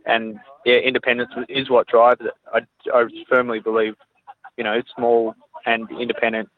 and 0.07 0.39
yeah, 0.65 0.77
independence 0.77 1.31
is 1.49 1.71
what 1.71 1.87
drives 1.89 2.21
it. 2.21 2.33
I, 2.53 2.61
I 2.93 3.05
firmly 3.29 3.61
believe, 3.61 3.95
you 4.57 4.65
know, 4.65 4.81
small 4.95 5.35
and 5.67 5.89
independent 5.91 6.49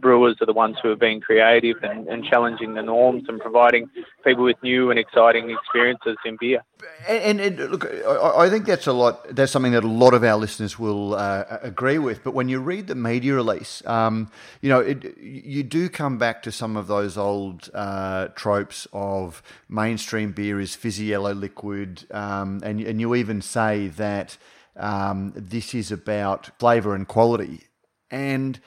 brewers 0.00 0.36
are 0.40 0.46
the 0.46 0.52
ones 0.52 0.76
who 0.82 0.88
have 0.88 0.98
been 0.98 1.20
creative 1.20 1.76
and, 1.82 2.06
and, 2.08 2.24
challenging 2.24 2.74
the 2.74 2.82
norms 2.82 3.24
and 3.28 3.40
providing 3.40 3.88
people 4.24 4.44
with 4.44 4.56
new 4.62 4.90
and 4.90 4.98
exciting 4.98 5.50
experiences 5.50 6.16
in 6.24 6.36
beer. 6.38 6.62
And, 7.08 7.40
and, 7.40 7.60
and 7.60 7.70
look, 7.70 7.86
I, 7.86 8.44
I, 8.44 8.50
think 8.50 8.66
that's 8.66 8.86
a 8.86 8.92
lot. 8.92 9.34
That's 9.34 9.52
something 9.52 9.72
that 9.72 9.84
a 9.84 9.88
lot 9.88 10.14
of 10.14 10.22
our 10.24 10.36
listeners 10.36 10.78
will 10.78 11.14
uh, 11.14 11.44
agree 11.62 11.98
with. 11.98 12.24
But 12.24 12.34
when 12.34 12.48
you 12.48 12.60
read 12.60 12.88
the 12.88 12.94
media 12.94 13.34
release, 13.34 13.82
um, 13.86 14.30
you 14.60 14.68
know, 14.68 14.80
it, 14.80 15.16
you 15.18 15.62
do 15.62 15.88
come 15.88 16.18
back 16.18 16.42
to 16.42 16.52
some 16.52 16.76
of 16.76 16.86
those 16.86 17.16
old 17.16 17.70
uh, 17.72 18.28
tropes 18.28 18.86
of 18.92 19.42
mainstream 19.68 20.32
beer 20.32 20.60
is 20.60 20.74
fizzy 20.74 21.06
yellow 21.06 21.32
liquid, 21.32 22.06
um, 22.10 22.60
and 22.62 22.80
and 22.80 23.00
you 23.00 23.14
even 23.14 23.40
say 23.40 23.88
that 23.88 24.36
um, 24.76 25.32
this 25.36 25.74
is 25.74 25.90
about 25.90 26.50
flavour 26.58 26.94
and 26.94 27.08
quality. 27.08 27.62
And 28.10 28.60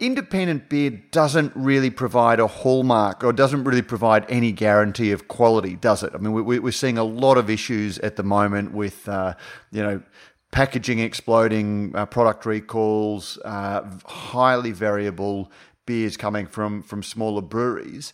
independent 0.00 0.68
beer 0.68 0.90
doesn't 1.10 1.52
really 1.54 1.90
provide 1.90 2.40
a 2.40 2.46
hallmark 2.46 3.22
or 3.22 3.32
doesn't 3.32 3.64
really 3.64 3.82
provide 3.82 4.24
any 4.28 4.52
guarantee 4.52 5.12
of 5.12 5.28
quality, 5.28 5.76
does 5.76 6.02
it? 6.02 6.12
I 6.14 6.18
mean, 6.18 6.32
we, 6.44 6.58
are 6.58 6.72
seeing 6.72 6.98
a 6.98 7.04
lot 7.04 7.38
of 7.38 7.48
issues 7.48 7.98
at 8.00 8.16
the 8.16 8.22
moment 8.22 8.72
with, 8.72 9.08
uh, 9.08 9.34
you 9.70 9.82
know, 9.82 10.02
packaging 10.50 11.00
exploding, 11.00 11.94
uh, 11.94 12.06
product 12.06 12.46
recalls, 12.46 13.38
uh, 13.44 13.82
highly 14.06 14.70
variable 14.70 15.50
beers 15.86 16.16
coming 16.16 16.46
from 16.46 16.82
from 16.82 17.02
smaller 17.02 17.42
breweries. 17.42 18.12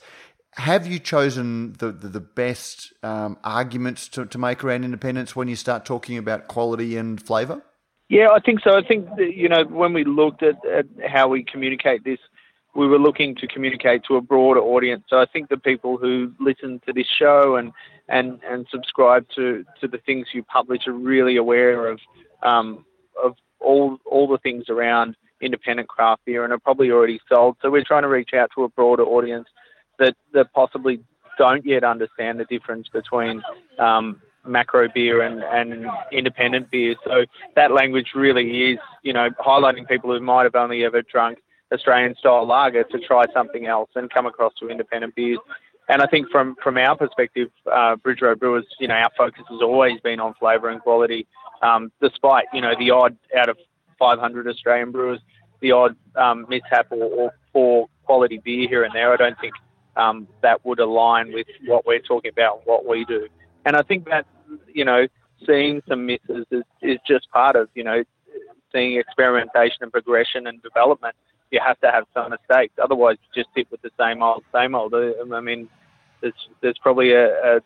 Have 0.55 0.87
you 0.87 0.99
chosen 0.99 1.74
the 1.74 1.93
the, 1.93 2.09
the 2.09 2.20
best 2.20 2.93
um, 3.03 3.39
arguments 3.45 4.09
to, 4.09 4.26
to 4.26 4.39
make 4.39 4.64
around 4.64 4.85
independence 4.85 5.37
when 5.37 5.49
you 5.49 5.57
start 5.57 5.85
talking 5.85 6.18
about 6.18 6.49
quality 6.49 6.97
and 6.97 7.22
flavour? 7.22 7.62
Yeah, 8.11 8.30
I 8.32 8.40
think 8.40 8.61
so. 8.64 8.76
I 8.76 8.82
think 8.82 9.08
that, 9.16 9.36
you 9.36 9.48
know 9.48 9.62
when 9.64 9.92
we 9.92 10.02
looked 10.02 10.42
at, 10.42 10.56
at 10.66 10.86
how 11.08 11.28
we 11.28 11.44
communicate 11.44 12.02
this, 12.02 12.18
we 12.74 12.88
were 12.88 12.98
looking 12.98 13.36
to 13.36 13.46
communicate 13.46 14.02
to 14.08 14.16
a 14.16 14.20
broader 14.20 14.58
audience. 14.58 15.04
So 15.08 15.20
I 15.20 15.26
think 15.26 15.48
the 15.48 15.56
people 15.56 15.96
who 15.96 16.32
listen 16.40 16.80
to 16.86 16.92
this 16.92 17.06
show 17.06 17.54
and 17.54 17.72
and 18.08 18.40
and 18.44 18.66
subscribe 18.68 19.26
to 19.36 19.64
to 19.80 19.86
the 19.86 19.98
things 19.98 20.26
you 20.34 20.42
publish 20.42 20.88
are 20.88 20.92
really 20.92 21.36
aware 21.36 21.86
of 21.86 22.00
um, 22.42 22.84
of 23.22 23.36
all 23.61 23.98
all 24.04 24.26
the 24.26 24.38
things 24.38 24.64
around 24.68 25.14
independent 25.40 25.88
craft 25.88 26.24
beer 26.24 26.42
and 26.42 26.52
are 26.52 26.58
probably 26.58 26.90
already 26.90 27.20
sold. 27.28 27.58
So 27.62 27.70
we're 27.70 27.84
trying 27.84 28.02
to 28.02 28.08
reach 28.08 28.34
out 28.34 28.50
to 28.56 28.64
a 28.64 28.68
broader 28.68 29.04
audience 29.04 29.46
that 30.00 30.16
that 30.32 30.52
possibly 30.52 31.00
don't 31.38 31.64
yet 31.64 31.84
understand 31.84 32.40
the 32.40 32.44
difference 32.46 32.88
between 32.88 33.40
um, 33.78 34.20
macro 34.47 34.88
beer 34.93 35.22
and, 35.22 35.43
and 35.43 35.86
independent 36.12 36.70
beer. 36.70 36.95
So 37.05 37.24
that 37.57 37.72
language 37.72 38.12
really 38.14 38.72
is, 38.72 38.78
you 39.03 39.12
know, 39.12 39.28
highlighting 39.38 39.86
people 39.88 40.11
who 40.11 40.20
might 40.20 40.45
have 40.45 40.55
only 40.55 40.84
ever 40.84 41.03
drunk 41.03 41.38
Australian 41.72 42.14
style 42.16 42.47
lager 42.47 42.84
to 42.84 42.99
try 42.99 43.24
something 43.32 43.66
else 43.66 43.91
and 43.95 44.11
come 44.11 44.26
across 44.26 44.53
to 44.61 44.68
independent 44.68 45.14
beers. 45.14 45.38
And 45.88 46.03
I 46.03 46.07
think 46.07 46.30
from, 46.30 46.57
from 46.62 46.78
our 46.78 46.97
perspective, 46.97 47.51
uh, 47.72 47.97
Bridge 47.97 48.22
Road 48.22 48.38
Brewers, 48.38 48.64
you 48.78 48.88
know, 48.88 48.95
our 48.95 49.11
focus 49.16 49.43
has 49.49 49.61
always 49.61 50.01
been 50.01 50.20
on 50.20 50.34
flavour 50.38 50.68
and 50.68 50.80
quality, 50.80 51.26
um, 51.62 51.91
despite, 52.01 52.45
you 52.53 52.61
know, 52.61 52.74
the 52.78 52.91
odd 52.91 53.16
out 53.36 53.49
of 53.49 53.57
500 53.99 54.47
Australian 54.47 54.93
brewers, 54.93 55.20
the 55.61 55.72
odd 55.72 55.97
um, 56.16 56.47
mishap 56.49 56.86
or, 56.91 57.05
or 57.05 57.32
poor 57.53 57.88
quality 58.05 58.38
beer 58.38 58.68
here 58.68 58.84
and 58.84 58.95
there. 58.95 59.12
I 59.12 59.16
don't 59.16 59.38
think 59.41 59.55
um, 59.97 60.28
that 60.43 60.64
would 60.64 60.78
align 60.78 61.32
with 61.32 61.47
what 61.66 61.84
we're 61.86 62.01
talking 62.01 62.30
about, 62.30 62.66
what 62.66 62.86
we 62.86 63.05
do. 63.05 63.28
And 63.64 63.76
I 63.76 63.82
think 63.82 64.06
that, 64.06 64.26
you 64.72 64.84
know, 64.84 65.06
seeing 65.46 65.82
some 65.88 66.06
misses 66.06 66.46
is, 66.50 66.62
is 66.82 66.98
just 67.06 67.30
part 67.30 67.56
of, 67.56 67.68
you 67.74 67.84
know, 67.84 68.02
seeing 68.72 68.98
experimentation 68.98 69.78
and 69.82 69.92
progression 69.92 70.46
and 70.46 70.62
development. 70.62 71.14
You 71.50 71.61
have 71.64 71.80
to 71.80 71.90
have 71.90 72.04
some 72.14 72.30
mistakes. 72.30 72.74
Otherwise, 72.82 73.16
you 73.22 73.42
just 73.42 73.54
sit 73.54 73.70
with 73.70 73.82
the 73.82 73.90
same 73.98 74.22
old, 74.22 74.44
same 74.54 74.74
old. 74.74 74.94
I 74.94 75.40
mean, 75.40 75.68
there's, 76.20 76.34
there's 76.61 76.78
probably 76.78 77.12
a, 77.12 77.56
a 77.56 77.61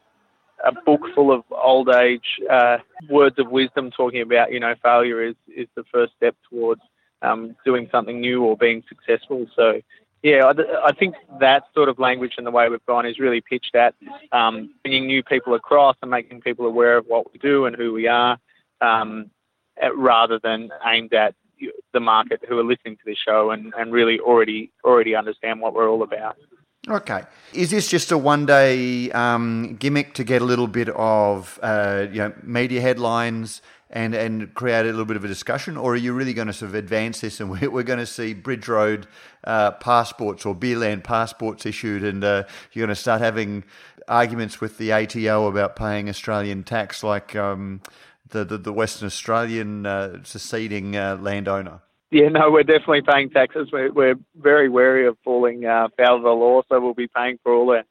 a 0.64 0.72
book 0.86 1.00
full 1.14 1.32
of 1.32 1.42
old 1.50 1.88
age 1.88 2.40
uh, 2.50 2.78
words 3.10 3.38
of 3.38 3.50
wisdom 3.50 3.90
talking 3.90 4.22
about 4.22 4.52
you 4.52 4.60
know 4.60 4.74
failure 4.82 5.22
is 5.22 5.34
is 5.48 5.66
the 5.74 5.84
first 5.92 6.12
step 6.16 6.36
towards 6.48 6.80
um, 7.22 7.56
doing 7.64 7.88
something 7.90 8.20
new 8.20 8.42
or 8.44 8.56
being 8.56 8.82
successful. 8.88 9.46
So 9.56 9.80
yeah, 10.24 10.50
I, 10.82 10.92
think 10.92 11.16
that 11.38 11.64
sort 11.74 11.90
of 11.90 11.98
language 11.98 12.36
and 12.38 12.46
the 12.46 12.50
way 12.50 12.66
we've 12.70 12.84
gone 12.86 13.04
is 13.04 13.18
really 13.18 13.42
pitched 13.42 13.74
at 13.74 13.94
um, 14.32 14.70
bringing 14.82 15.06
new 15.06 15.22
people 15.22 15.52
across 15.52 15.96
and 16.00 16.10
making 16.10 16.40
people 16.40 16.64
aware 16.64 16.96
of 16.96 17.04
what 17.06 17.30
we 17.30 17.38
do 17.38 17.66
and 17.66 17.76
who 17.76 17.92
we 17.92 18.08
are, 18.08 18.38
um, 18.80 19.30
rather 19.94 20.40
than 20.42 20.70
aimed 20.86 21.12
at 21.12 21.34
the 21.92 22.00
market 22.00 22.40
who 22.48 22.58
are 22.58 22.64
listening 22.64 22.96
to 22.96 23.02
this 23.04 23.18
show 23.18 23.50
and, 23.50 23.74
and 23.76 23.92
really 23.92 24.18
already 24.18 24.72
already 24.82 25.14
understand 25.14 25.60
what 25.60 25.74
we're 25.74 25.90
all 25.90 26.02
about. 26.02 26.38
Okay, 26.88 27.22
is 27.52 27.70
this 27.70 27.90
just 27.90 28.10
a 28.10 28.16
one-day 28.16 29.10
um, 29.10 29.76
gimmick 29.76 30.14
to 30.14 30.24
get 30.24 30.40
a 30.40 30.44
little 30.46 30.68
bit 30.68 30.88
of 30.88 31.58
uh, 31.62 32.06
you 32.10 32.18
know 32.18 32.32
media 32.42 32.80
headlines? 32.80 33.60
And 33.90 34.14
and 34.14 34.52
create 34.54 34.80
a 34.80 34.90
little 34.90 35.04
bit 35.04 35.16
of 35.16 35.24
a 35.24 35.28
discussion, 35.28 35.76
or 35.76 35.92
are 35.92 35.96
you 35.96 36.12
really 36.12 36.34
going 36.34 36.48
to 36.48 36.52
sort 36.52 36.70
of 36.70 36.74
advance 36.74 37.20
this 37.20 37.40
and 37.40 37.50
we're, 37.60 37.70
we're 37.70 37.82
going 37.82 37.98
to 37.98 38.06
see 38.06 38.34
Bridge 38.34 38.68
Road 38.68 39.06
uh, 39.44 39.72
passports 39.72 40.44
or 40.46 40.54
Beerland 40.54 41.04
passports 41.04 41.66
issued, 41.66 42.04
and 42.04 42.24
uh, 42.24 42.44
you're 42.72 42.86
going 42.86 42.94
to 42.94 43.00
start 43.00 43.20
having 43.20 43.64
arguments 44.08 44.60
with 44.60 44.78
the 44.78 44.92
ATO 44.92 45.46
about 45.46 45.76
paying 45.76 46.08
Australian 46.08 46.62
tax, 46.62 47.02
like 47.02 47.34
um, 47.36 47.80
the, 48.28 48.44
the, 48.44 48.58
the 48.58 48.72
Western 48.72 49.06
Australian 49.06 49.86
uh, 49.86 50.18
seceding 50.24 50.96
uh, 50.96 51.16
landowner? 51.20 51.80
Yeah, 52.10 52.28
no, 52.28 52.50
we're 52.50 52.62
definitely 52.62 53.02
paying 53.02 53.30
taxes. 53.30 53.70
We're, 53.72 53.92
we're 53.92 54.14
very 54.36 54.68
wary 54.68 55.06
of 55.06 55.16
falling 55.24 55.64
uh, 55.64 55.88
foul 55.96 56.18
of 56.18 56.22
the 56.22 56.30
law, 56.30 56.62
so 56.68 56.80
we'll 56.80 56.94
be 56.94 57.08
paying 57.08 57.38
for 57.42 57.52
all 57.52 57.70
our 57.70 57.84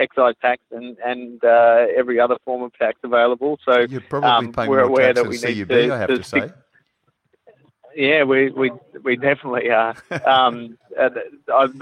excise 0.00 0.34
tax 0.40 0.62
and 0.70 0.96
and 1.04 1.44
uh, 1.44 1.86
every 1.96 2.18
other 2.18 2.36
form 2.44 2.62
of 2.62 2.72
tax 2.74 2.98
available. 3.02 3.58
So 3.64 3.80
you're 3.80 4.00
probably 4.00 4.28
um, 4.28 4.52
paying 4.52 4.70
we're 4.70 4.80
aware 4.80 5.12
that 5.12 5.26
we 5.26 5.38
need 5.38 5.58
CUB, 5.58 5.68
to, 5.68 5.94
I 5.94 5.98
have 5.98 6.08
to, 6.08 6.16
to 6.18 6.24
say. 6.24 6.52
Yeah, 7.94 8.24
we 8.24 8.50
we 8.50 8.72
we 9.02 9.16
definitely 9.16 9.70
are. 9.70 9.94
um, 10.26 10.78
uh, 10.98 11.10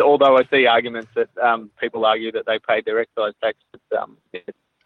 although 0.01 0.37
I 0.37 0.45
see 0.51 0.67
arguments 0.67 1.11
that 1.15 1.29
um, 1.39 1.71
people 1.81 2.05
argue 2.05 2.33
that 2.33 2.47
they 2.47 2.59
paid 2.59 2.85
their 2.85 3.01
excise 3.01 3.35
tax, 3.43 3.59
but, 3.73 3.99
um, 3.99 4.17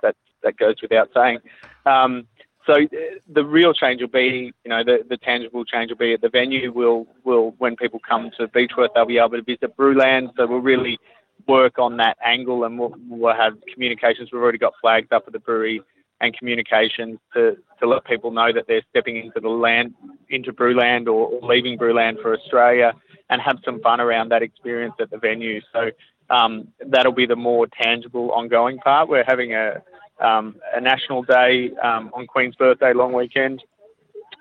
that 0.02 0.16
that 0.42 0.56
goes 0.56 0.76
without 0.82 1.10
saying. 1.14 1.38
Um, 1.86 2.26
so 2.66 2.74
uh, 2.74 2.86
the 3.28 3.44
real 3.44 3.72
change 3.72 4.00
will 4.00 4.08
be, 4.08 4.52
you 4.64 4.68
know, 4.68 4.84
the, 4.84 5.04
the 5.08 5.16
tangible 5.16 5.64
change 5.64 5.90
will 5.90 5.96
be 5.96 6.12
at 6.14 6.20
the 6.20 6.28
venue. 6.28 6.72
Will 6.72 7.06
will 7.24 7.54
when 7.58 7.76
people 7.76 8.00
come 8.06 8.30
to 8.38 8.48
Beechworth, 8.48 8.90
they'll 8.94 9.06
be 9.06 9.18
able 9.18 9.30
to 9.30 9.42
visit 9.42 9.76
Brewland. 9.76 10.30
So 10.36 10.46
we'll 10.46 10.60
really 10.60 10.98
work 11.46 11.78
on 11.78 11.96
that 11.98 12.16
angle, 12.24 12.64
and 12.64 12.78
we'll, 12.78 12.94
we'll 13.08 13.34
have 13.34 13.54
communications. 13.72 14.30
We've 14.32 14.42
already 14.42 14.58
got 14.58 14.74
flags 14.80 15.08
up 15.10 15.24
at 15.26 15.32
the 15.32 15.38
brewery 15.38 15.82
and 16.20 16.36
communications 16.36 17.18
to, 17.34 17.56
to 17.80 17.88
let 17.88 18.04
people 18.04 18.30
know 18.30 18.52
that 18.52 18.66
they're 18.68 18.82
stepping 18.90 19.16
into 19.16 19.40
the 19.40 19.48
land, 19.48 19.94
into 20.28 20.52
Brewland 20.52 21.08
or, 21.08 21.28
or 21.28 21.48
leaving 21.48 21.76
Brewland 21.76 22.18
for 22.22 22.36
Australia, 22.36 22.92
and 23.28 23.40
have 23.42 23.58
some 23.64 23.80
fun 23.80 24.00
around 24.00 24.30
that 24.30 24.42
experience 24.42 24.94
at 25.00 25.10
the 25.10 25.18
venue. 25.18 25.60
So 25.72 25.90
um, 26.30 26.68
that'll 26.86 27.12
be 27.12 27.26
the 27.26 27.36
more 27.36 27.66
tangible, 27.66 28.30
ongoing 28.32 28.78
part. 28.78 29.08
We're 29.08 29.24
having 29.24 29.54
a 29.54 29.82
um, 30.20 30.56
a 30.72 30.80
national 30.80 31.24
day 31.24 31.72
um, 31.82 32.10
on 32.14 32.28
Queen's 32.28 32.54
birthday 32.54 32.92
long 32.92 33.12
weekend, 33.12 33.60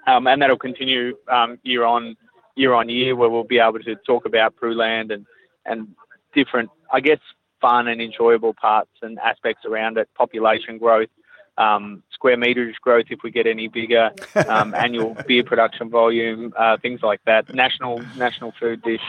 um, 0.06 0.28
and 0.28 0.40
that'll 0.40 0.58
continue 0.58 1.18
um, 1.28 1.58
year 1.64 1.84
on 1.86 2.16
year 2.56 2.74
on 2.74 2.88
year, 2.90 3.16
where 3.16 3.30
we'll 3.30 3.44
be 3.44 3.58
able 3.58 3.80
to 3.80 3.96
talk 4.06 4.26
about 4.26 4.56
Brewland 4.58 5.12
and 5.12 5.26
and 5.66 5.88
different 6.34 6.70
I 6.92 7.00
guess, 7.00 7.20
fun 7.60 7.88
and 7.88 8.02
enjoyable 8.02 8.54
parts 8.54 8.92
and 9.02 9.20
aspects 9.20 9.66
around 9.66 9.98
it, 9.98 10.10
population 10.16 10.78
growth, 10.78 11.10
um, 11.58 12.04
square 12.12 12.38
meterage 12.38 12.76
growth 12.82 13.06
if 13.10 13.20
we 13.24 13.32
get 13.32 13.46
any 13.46 13.68
bigger, 13.68 14.12
um, 14.48 14.74
annual 14.78 15.16
beer 15.28 15.44
production 15.44 15.90
volume, 15.90 16.54
uh, 16.58 16.78
things 16.78 17.02
like 17.04 17.22
that, 17.26 17.54
national 17.54 18.02
national 18.18 18.54
food 18.60 18.82
dish, 18.82 19.02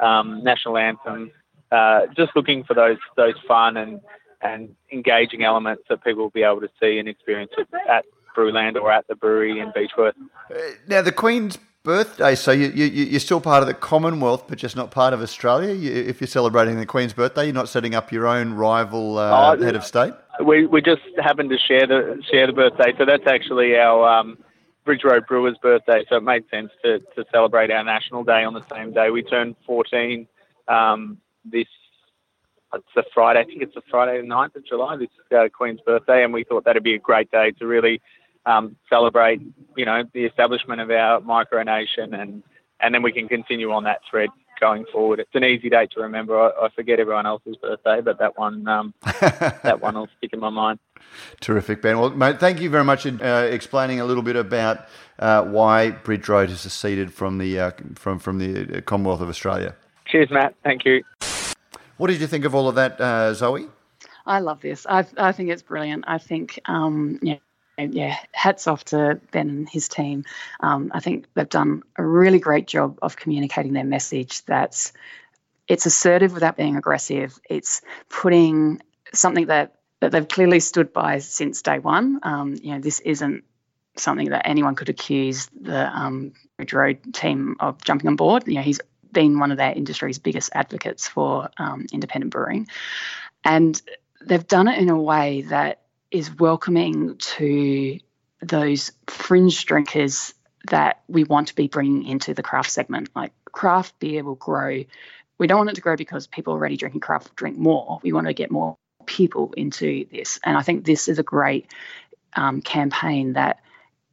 um, 0.00 0.42
national 0.42 0.78
anthem, 0.78 1.30
uh, 1.70 2.06
just 2.16 2.34
looking 2.34 2.64
for 2.64 2.74
those 2.74 2.98
those 3.16 3.34
fun 3.46 3.76
and 3.76 4.00
and 4.40 4.74
engaging 4.92 5.42
elements 5.42 5.82
that 5.88 6.02
people 6.04 6.22
will 6.22 6.30
be 6.30 6.42
able 6.42 6.60
to 6.60 6.70
see 6.80 6.98
and 6.98 7.08
experience 7.08 7.52
at 7.88 8.04
Brewland 8.34 8.76
or 8.76 8.92
at 8.92 9.06
the 9.08 9.16
brewery 9.16 9.58
in 9.58 9.72
Beechworth. 9.72 10.14
Uh, 10.50 10.54
now 10.86 11.02
the 11.02 11.10
Queen's 11.12 11.58
birthday. 11.88 12.34
So 12.34 12.52
you, 12.52 12.68
you, 12.68 12.84
you're 12.84 13.18
still 13.18 13.40
part 13.40 13.62
of 13.62 13.66
the 13.66 13.72
Commonwealth, 13.72 14.44
but 14.46 14.58
just 14.58 14.76
not 14.76 14.90
part 14.90 15.14
of 15.14 15.22
Australia. 15.22 15.72
You, 15.72 15.90
if 15.90 16.20
you're 16.20 16.28
celebrating 16.28 16.78
the 16.78 16.84
Queen's 16.84 17.14
birthday, 17.14 17.46
you're 17.46 17.54
not 17.54 17.70
setting 17.70 17.94
up 17.94 18.12
your 18.12 18.26
own 18.26 18.52
rival 18.52 19.16
uh, 19.16 19.56
oh, 19.56 19.62
head 19.62 19.74
of 19.74 19.82
state. 19.84 20.12
We, 20.44 20.66
we 20.66 20.82
just 20.82 21.00
happen 21.16 21.48
to 21.48 21.56
share 21.56 21.86
the 21.86 22.22
share 22.30 22.46
the 22.46 22.52
birthday, 22.52 22.92
so 22.98 23.06
that's 23.06 23.26
actually 23.26 23.74
our 23.76 24.06
um, 24.06 24.36
Bridge 24.84 25.00
Road 25.02 25.26
Brewers' 25.26 25.56
birthday. 25.62 26.04
So 26.10 26.16
it 26.16 26.22
made 26.22 26.44
sense 26.50 26.70
to, 26.84 26.98
to 26.98 27.24
celebrate 27.32 27.70
our 27.70 27.82
national 27.82 28.22
day 28.22 28.44
on 28.44 28.52
the 28.52 28.66
same 28.70 28.92
day. 28.92 29.08
We 29.08 29.22
turned 29.22 29.56
14 29.66 30.28
um, 30.68 31.16
this. 31.42 31.64
It's 32.74 32.84
a 32.98 33.02
Friday. 33.14 33.40
I 33.40 33.44
think 33.44 33.62
it's 33.62 33.76
a 33.76 33.82
Friday, 33.90 34.20
the 34.20 34.26
9th 34.26 34.56
of 34.56 34.66
July. 34.66 34.96
This 34.98 35.08
is 35.08 35.34
uh, 35.34 35.48
Queen's 35.48 35.80
birthday, 35.80 36.22
and 36.22 36.34
we 36.34 36.44
thought 36.44 36.66
that'd 36.66 36.82
be 36.82 36.96
a 36.96 36.98
great 36.98 37.30
day 37.30 37.52
to 37.52 37.66
really 37.66 38.02
um, 38.48 38.76
celebrate, 38.88 39.40
you 39.76 39.84
know, 39.84 40.04
the 40.14 40.24
establishment 40.24 40.80
of 40.80 40.90
our 40.90 41.20
micronation, 41.20 42.18
and 42.18 42.42
and 42.80 42.94
then 42.94 43.02
we 43.02 43.12
can 43.12 43.28
continue 43.28 43.72
on 43.72 43.84
that 43.84 44.00
thread 44.10 44.30
going 44.60 44.84
forward. 44.92 45.20
It's 45.20 45.34
an 45.34 45.44
easy 45.44 45.68
date 45.68 45.90
to 45.94 46.00
remember. 46.00 46.40
I, 46.40 46.66
I 46.66 46.68
forget 46.74 46.98
everyone 46.98 47.26
else's 47.26 47.56
birthday, 47.56 48.00
but 48.00 48.18
that 48.18 48.38
one 48.38 48.66
um, 48.66 48.94
that 49.02 49.80
one 49.80 49.94
will 49.94 50.08
stick 50.16 50.32
in 50.32 50.40
my 50.40 50.50
mind. 50.50 50.78
Terrific, 51.40 51.82
Ben. 51.82 51.98
Well, 51.98 52.10
mate, 52.10 52.40
thank 52.40 52.60
you 52.60 52.70
very 52.70 52.84
much 52.84 53.02
for 53.02 53.22
uh, 53.22 53.42
explaining 53.42 54.00
a 54.00 54.04
little 54.04 54.22
bit 54.22 54.36
about 54.36 54.86
uh, 55.18 55.42
why 55.44 55.90
Bridge 55.90 56.28
Road 56.28 56.48
has 56.48 56.60
seceded 56.60 57.12
from 57.12 57.38
the 57.38 57.60
uh, 57.60 57.70
from 57.94 58.18
from 58.18 58.38
the 58.38 58.82
Commonwealth 58.82 59.20
of 59.20 59.28
Australia. 59.28 59.74
Cheers, 60.06 60.30
Matt. 60.30 60.54
Thank 60.64 60.86
you. 60.86 61.04
What 61.98 62.06
did 62.06 62.20
you 62.20 62.26
think 62.26 62.44
of 62.44 62.54
all 62.54 62.68
of 62.68 62.76
that, 62.76 62.98
uh, 63.00 63.34
Zoe? 63.34 63.66
I 64.24 64.38
love 64.40 64.60
this. 64.60 64.86
I, 64.88 65.04
I 65.16 65.32
think 65.32 65.50
it's 65.50 65.62
brilliant. 65.62 66.04
I 66.06 66.18
think 66.18 66.60
um, 66.66 67.18
yeah, 67.22 67.38
yeah, 67.78 68.16
hats 68.32 68.66
off 68.66 68.84
to 68.86 69.20
Ben 69.30 69.48
and 69.48 69.68
his 69.68 69.88
team. 69.88 70.24
Um, 70.60 70.90
I 70.94 71.00
think 71.00 71.26
they've 71.34 71.48
done 71.48 71.82
a 71.96 72.04
really 72.04 72.38
great 72.38 72.66
job 72.66 72.98
of 73.02 73.16
communicating 73.16 73.72
their 73.72 73.84
message. 73.84 74.44
That's 74.44 74.92
it's 75.68 75.86
assertive 75.86 76.32
without 76.32 76.56
being 76.56 76.76
aggressive. 76.76 77.38
It's 77.48 77.82
putting 78.08 78.80
something 79.12 79.46
that 79.46 79.74
that 80.00 80.12
they've 80.12 80.28
clearly 80.28 80.60
stood 80.60 80.92
by 80.92 81.18
since 81.18 81.62
day 81.62 81.78
one. 81.78 82.20
Um, 82.22 82.56
you 82.62 82.72
know, 82.72 82.80
this 82.80 83.00
isn't 83.00 83.44
something 83.96 84.30
that 84.30 84.46
anyone 84.46 84.74
could 84.74 84.88
accuse 84.88 85.48
the 85.60 85.88
um, 85.88 86.32
Road 86.72 87.14
team 87.14 87.56
of 87.60 87.82
jumping 87.82 88.08
on 88.08 88.16
board. 88.16 88.46
You 88.46 88.54
know, 88.54 88.62
he's 88.62 88.80
been 89.12 89.38
one 89.38 89.50
of 89.50 89.56
their 89.56 89.72
industry's 89.72 90.18
biggest 90.18 90.50
advocates 90.54 91.08
for 91.08 91.48
um, 91.58 91.86
independent 91.92 92.32
brewing, 92.32 92.68
and 93.44 93.80
they've 94.24 94.46
done 94.46 94.68
it 94.68 94.78
in 94.78 94.88
a 94.88 95.00
way 95.00 95.42
that 95.42 95.82
is 96.10 96.34
welcoming 96.38 97.16
to 97.18 97.98
those 98.40 98.92
fringe 99.06 99.64
drinkers 99.66 100.34
that 100.70 101.02
we 101.08 101.24
want 101.24 101.48
to 101.48 101.54
be 101.54 101.68
bringing 101.68 102.04
into 102.06 102.34
the 102.34 102.42
craft 102.42 102.70
segment. 102.70 103.10
Like 103.14 103.32
craft 103.52 103.98
beer 103.98 104.24
will 104.24 104.34
grow. 104.34 104.84
We 105.38 105.46
don't 105.46 105.58
want 105.58 105.70
it 105.70 105.76
to 105.76 105.80
grow 105.80 105.96
because 105.96 106.26
people 106.26 106.52
already 106.52 106.76
drinking 106.76 107.00
craft 107.00 107.34
drink 107.36 107.56
more. 107.56 108.00
We 108.02 108.12
want 108.12 108.26
to 108.26 108.34
get 108.34 108.50
more 108.50 108.76
people 109.06 109.52
into 109.56 110.06
this. 110.10 110.38
And 110.44 110.56
I 110.56 110.62
think 110.62 110.84
this 110.84 111.08
is 111.08 111.18
a 111.18 111.22
great 111.22 111.72
um, 112.34 112.60
campaign 112.60 113.34
that 113.34 113.60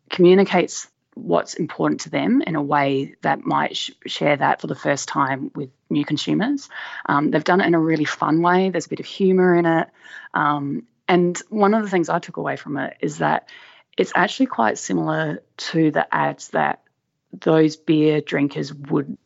communicates 0.10 0.88
what's 1.16 1.54
important 1.54 2.02
to 2.02 2.10
them 2.10 2.42
in 2.42 2.56
a 2.56 2.62
way 2.62 3.16
that 3.22 3.46
might 3.46 3.76
sh- 3.78 3.92
share 4.06 4.36
that 4.36 4.60
for 4.60 4.68
the 4.68 4.76
first 4.76 5.08
time 5.08 5.50
with 5.56 5.70
new 5.90 6.04
consumers. 6.04 6.70
Um, 7.06 7.32
they've 7.32 7.44
done 7.44 7.62
it 7.62 7.68
in 7.68 7.74
a 7.74 7.80
really 7.80 8.06
fun 8.06 8.42
way. 8.42 8.70
There's 8.70 8.86
a 8.86 8.90
bit 8.90 9.00
of 9.00 9.06
humor 9.06 9.56
in 9.56 9.66
it. 9.66 9.88
Um, 10.34 10.84
and 11.08 11.38
one 11.50 11.74
of 11.74 11.84
the 11.84 11.90
things 11.90 12.10
I 12.10 12.20
took 12.20 12.38
away 12.38 12.56
from 12.56 12.78
it 12.78 12.98
is 13.00 13.20
that 13.20 13.50
it's 13.98 14.12
actually 14.16 14.48
quite 14.48 14.78
similar 14.78 15.44
to 15.58 15.92
the 15.92 16.14
ads 16.14 16.50
that 16.50 16.82
those 17.32 17.76
beer 17.76 18.22
drinkers 18.22 18.74
would 18.74 19.18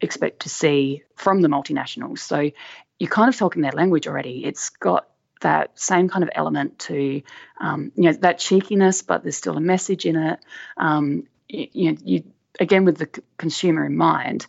expect 0.00 0.40
to 0.40 0.48
see 0.48 1.02
from 1.16 1.40
the 1.40 1.48
multinationals. 1.48 2.20
So 2.20 2.50
you're 2.98 3.10
kind 3.10 3.28
of 3.28 3.36
talking 3.36 3.62
their 3.62 3.72
language 3.72 4.06
already. 4.06 4.44
It's 4.44 4.70
got 4.70 5.08
that 5.40 5.78
same 5.78 6.08
kind 6.08 6.22
of 6.22 6.30
element 6.34 6.78
to, 6.80 7.22
um, 7.60 7.92
you 7.94 8.04
know, 8.04 8.12
that 8.12 8.38
cheekiness, 8.38 9.02
but 9.02 9.22
there's 9.22 9.36
still 9.36 9.56
a 9.56 9.60
message 9.60 10.04
in 10.04 10.16
it. 10.16 10.40
Um, 10.76 11.26
you, 11.48 11.68
you, 11.72 11.92
know, 11.92 11.98
you 12.04 12.24
again 12.58 12.84
with 12.84 12.98
the 12.98 13.22
consumer 13.38 13.84
in 13.86 13.96
mind. 13.96 14.46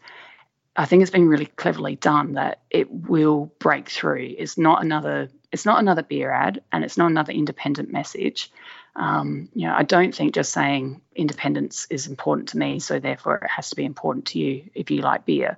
I 0.75 0.85
think 0.85 1.01
it's 1.01 1.11
been 1.11 1.27
really 1.27 1.47
cleverly 1.47 1.95
done 1.95 2.33
that 2.33 2.61
it 2.69 2.89
will 2.89 3.51
break 3.59 3.89
through. 3.89 4.35
It's 4.37 4.57
not 4.57 4.83
another 4.83 5.29
it's 5.51 5.65
not 5.65 5.79
another 5.79 6.01
beer 6.01 6.31
ad 6.31 6.61
and 6.71 6.83
it's 6.85 6.97
not 6.97 7.11
another 7.11 7.33
independent 7.33 7.91
message. 7.91 8.49
Um, 8.95 9.49
you 9.53 9.67
know, 9.67 9.73
I 9.75 9.83
don't 9.83 10.15
think 10.15 10.33
just 10.33 10.53
saying 10.53 11.01
independence 11.13 11.87
is 11.89 12.07
important 12.07 12.49
to 12.49 12.57
me, 12.57 12.79
so 12.79 12.99
therefore 12.99 13.35
it 13.35 13.49
has 13.49 13.69
to 13.71 13.75
be 13.75 13.83
important 13.83 14.27
to 14.27 14.39
you 14.39 14.69
if 14.73 14.91
you 14.91 15.01
like 15.01 15.25
beer. 15.25 15.57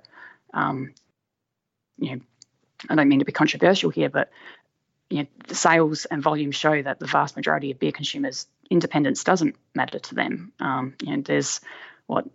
Um, 0.52 0.94
you 1.98 2.16
know, 2.16 2.20
I 2.90 2.96
don't 2.96 3.08
mean 3.08 3.20
to 3.20 3.24
be 3.24 3.32
controversial 3.32 3.90
here, 3.90 4.10
but 4.10 4.30
you 5.10 5.18
know, 5.22 5.26
the 5.46 5.54
sales 5.54 6.06
and 6.06 6.22
volume 6.22 6.50
show 6.50 6.82
that 6.82 6.98
the 6.98 7.06
vast 7.06 7.36
majority 7.36 7.70
of 7.70 7.78
beer 7.78 7.92
consumers 7.92 8.48
independence 8.70 9.22
doesn't 9.22 9.54
matter 9.74 10.00
to 10.00 10.14
them. 10.14 10.52
Um, 10.58 10.94
you 11.02 11.16
know, 11.16 11.22
there's 11.22 11.60
what 12.06 12.34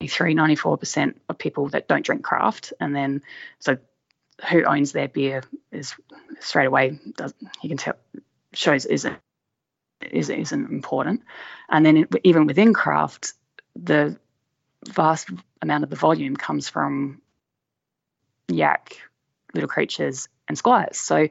93, 0.00 0.34
94% 0.34 1.14
of 1.28 1.36
people 1.36 1.68
that 1.68 1.86
don't 1.86 2.04
drink 2.04 2.22
craft, 2.22 2.72
and 2.80 2.96
then 2.96 3.22
so 3.58 3.76
who 4.50 4.64
owns 4.64 4.92
their 4.92 5.08
beer 5.08 5.42
is 5.70 5.94
straight 6.40 6.64
away 6.64 6.98
does 7.16 7.34
you 7.62 7.68
can 7.68 7.76
tell 7.76 7.94
shows 8.54 8.86
isn't 8.86 9.18
is, 10.00 10.30
isn't 10.30 10.70
important. 10.70 11.22
And 11.68 11.84
then 11.84 12.08
even 12.24 12.46
within 12.46 12.72
craft 12.72 13.34
the 13.76 14.18
vast 14.88 15.28
amount 15.60 15.84
of 15.84 15.90
the 15.90 15.96
volume 15.96 16.34
comes 16.34 16.70
from 16.70 17.20
yak 18.48 18.96
little 19.52 19.68
creatures 19.68 20.28
and 20.48 20.56
squires. 20.56 20.96
So 20.96 21.28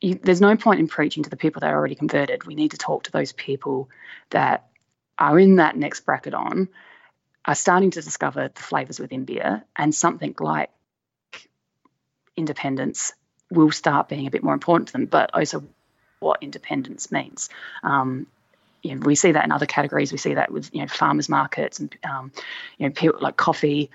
you, 0.00 0.14
there's 0.22 0.40
no 0.40 0.56
point 0.56 0.80
in 0.80 0.88
preaching 0.88 1.22
to 1.24 1.30
the 1.30 1.36
people 1.36 1.60
that 1.60 1.70
are 1.70 1.76
already 1.76 1.94
converted. 1.94 2.46
We 2.46 2.54
need 2.54 2.70
to 2.70 2.78
talk 2.78 3.04
to 3.04 3.12
those 3.12 3.32
people 3.32 3.90
that 4.30 4.68
are 5.18 5.38
in 5.38 5.56
that 5.56 5.76
next 5.76 6.00
bracket 6.00 6.32
on 6.32 6.68
are 7.46 7.54
starting 7.54 7.90
to 7.92 8.02
discover 8.02 8.50
the 8.52 8.62
flavors 8.62 8.98
within 8.98 9.24
beer 9.24 9.64
and 9.76 9.94
something 9.94 10.34
like 10.40 10.70
independence 12.36 13.12
will 13.50 13.70
start 13.70 14.08
being 14.08 14.26
a 14.26 14.30
bit 14.30 14.42
more 14.42 14.54
important 14.54 14.88
to 14.88 14.92
them, 14.92 15.06
but 15.06 15.30
also 15.32 15.64
what 16.18 16.42
independence 16.42 17.12
means. 17.12 17.48
Um, 17.82 18.26
you 18.82 18.94
know, 18.94 19.00
we 19.04 19.14
see 19.14 19.32
that 19.32 19.44
in 19.44 19.52
other 19.52 19.66
categories. 19.66 20.12
We 20.12 20.18
see 20.18 20.34
that 20.34 20.50
with 20.50 20.70
you 20.72 20.80
know 20.80 20.88
farmers 20.88 21.28
markets 21.28 21.80
and 21.80 21.96
um, 22.08 22.32
you 22.78 22.86
know 22.86 22.92
people 22.92 23.20
like 23.20 23.36
coffee. 23.36 23.90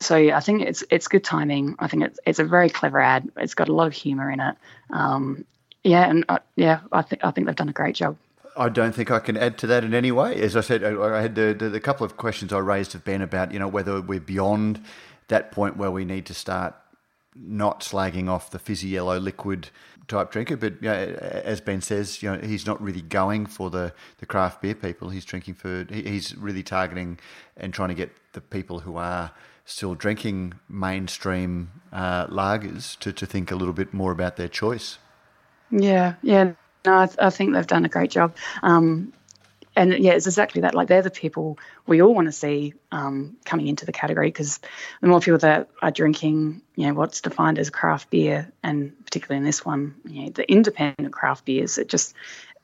So 0.00 0.16
I 0.16 0.40
think 0.40 0.62
it's 0.62 0.84
it's 0.90 1.08
good 1.08 1.24
timing. 1.24 1.76
I 1.78 1.88
think 1.88 2.04
it's 2.04 2.20
it's 2.26 2.38
a 2.38 2.44
very 2.44 2.70
clever 2.70 3.00
ad. 3.00 3.28
It's 3.36 3.54
got 3.54 3.68
a 3.68 3.72
lot 3.72 3.86
of 3.86 3.92
humour 3.92 4.30
in 4.30 4.40
it. 4.40 4.56
Um, 4.90 5.44
yeah, 5.82 6.08
and 6.08 6.24
uh, 6.28 6.38
yeah, 6.54 6.80
I 6.92 7.02
think 7.02 7.24
I 7.24 7.30
think 7.30 7.46
they've 7.46 7.56
done 7.56 7.68
a 7.68 7.72
great 7.72 7.94
job. 7.94 8.16
I 8.56 8.68
don't 8.68 8.94
think 8.94 9.10
I 9.10 9.18
can 9.18 9.36
add 9.36 9.58
to 9.58 9.66
that 9.66 9.84
in 9.84 9.94
any 9.94 10.12
way. 10.12 10.40
As 10.40 10.56
I 10.56 10.60
said, 10.60 10.82
I 10.82 11.20
had 11.20 11.34
the, 11.34 11.54
the, 11.58 11.68
the 11.68 11.80
couple 11.80 12.06
of 12.06 12.16
questions 12.16 12.52
I 12.52 12.58
raised 12.58 12.92
have 12.92 13.04
been 13.04 13.22
about 13.22 13.52
you 13.52 13.58
know 13.58 13.68
whether 13.68 14.00
we're 14.00 14.20
beyond 14.20 14.82
that 15.28 15.50
point 15.52 15.76
where 15.76 15.90
we 15.90 16.04
need 16.04 16.26
to 16.26 16.34
start 16.34 16.74
not 17.34 17.80
slagging 17.80 18.28
off 18.28 18.50
the 18.50 18.58
fizzy 18.58 18.88
yellow 18.88 19.18
liquid 19.18 19.68
type 20.08 20.30
drinker, 20.30 20.56
but 20.56 20.74
you 20.74 20.88
know, 20.88 20.94
as 20.94 21.60
Ben 21.60 21.80
says, 21.80 22.22
you 22.22 22.30
know, 22.30 22.38
he's 22.38 22.66
not 22.66 22.80
really 22.80 23.02
going 23.02 23.46
for 23.46 23.70
the, 23.70 23.92
the 24.18 24.26
craft 24.26 24.62
beer 24.62 24.74
people. 24.74 25.10
He's 25.10 25.24
drinking 25.24 25.54
for 25.54 25.86
he's 25.90 26.36
really 26.36 26.62
targeting 26.62 27.18
and 27.56 27.74
trying 27.74 27.88
to 27.88 27.94
get 27.94 28.10
the 28.32 28.40
people 28.40 28.80
who 28.80 28.96
are 28.96 29.32
still 29.64 29.94
drinking 29.94 30.54
mainstream 30.68 31.70
uh, 31.92 32.26
lagers 32.28 32.98
to, 33.00 33.12
to 33.12 33.26
think 33.26 33.50
a 33.50 33.56
little 33.56 33.74
bit 33.74 33.92
more 33.92 34.12
about 34.12 34.36
their 34.36 34.48
choice. 34.48 34.98
Yeah, 35.70 36.14
yeah. 36.22 36.52
No, 36.86 37.00
I, 37.00 37.06
th- 37.06 37.18
I 37.20 37.30
think 37.30 37.52
they've 37.52 37.66
done 37.66 37.84
a 37.84 37.88
great 37.88 38.10
job. 38.10 38.36
Um, 38.62 39.12
and 39.74 39.92
yeah, 39.92 40.12
it's 40.12 40.26
exactly 40.26 40.62
that. 40.62 40.74
Like 40.74 40.88
they're 40.88 41.02
the 41.02 41.10
people 41.10 41.58
we 41.86 42.00
all 42.00 42.14
want 42.14 42.28
to 42.28 42.32
see 42.32 42.72
um, 42.90 43.36
coming 43.44 43.66
into 43.66 43.84
the 43.84 43.92
category 43.92 44.28
because 44.28 44.60
the 45.02 45.08
more 45.08 45.20
people 45.20 45.38
that 45.40 45.68
are 45.82 45.90
drinking, 45.90 46.62
you 46.76 46.86
know, 46.86 46.94
what's 46.94 47.20
defined 47.20 47.58
as 47.58 47.68
craft 47.68 48.08
beer, 48.08 48.50
and 48.62 48.92
particularly 49.04 49.38
in 49.38 49.44
this 49.44 49.64
one, 49.64 49.96
you 50.06 50.22
know, 50.22 50.30
the 50.30 50.50
independent 50.50 51.12
craft 51.12 51.44
beers, 51.44 51.76
it 51.76 51.88
just 51.88 52.14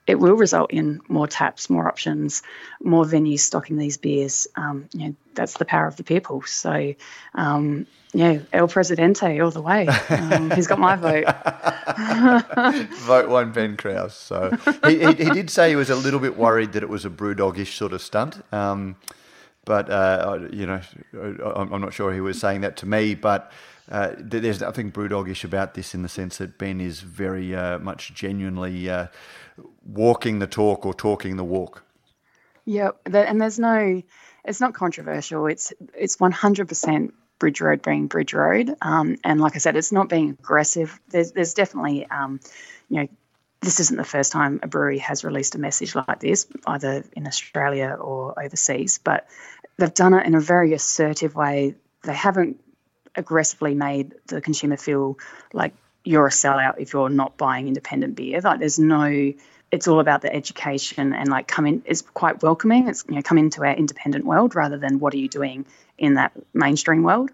it 0.06 0.18
will 0.18 0.34
result 0.34 0.72
in 0.72 1.00
more 1.08 1.26
taps, 1.26 1.70
more 1.70 1.86
options, 1.86 2.42
more 2.82 3.04
venues 3.04 3.40
stocking 3.40 3.76
these 3.76 3.96
beers. 3.96 4.48
Um, 4.56 4.88
you 4.92 5.08
know, 5.08 5.14
that's 5.34 5.58
the 5.58 5.64
power 5.64 5.86
of 5.86 5.96
the 5.96 6.02
people. 6.02 6.42
So, 6.42 6.94
um, 7.34 7.86
yeah, 8.12 8.40
El 8.52 8.68
Presidente 8.68 9.40
all 9.40 9.50
the 9.50 9.62
way. 9.62 9.86
Um, 10.10 10.50
he's 10.50 10.66
got 10.66 10.78
my 10.78 10.96
vote. 10.96 11.24
vote 12.98 13.28
one, 13.28 13.52
Ben 13.52 13.76
Kraus. 13.76 14.14
So 14.14 14.56
he, 14.86 14.98
he, 14.98 15.14
he, 15.14 15.30
did 15.30 15.50
say 15.50 15.70
he 15.70 15.76
was 15.76 15.88
a 15.88 15.96
little 15.96 16.20
bit 16.20 16.36
worried 16.36 16.72
that 16.72 16.82
it 16.82 16.88
was 16.88 17.04
a 17.04 17.10
brewdogish 17.10 17.76
sort 17.76 17.92
of 17.92 18.02
stunt. 18.02 18.42
Um, 18.52 18.96
but 19.64 19.88
uh, 19.88 20.40
you 20.52 20.66
know, 20.66 20.80
I'm 21.56 21.80
not 21.80 21.94
sure 21.94 22.12
he 22.12 22.20
was 22.20 22.40
saying 22.40 22.62
that 22.62 22.76
to 22.78 22.86
me. 22.86 23.14
But 23.14 23.52
uh, 23.90 24.10
there's 24.18 24.60
nothing 24.60 24.90
brewdogish 24.92 25.44
about 25.44 25.74
this 25.74 25.94
in 25.94 26.02
the 26.02 26.08
sense 26.08 26.38
that 26.38 26.58
Ben 26.58 26.80
is 26.80 27.00
very 27.00 27.54
uh, 27.54 27.78
much 27.78 28.12
genuinely 28.14 28.90
uh, 28.90 29.06
walking 29.84 30.38
the 30.38 30.46
talk 30.46 30.86
or 30.86 30.94
talking 30.94 31.36
the 31.36 31.44
walk. 31.44 31.84
Yep, 32.64 33.00
and 33.06 33.40
there's 33.40 33.58
no, 33.58 34.02
it's 34.44 34.60
not 34.60 34.74
controversial. 34.74 35.46
It's 35.46 35.72
it's 35.94 36.16
100% 36.18 37.12
Bridge 37.38 37.60
Road 37.60 37.82
being 37.82 38.06
Bridge 38.06 38.34
Road, 38.34 38.74
um, 38.80 39.16
and 39.24 39.40
like 39.40 39.56
I 39.56 39.58
said, 39.58 39.76
it's 39.76 39.92
not 39.92 40.08
being 40.08 40.30
aggressive. 40.30 41.00
There's 41.08 41.32
there's 41.32 41.54
definitely, 41.54 42.06
um, 42.06 42.38
you 42.88 43.00
know, 43.00 43.08
this 43.60 43.80
isn't 43.80 43.96
the 43.96 44.04
first 44.04 44.32
time 44.32 44.60
a 44.62 44.68
brewery 44.68 44.98
has 44.98 45.24
released 45.24 45.54
a 45.54 45.58
message 45.58 45.94
like 45.94 46.20
this, 46.20 46.46
either 46.66 47.04
in 47.14 47.26
Australia 47.26 47.96
or 48.00 48.40
overseas. 48.40 48.98
But 49.02 49.26
they've 49.78 49.92
done 49.92 50.14
it 50.14 50.26
in 50.26 50.34
a 50.34 50.40
very 50.40 50.72
assertive 50.74 51.34
way. 51.34 51.74
They 52.02 52.14
haven't 52.14 52.60
aggressively 53.14 53.74
made 53.74 54.14
the 54.26 54.40
consumer 54.40 54.76
feel 54.76 55.18
like 55.52 55.74
you're 56.04 56.26
a 56.26 56.30
sellout 56.30 56.78
if 56.78 56.92
you're 56.92 57.08
not 57.08 57.36
buying 57.36 57.68
independent 57.68 58.16
beer. 58.16 58.40
Like 58.40 58.58
there's 58.58 58.78
no 58.78 59.32
it's 59.72 59.88
all 59.88 60.00
about 60.00 60.20
the 60.20 60.32
education 60.32 61.14
and 61.14 61.28
like 61.30 61.48
come 61.48 61.66
in 61.66 61.82
it's 61.86 62.02
quite 62.02 62.42
welcoming. 62.42 62.88
It's 62.88 63.04
you 63.08 63.16
know, 63.16 63.22
come 63.22 63.38
into 63.38 63.64
our 63.64 63.72
independent 63.72 64.26
world 64.26 64.54
rather 64.54 64.76
than 64.76 65.00
what 65.00 65.14
are 65.14 65.18
you 65.18 65.28
doing 65.28 65.64
in 65.98 66.14
that 66.14 66.32
mainstream 66.52 67.02
world. 67.02 67.30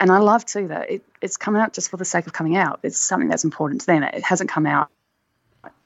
And 0.00 0.10
I 0.10 0.18
love 0.18 0.44
too 0.44 0.68
that 0.68 0.90
it, 0.90 1.02
it's 1.22 1.36
come 1.36 1.56
out 1.56 1.72
just 1.72 1.90
for 1.90 1.96
the 1.96 2.04
sake 2.04 2.26
of 2.26 2.32
coming 2.32 2.56
out. 2.56 2.80
It's 2.82 2.98
something 2.98 3.28
that's 3.28 3.44
important 3.44 3.80
to 3.82 3.86
them. 3.86 4.02
It 4.02 4.24
hasn't 4.24 4.50
come 4.50 4.66
out 4.66 4.90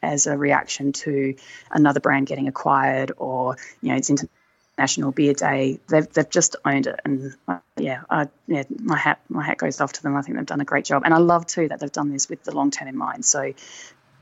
as 0.02 0.26
a 0.26 0.36
reaction 0.36 0.92
to 0.92 1.34
another 1.70 2.00
brand 2.00 2.26
getting 2.26 2.48
acquired 2.48 3.12
or 3.16 3.56
you 3.80 3.90
know 3.90 3.96
it's 3.96 4.10
international 4.10 5.12
beer 5.12 5.32
day 5.32 5.78
they've, 5.88 6.12
they've 6.12 6.28
just 6.28 6.56
owned 6.64 6.86
it 6.86 7.00
and 7.04 7.34
uh, 7.48 7.58
yeah 7.76 8.02
I, 8.10 8.28
yeah 8.46 8.64
my 8.80 8.98
hat 8.98 9.20
my 9.28 9.42
hat 9.42 9.58
goes 9.58 9.80
off 9.80 9.92
to 9.94 10.02
them 10.02 10.16
i 10.16 10.22
think 10.22 10.36
they've 10.36 10.46
done 10.46 10.60
a 10.60 10.64
great 10.64 10.84
job 10.84 11.02
and 11.04 11.14
i 11.14 11.18
love 11.18 11.46
too 11.46 11.68
that 11.68 11.80
they've 11.80 11.92
done 11.92 12.10
this 12.10 12.28
with 12.28 12.42
the 12.42 12.54
long 12.54 12.70
term 12.70 12.88
in 12.88 12.96
mind 12.96 13.24
so 13.24 13.52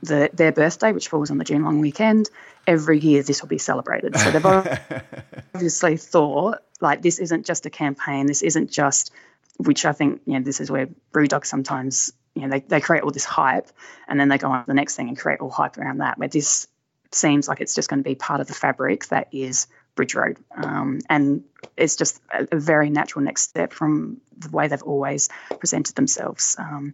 the, 0.03 0.31
their 0.33 0.53
birthday, 0.53 0.93
which 0.93 1.09
falls 1.09 1.31
on 1.31 1.39
the 1.39 1.45
June 1.45 1.65
long 1.65 1.81
weekend, 1.81 2.31
every 2.67 2.99
year 2.99 3.23
this 3.23 3.43
will 3.43 3.49
be 3.49 3.59
celebrated. 3.59 4.17
So 4.17 4.31
they've 4.31 4.47
obviously 5.55 5.97
thought 5.97 6.59
like 6.81 7.03
this 7.03 7.19
isn't 7.19 7.47
just 7.47 7.67
a 7.67 7.71
campaign. 7.71 8.27
This 8.27 8.43
isn't 8.43 8.71
just, 8.71 9.13
which 9.59 9.85
I 9.85 9.93
think 9.93 10.23
you 10.27 10.35
know 10.35 10.41
this 10.41 10.61
is 10.61 10.71
where 10.71 10.89
BrewDog 11.13 11.45
sometimes 11.45 12.13
you 12.35 12.43
know 12.43 12.49
they, 12.49 12.61
they 12.61 12.81
create 12.81 13.03
all 13.03 13.11
this 13.11 13.25
hype 13.25 13.69
and 14.09 14.19
then 14.19 14.29
they 14.29 14.39
go 14.39 14.51
on 14.51 14.61
to 14.61 14.67
the 14.67 14.75
next 14.75 14.97
thing 14.97 15.09
and 15.09 15.19
create 15.19 15.41
all 15.41 15.51
hype 15.51 15.79
around 15.79 15.99
that. 15.99 16.19
Where 16.19 16.29
this 16.29 16.69
seems 17.13 17.49
like 17.49 17.61
it's 17.61 17.75
just 17.75 17.89
going 17.89 18.01
to 18.01 18.09
be 18.09 18.15
part 18.15 18.41
of 18.41 18.47
the 18.47 18.55
fabric 18.55 19.07
that 19.09 19.29
is 19.33 19.67
Bridge 19.97 20.15
Road, 20.15 20.39
um, 20.57 21.01
and 21.09 21.45
it's 21.77 21.97
just 21.97 22.21
a, 22.33 22.47
a, 22.53 22.57
very 22.57 22.89
natural 22.91 23.25
next 23.25 23.43
step 23.43 23.73
from 23.73 24.21
the 24.39 24.49
way 24.51 24.69
they've 24.69 24.83
always 24.83 25.29
presented 25.59 25.97
themselves. 25.97 26.55
Um, 26.59 26.93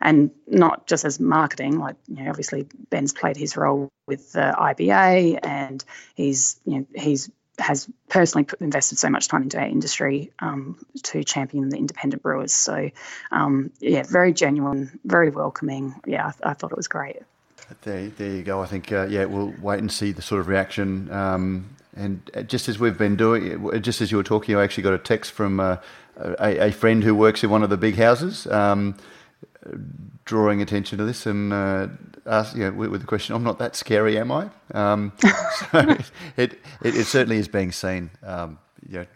and 0.00 0.30
not 0.46 0.86
just 0.86 1.04
as 1.04 1.20
marketing, 1.20 1.78
like 1.78 1.96
you 2.08 2.22
know, 2.22 2.30
obviously 2.30 2.66
Ben's 2.90 3.12
played 3.12 3.36
his 3.36 3.56
role 3.56 3.88
with 4.06 4.32
the 4.32 4.54
IBA, 4.58 5.38
and 5.42 5.84
he's 6.14 6.60
you 6.64 6.78
know 6.78 6.86
he's 6.94 7.30
has 7.58 7.88
personally 8.08 8.44
put, 8.44 8.60
invested 8.60 8.98
so 8.98 9.10
much 9.10 9.28
time 9.28 9.42
into 9.42 9.58
our 9.58 9.66
industry 9.66 10.32
um, 10.40 10.84
to 11.02 11.22
champion 11.22 11.68
the 11.68 11.76
independent 11.76 12.22
brewers. 12.22 12.52
So, 12.52 12.90
um, 13.30 13.70
yeah, 13.80 14.04
very 14.04 14.32
genuine, 14.32 14.98
very 15.04 15.30
welcoming. 15.30 15.94
Yeah, 16.06 16.32
I, 16.42 16.50
I, 16.50 16.54
thought 16.54 16.72
it 16.72 16.76
was 16.76 16.88
great. 16.88 17.18
There, 17.82 18.08
there 18.08 18.30
you 18.30 18.42
go. 18.42 18.62
I 18.62 18.66
think, 18.66 18.90
uh, 18.90 19.06
yeah, 19.08 19.26
we'll 19.26 19.54
wait 19.60 19.80
and 19.80 19.92
see 19.92 20.12
the 20.12 20.22
sort 20.22 20.40
of 20.40 20.48
reaction. 20.48 21.10
Um, 21.12 21.76
and 21.94 22.30
uh, 22.34 22.42
just 22.42 22.68
as 22.68 22.78
we've 22.78 22.96
been 22.96 23.16
doing, 23.16 23.70
uh, 23.72 23.78
just 23.78 24.00
as 24.00 24.10
you 24.10 24.16
were 24.16 24.22
talking, 24.22 24.56
I 24.56 24.62
actually 24.62 24.84
got 24.84 24.94
a 24.94 24.98
text 24.98 25.32
from 25.32 25.60
uh, 25.60 25.76
a, 26.16 26.68
a, 26.68 26.72
friend 26.72 27.04
who 27.04 27.14
works 27.14 27.44
in 27.44 27.50
one 27.50 27.62
of 27.62 27.70
the 27.70 27.76
big 27.76 27.96
houses. 27.96 28.46
Um, 28.46 28.96
drawing 30.24 30.62
attention 30.62 30.98
to 30.98 31.04
this 31.04 31.26
and 31.26 31.52
uh, 31.52 31.88
ask, 32.26 32.56
you 32.56 32.64
know, 32.64 32.72
with, 32.72 32.90
with, 32.90 33.00
the 33.00 33.06
question, 33.06 33.34
I'm 33.34 33.44
not 33.44 33.58
that 33.58 33.76
scary, 33.76 34.18
am 34.18 34.30
I? 34.32 34.50
Um, 34.72 35.12
so 35.70 35.78
it, 35.80 36.10
it, 36.36 36.58
it, 36.82 37.04
certainly 37.04 37.36
is 37.36 37.48
being 37.48 37.72
seen, 37.72 38.10
um, 38.22 38.58
you 38.88 39.06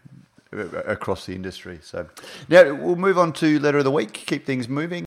know, 0.53 0.69
across 0.85 1.25
the 1.25 1.35
industry. 1.35 1.79
So 1.81 2.07
now 2.49 2.73
we'll 2.73 2.95
move 2.95 3.17
on 3.17 3.33
to 3.33 3.59
letter 3.59 3.79
of 3.79 3.83
the 3.83 3.91
week. 3.91 4.13
Keep 4.13 4.45
things 4.45 4.67
moving. 4.69 5.05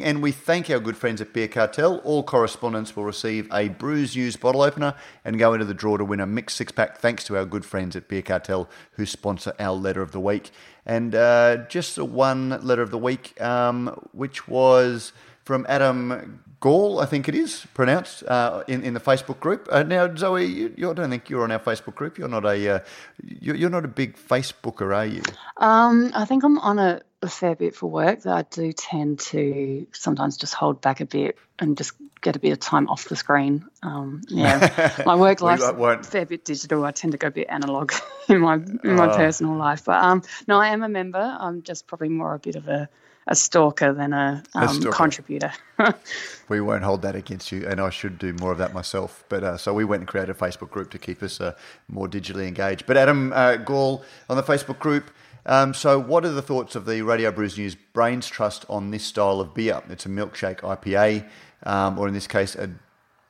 And 0.00 0.22
we 0.22 0.32
thank 0.32 0.70
our 0.70 0.80
good 0.80 0.96
friends 0.96 1.20
at 1.20 1.32
Beer 1.32 1.48
Cartel. 1.48 1.98
All 1.98 2.22
correspondents 2.22 2.96
will 2.96 3.04
receive 3.04 3.48
a 3.52 3.68
Brews 3.68 4.16
News 4.16 4.36
bottle 4.36 4.62
opener 4.62 4.94
and 5.24 5.38
go 5.38 5.52
into 5.52 5.66
the 5.66 5.74
draw 5.74 5.96
to 5.96 6.04
win 6.04 6.18
a 6.18 6.26
mixed 6.26 6.56
six 6.56 6.72
pack 6.72 6.98
thanks 6.98 7.24
to 7.24 7.36
our 7.36 7.44
good 7.44 7.64
friends 7.64 7.94
at 7.94 8.08
Beer 8.08 8.22
Cartel 8.22 8.68
who 8.92 9.06
sponsor 9.06 9.52
our 9.60 9.74
letter 9.74 10.02
of 10.02 10.12
the 10.12 10.20
week. 10.20 10.50
And 10.84 11.14
uh, 11.14 11.58
just 11.68 11.98
one 11.98 12.50
letter 12.62 12.82
of 12.82 12.90
the 12.90 12.98
week, 12.98 13.40
um, 13.40 13.88
which 14.12 14.48
was 14.48 15.12
from 15.44 15.66
Adam 15.68 16.42
Gall, 16.60 17.00
I 17.00 17.06
think 17.06 17.28
it 17.28 17.34
is 17.34 17.66
pronounced, 17.74 18.22
uh, 18.24 18.62
in, 18.68 18.84
in 18.84 18.94
the 18.94 19.00
Facebook 19.00 19.40
group. 19.40 19.68
Uh, 19.70 19.82
now, 19.82 20.14
Zoe, 20.14 20.44
you, 20.44 20.72
you, 20.76 20.90
I 20.90 20.94
don't 20.94 21.10
think 21.10 21.28
you're 21.28 21.42
on 21.42 21.50
our 21.50 21.58
Facebook 21.58 21.96
group. 21.96 22.18
You're 22.18 22.28
not 22.28 22.44
a 22.44 22.76
uh, 22.76 22.78
you're, 23.22 23.56
you're, 23.56 23.70
not 23.70 23.84
a 23.84 23.88
big 23.88 24.16
Facebooker, 24.16 24.94
are 24.94 25.06
you? 25.06 25.22
Um, 25.56 26.12
I 26.14 26.24
think 26.24 26.44
I'm 26.44 26.58
on 26.58 26.78
a, 26.78 27.00
a, 27.20 27.28
fair 27.28 27.56
bit 27.56 27.74
for 27.74 27.88
work. 27.90 28.22
That 28.22 28.36
I 28.36 28.42
do 28.42 28.72
tend 28.72 29.18
to 29.20 29.88
sometimes 29.92 30.36
just 30.36 30.54
hold 30.54 30.80
back 30.80 31.00
a 31.00 31.06
bit 31.06 31.36
and 31.58 31.76
just 31.76 31.94
get 32.22 32.36
a 32.36 32.38
bit 32.38 32.52
of 32.52 32.60
time 32.60 32.88
off 32.88 33.08
the 33.08 33.16
screen. 33.16 33.64
Um, 33.82 34.22
yeah, 34.28 35.02
my 35.06 35.14
work 35.14 35.42
life's 35.42 35.62
a 35.62 36.02
fair 36.02 36.24
bit 36.24 36.44
digital. 36.44 36.84
I 36.84 36.92
tend 36.92 37.12
to 37.12 37.18
go 37.18 37.26
a 37.26 37.30
bit 37.30 37.48
analog 37.50 37.92
in 38.28 38.40
my 38.40 38.54
in 38.54 38.96
my 38.96 39.12
oh. 39.12 39.16
personal 39.16 39.56
life. 39.56 39.84
But 39.84 40.02
um, 40.02 40.22
no, 40.48 40.58
I 40.58 40.68
am 40.68 40.82
a 40.82 40.88
member. 40.88 41.36
I'm 41.38 41.62
just 41.62 41.86
probably 41.86 42.08
more 42.08 42.34
a 42.34 42.38
bit 42.38 42.56
of 42.56 42.68
a 42.68 42.88
a 43.28 43.36
stalker 43.36 43.92
than 43.92 44.12
a, 44.12 44.42
um, 44.54 44.62
a 44.62 44.68
stalker. 44.68 44.96
contributor. 44.96 45.52
we 46.48 46.60
won't 46.60 46.82
hold 46.82 47.02
that 47.02 47.14
against 47.14 47.52
you, 47.52 47.66
and 47.68 47.80
I 47.80 47.90
should 47.90 48.18
do 48.18 48.32
more 48.34 48.52
of 48.52 48.58
that 48.58 48.72
myself. 48.72 49.24
But 49.28 49.44
uh, 49.44 49.56
so 49.58 49.74
we 49.74 49.84
went 49.84 50.00
and 50.00 50.08
created 50.08 50.34
a 50.34 50.38
Facebook 50.38 50.70
group 50.70 50.90
to 50.90 50.98
keep 50.98 51.22
us 51.22 51.40
uh, 51.40 51.54
more 51.88 52.08
digitally 52.08 52.48
engaged. 52.48 52.86
But 52.86 52.96
Adam 52.96 53.32
uh, 53.32 53.56
Gall 53.56 54.02
on 54.30 54.36
the 54.36 54.42
Facebook 54.42 54.78
group. 54.78 55.10
Um, 55.44 55.74
so, 55.74 55.98
what 55.98 56.24
are 56.24 56.30
the 56.30 56.42
thoughts 56.42 56.76
of 56.76 56.86
the 56.86 57.02
Radio 57.02 57.32
Brews 57.32 57.58
News 57.58 57.74
Brains 57.74 58.28
Trust 58.28 58.64
on 58.68 58.92
this 58.92 59.02
style 59.04 59.40
of 59.40 59.54
beer? 59.54 59.82
It's 59.88 60.06
a 60.06 60.08
milkshake 60.08 60.60
IPA, 60.60 61.28
um, 61.64 61.98
or 61.98 62.08
in 62.08 62.14
this 62.14 62.26
case, 62.26 62.54
a 62.54 62.70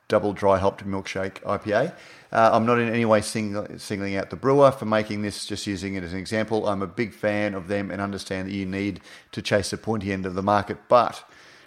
double 0.07 0.33
dry 0.33 0.57
hopped 0.57 0.85
milkshake 0.85 1.41
IPA. 1.41 1.93
Uh, 2.31 2.49
I'm 2.53 2.65
not 2.65 2.79
in 2.79 2.89
any 2.89 3.05
way 3.05 3.21
sing- 3.21 3.77
singling 3.77 4.15
out 4.15 4.29
the 4.29 4.35
brewer 4.35 4.71
for 4.71 4.85
making 4.85 5.21
this, 5.21 5.45
just 5.45 5.67
using 5.67 5.95
it 5.95 6.03
as 6.03 6.13
an 6.13 6.19
example. 6.19 6.67
I'm 6.67 6.81
a 6.81 6.87
big 6.87 7.13
fan 7.13 7.53
of 7.53 7.67
them 7.67 7.91
and 7.91 8.01
understand 8.01 8.47
that 8.47 8.53
you 8.53 8.65
need 8.65 9.01
to 9.31 9.41
chase 9.41 9.69
the 9.69 9.77
pointy 9.77 10.11
end 10.11 10.25
of 10.25 10.35
the 10.35 10.43
market, 10.43 10.77
but 10.87 11.23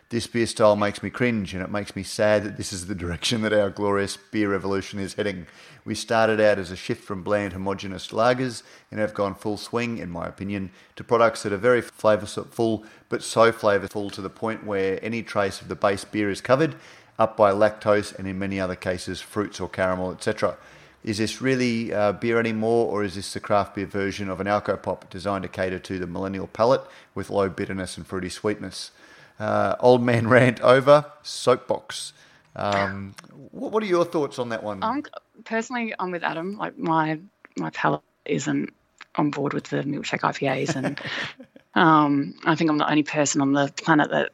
this 0.09 0.27
beer 0.29 0.47
style 0.47 0.77
makes 0.77 1.03
me 1.03 1.11
cringe 1.11 1.53
and 1.53 1.63
it 1.63 1.71
makes 1.71 1.97
me 1.97 2.03
sad 2.05 2.45
that 2.45 2.57
this 2.57 2.73
is 2.73 2.87
the 2.87 2.95
direction 2.95 3.43
that 3.43 3.53
our 3.53 3.71
glorious 3.71 4.17
beer 4.17 4.51
revolution 4.51 5.01
is 5.01 5.15
heading. 5.15 5.47
We 5.85 5.97
started 5.97 6.41
out 6.41 6.59
as 6.59 6.71
a 6.71 6.77
shift 6.77 7.03
from 7.03 7.25
bland 7.25 7.53
homogenous 7.53 8.09
lagers 8.09 8.63
and 8.91 9.01
have 9.01 9.15
gone 9.15 9.35
full 9.35 9.57
swing, 9.57 9.99
in 9.99 10.11
my 10.11 10.27
opinion, 10.27 10.71
to 10.95 11.03
products 11.03 11.43
that 11.43 11.53
are 11.53 11.57
very 11.57 11.83
flavourful 11.83 12.85
but 13.09 13.23
so 13.23 13.51
flavourful 13.51 14.13
to 14.13 14.23
the 14.23 14.31
point 14.31 14.65
where 14.65 15.01
any 15.03 15.23
trace 15.23 15.61
of 15.61 15.69
the 15.69 15.75
base 15.75 16.05
beer 16.05 16.31
is 16.31 16.41
covered 16.41 16.77
up 17.19 17.37
by 17.37 17.51
lactose 17.51 18.17
and 18.17 18.29
in 18.29 18.39
many 18.39 18.61
other 18.61 18.77
cases 18.77 19.21
fruits 19.21 19.59
or 19.59 19.69
caramel, 19.69 20.13
etc. 20.13 20.57
Is 21.03 21.19
this 21.19 21.41
really 21.41 21.93
uh, 21.93 22.13
beer 22.13 22.39
anymore, 22.39 22.87
or 22.87 23.05
is 23.05 23.15
this 23.15 23.33
the 23.33 23.41
craft 23.41 23.75
beer 23.75 23.87
version 23.87 24.29
of 24.29 24.41
an 24.41 24.47
alcopop 24.47 25.09
designed 25.09 25.43
to 25.43 25.49
cater 25.49 25.79
to 25.79 25.99
the 25.99 26.07
millennial 26.07 26.47
palate 26.47 26.83
with 27.15 27.31
low 27.31 27.49
bitterness 27.49 27.97
and 27.97 28.07
fruity 28.07 28.29
sweetness? 28.29 28.91
Uh, 29.39 29.77
old 29.81 30.03
man 30.03 30.29
rant 30.29 30.61
over. 30.61 31.07
Soapbox. 31.23 32.13
Um, 32.55 33.15
what, 33.51 33.73
what, 33.73 33.83
are 33.83 33.87
your 33.87 34.05
thoughts 34.05 34.39
on 34.39 34.49
that 34.49 34.63
one? 34.63 34.83
Um, 34.83 35.03
personally, 35.45 35.95
I'm 35.99 36.11
with 36.11 36.25
Adam. 36.25 36.57
Like 36.57 36.79
my 36.79 37.21
my 37.57 37.71
palate 37.71 38.03
isn't 38.25 38.73
on 39.15 39.31
board 39.31 39.53
with 39.53 39.65
the 39.65 39.79
milkshake 39.79 40.21
IPAs, 40.21 40.75
and 40.75 40.99
um, 41.75 42.35
I 42.45 42.55
think 42.55 42.71
I'm 42.71 42.79
the 42.79 42.89
only 42.89 43.03
person 43.03 43.41
on 43.41 43.53
the 43.53 43.73
planet 43.77 44.11
that 44.11 44.31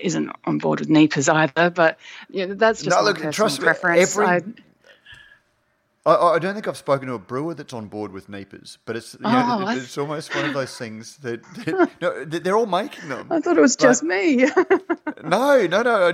isn't 0.00 0.30
on 0.44 0.58
board 0.58 0.80
with 0.80 0.88
NEIPAs 0.90 1.32
either. 1.32 1.70
But 1.70 1.98
yeah, 2.28 2.46
that's 2.50 2.82
just 2.82 2.96
no, 2.96 3.02
look, 3.02 3.20
personal 3.20 3.56
preference. 3.56 4.16
Every, 4.16 4.26
I, 4.26 4.42
I, 6.06 6.38
don't 6.38 6.54
think 6.54 6.68
I've 6.68 6.76
spoken 6.76 7.08
to 7.08 7.14
a 7.14 7.18
brewer 7.18 7.54
that's 7.54 7.72
on 7.72 7.86
board 7.86 8.12
with 8.12 8.28
NEIPAs, 8.28 8.78
but 8.84 8.96
it's 8.96 9.14
you 9.14 9.20
know, 9.20 9.64
oh, 9.66 9.76
it's 9.76 9.98
almost 9.98 10.34
one 10.34 10.44
of 10.44 10.54
those 10.54 10.76
things 10.78 11.16
that, 11.18 11.42
that 11.64 11.90
no, 12.00 12.24
they're 12.24 12.56
all 12.56 12.66
making 12.66 13.08
them. 13.08 13.26
I 13.30 13.40
thought 13.40 13.56
it 13.56 13.60
was 13.60 13.74
just 13.74 14.02
me. 14.02 14.36
no, 15.24 15.66
no, 15.66 15.82
no. 15.82 16.06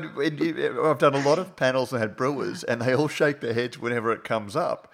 I've 0.85 0.99
done 0.99 1.15
a 1.15 1.23
lot 1.23 1.39
of 1.39 1.57
panels 1.57 1.93
and 1.93 2.01
had 2.01 2.17
brewers, 2.17 2.65
and 2.65 2.81
they 2.81 2.95
all 2.95 3.09
shake 3.09 3.41
their 3.41 3.53
heads 3.53 3.79
whenever 3.79 4.13
it 4.13 4.25
comes 4.25 4.57
up. 4.57 4.93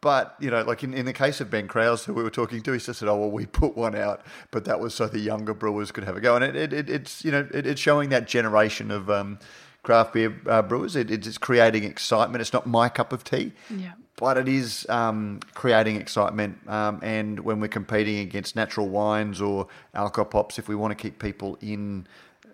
But, 0.00 0.34
you 0.40 0.50
know, 0.50 0.62
like 0.62 0.82
in, 0.82 0.94
in 0.94 1.04
the 1.04 1.12
case 1.12 1.40
of 1.40 1.50
Ben 1.50 1.68
Kraus, 1.68 2.06
who 2.06 2.14
we 2.14 2.22
were 2.22 2.30
talking 2.30 2.62
to, 2.62 2.72
he 2.72 2.78
just 2.78 2.98
said, 2.98 3.08
oh, 3.08 3.16
well, 3.16 3.30
we 3.30 3.44
put 3.44 3.76
one 3.76 3.94
out, 3.94 4.24
but 4.50 4.64
that 4.64 4.80
was 4.80 4.94
so 4.94 5.06
the 5.06 5.18
younger 5.18 5.52
brewers 5.52 5.92
could 5.92 6.04
have 6.04 6.16
a 6.16 6.20
go. 6.20 6.36
And 6.36 6.44
it, 6.44 6.56
it, 6.56 6.72
it 6.72 6.90
it's, 6.90 7.22
you 7.22 7.30
know, 7.30 7.46
it, 7.52 7.66
it's 7.66 7.80
showing 7.80 8.08
that 8.08 8.26
generation 8.26 8.90
of 8.90 9.10
um, 9.10 9.38
craft 9.82 10.12
beer 10.12 10.40
uh, 10.46 10.62
brewers. 10.62 10.96
it's 10.96 11.38
creating 11.38 11.84
excitement. 11.84 12.40
It's 12.40 12.52
not 12.52 12.66
my 12.66 12.88
cup 12.88 13.12
of 13.12 13.24
tea. 13.24 13.52
Yeah. 13.74 13.92
But 14.16 14.36
it 14.36 14.48
is 14.48 14.86
um, 14.90 15.40
creating 15.54 15.96
excitement, 15.96 16.58
um, 16.68 17.00
and 17.02 17.40
when 17.40 17.58
we're 17.58 17.68
competing 17.68 18.18
against 18.18 18.54
natural 18.54 18.86
wines 18.86 19.40
or 19.40 19.68
alcohol 19.94 20.26
alcopops, 20.26 20.58
if 20.58 20.68
we 20.68 20.74
want 20.74 20.90
to 20.90 20.94
keep 20.94 21.18
people 21.18 21.56
in 21.62 22.06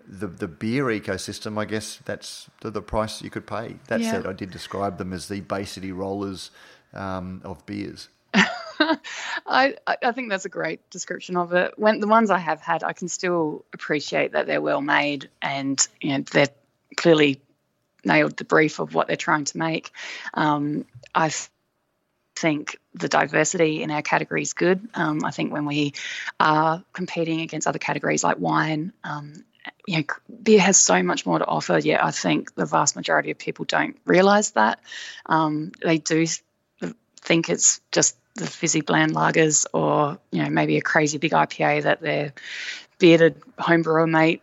the 0.07 0.27
the 0.27 0.47
beer 0.47 0.85
ecosystem, 0.85 1.57
I 1.57 1.65
guess 1.65 1.99
that's 2.05 2.49
the, 2.61 2.71
the 2.71 2.81
price 2.81 3.21
you 3.21 3.29
could 3.29 3.45
pay. 3.45 3.75
That 3.87 3.99
yeah. 3.99 4.11
said, 4.11 4.27
I 4.27 4.31
did 4.31 4.51
describe 4.51 4.97
them 4.97 5.11
as 5.11 5.27
the 5.27 5.41
Bay 5.41 5.65
City 5.65 5.91
Rollers 5.91 6.51
um, 6.93 7.41
of 7.43 7.65
beers? 7.65 8.09
I, 8.79 9.75
I 9.87 10.11
think 10.13 10.29
that's 10.29 10.45
a 10.45 10.49
great 10.49 10.87
description 10.89 11.37
of 11.37 11.53
it. 11.53 11.73
When 11.77 11.99
the 11.99 12.07
ones 12.07 12.29
I 12.29 12.37
have 12.37 12.61
had, 12.61 12.83
I 12.83 12.93
can 12.93 13.07
still 13.07 13.65
appreciate 13.73 14.33
that 14.33 14.47
they're 14.47 14.61
well 14.61 14.81
made 14.81 15.29
and 15.41 15.85
you 16.01 16.17
know 16.17 16.23
they're 16.31 16.47
clearly 16.95 17.41
nailed 18.05 18.37
the 18.37 18.45
brief 18.45 18.79
of 18.79 18.93
what 18.93 19.07
they're 19.07 19.15
trying 19.15 19.45
to 19.45 19.57
make. 19.57 19.91
Um, 20.33 20.85
I 21.13 21.31
think 22.35 22.77
the 22.93 23.09
diversity 23.09 23.83
in 23.83 23.91
our 23.91 24.01
category 24.01 24.41
is 24.41 24.53
good. 24.53 24.87
Um, 24.93 25.25
I 25.25 25.31
think 25.31 25.51
when 25.51 25.65
we 25.65 25.93
are 26.39 26.83
competing 26.93 27.41
against 27.41 27.67
other 27.67 27.79
categories 27.79 28.23
like 28.23 28.39
wine, 28.39 28.93
um, 29.03 29.43
you 29.85 29.97
know, 29.97 30.03
beer 30.43 30.59
has 30.59 30.77
so 30.77 31.01
much 31.03 31.25
more 31.25 31.39
to 31.39 31.45
offer. 31.45 31.77
Yet 31.77 32.03
I 32.03 32.11
think 32.11 32.55
the 32.55 32.65
vast 32.65 32.95
majority 32.95 33.31
of 33.31 33.37
people 33.37 33.65
don't 33.65 33.97
realise 34.05 34.51
that. 34.51 34.79
Um, 35.25 35.71
they 35.83 35.97
do 35.97 36.25
think 37.21 37.49
it's 37.49 37.81
just 37.91 38.15
the 38.35 38.45
fizzy 38.45 38.81
bland 38.81 39.13
lagers 39.13 39.65
or, 39.73 40.19
you 40.31 40.43
know, 40.43 40.49
maybe 40.49 40.77
a 40.77 40.81
crazy 40.81 41.17
big 41.17 41.31
IPA 41.31 41.83
that 41.83 42.01
their 42.01 42.33
bearded 42.99 43.41
homebrewer 43.57 44.09
mate 44.09 44.41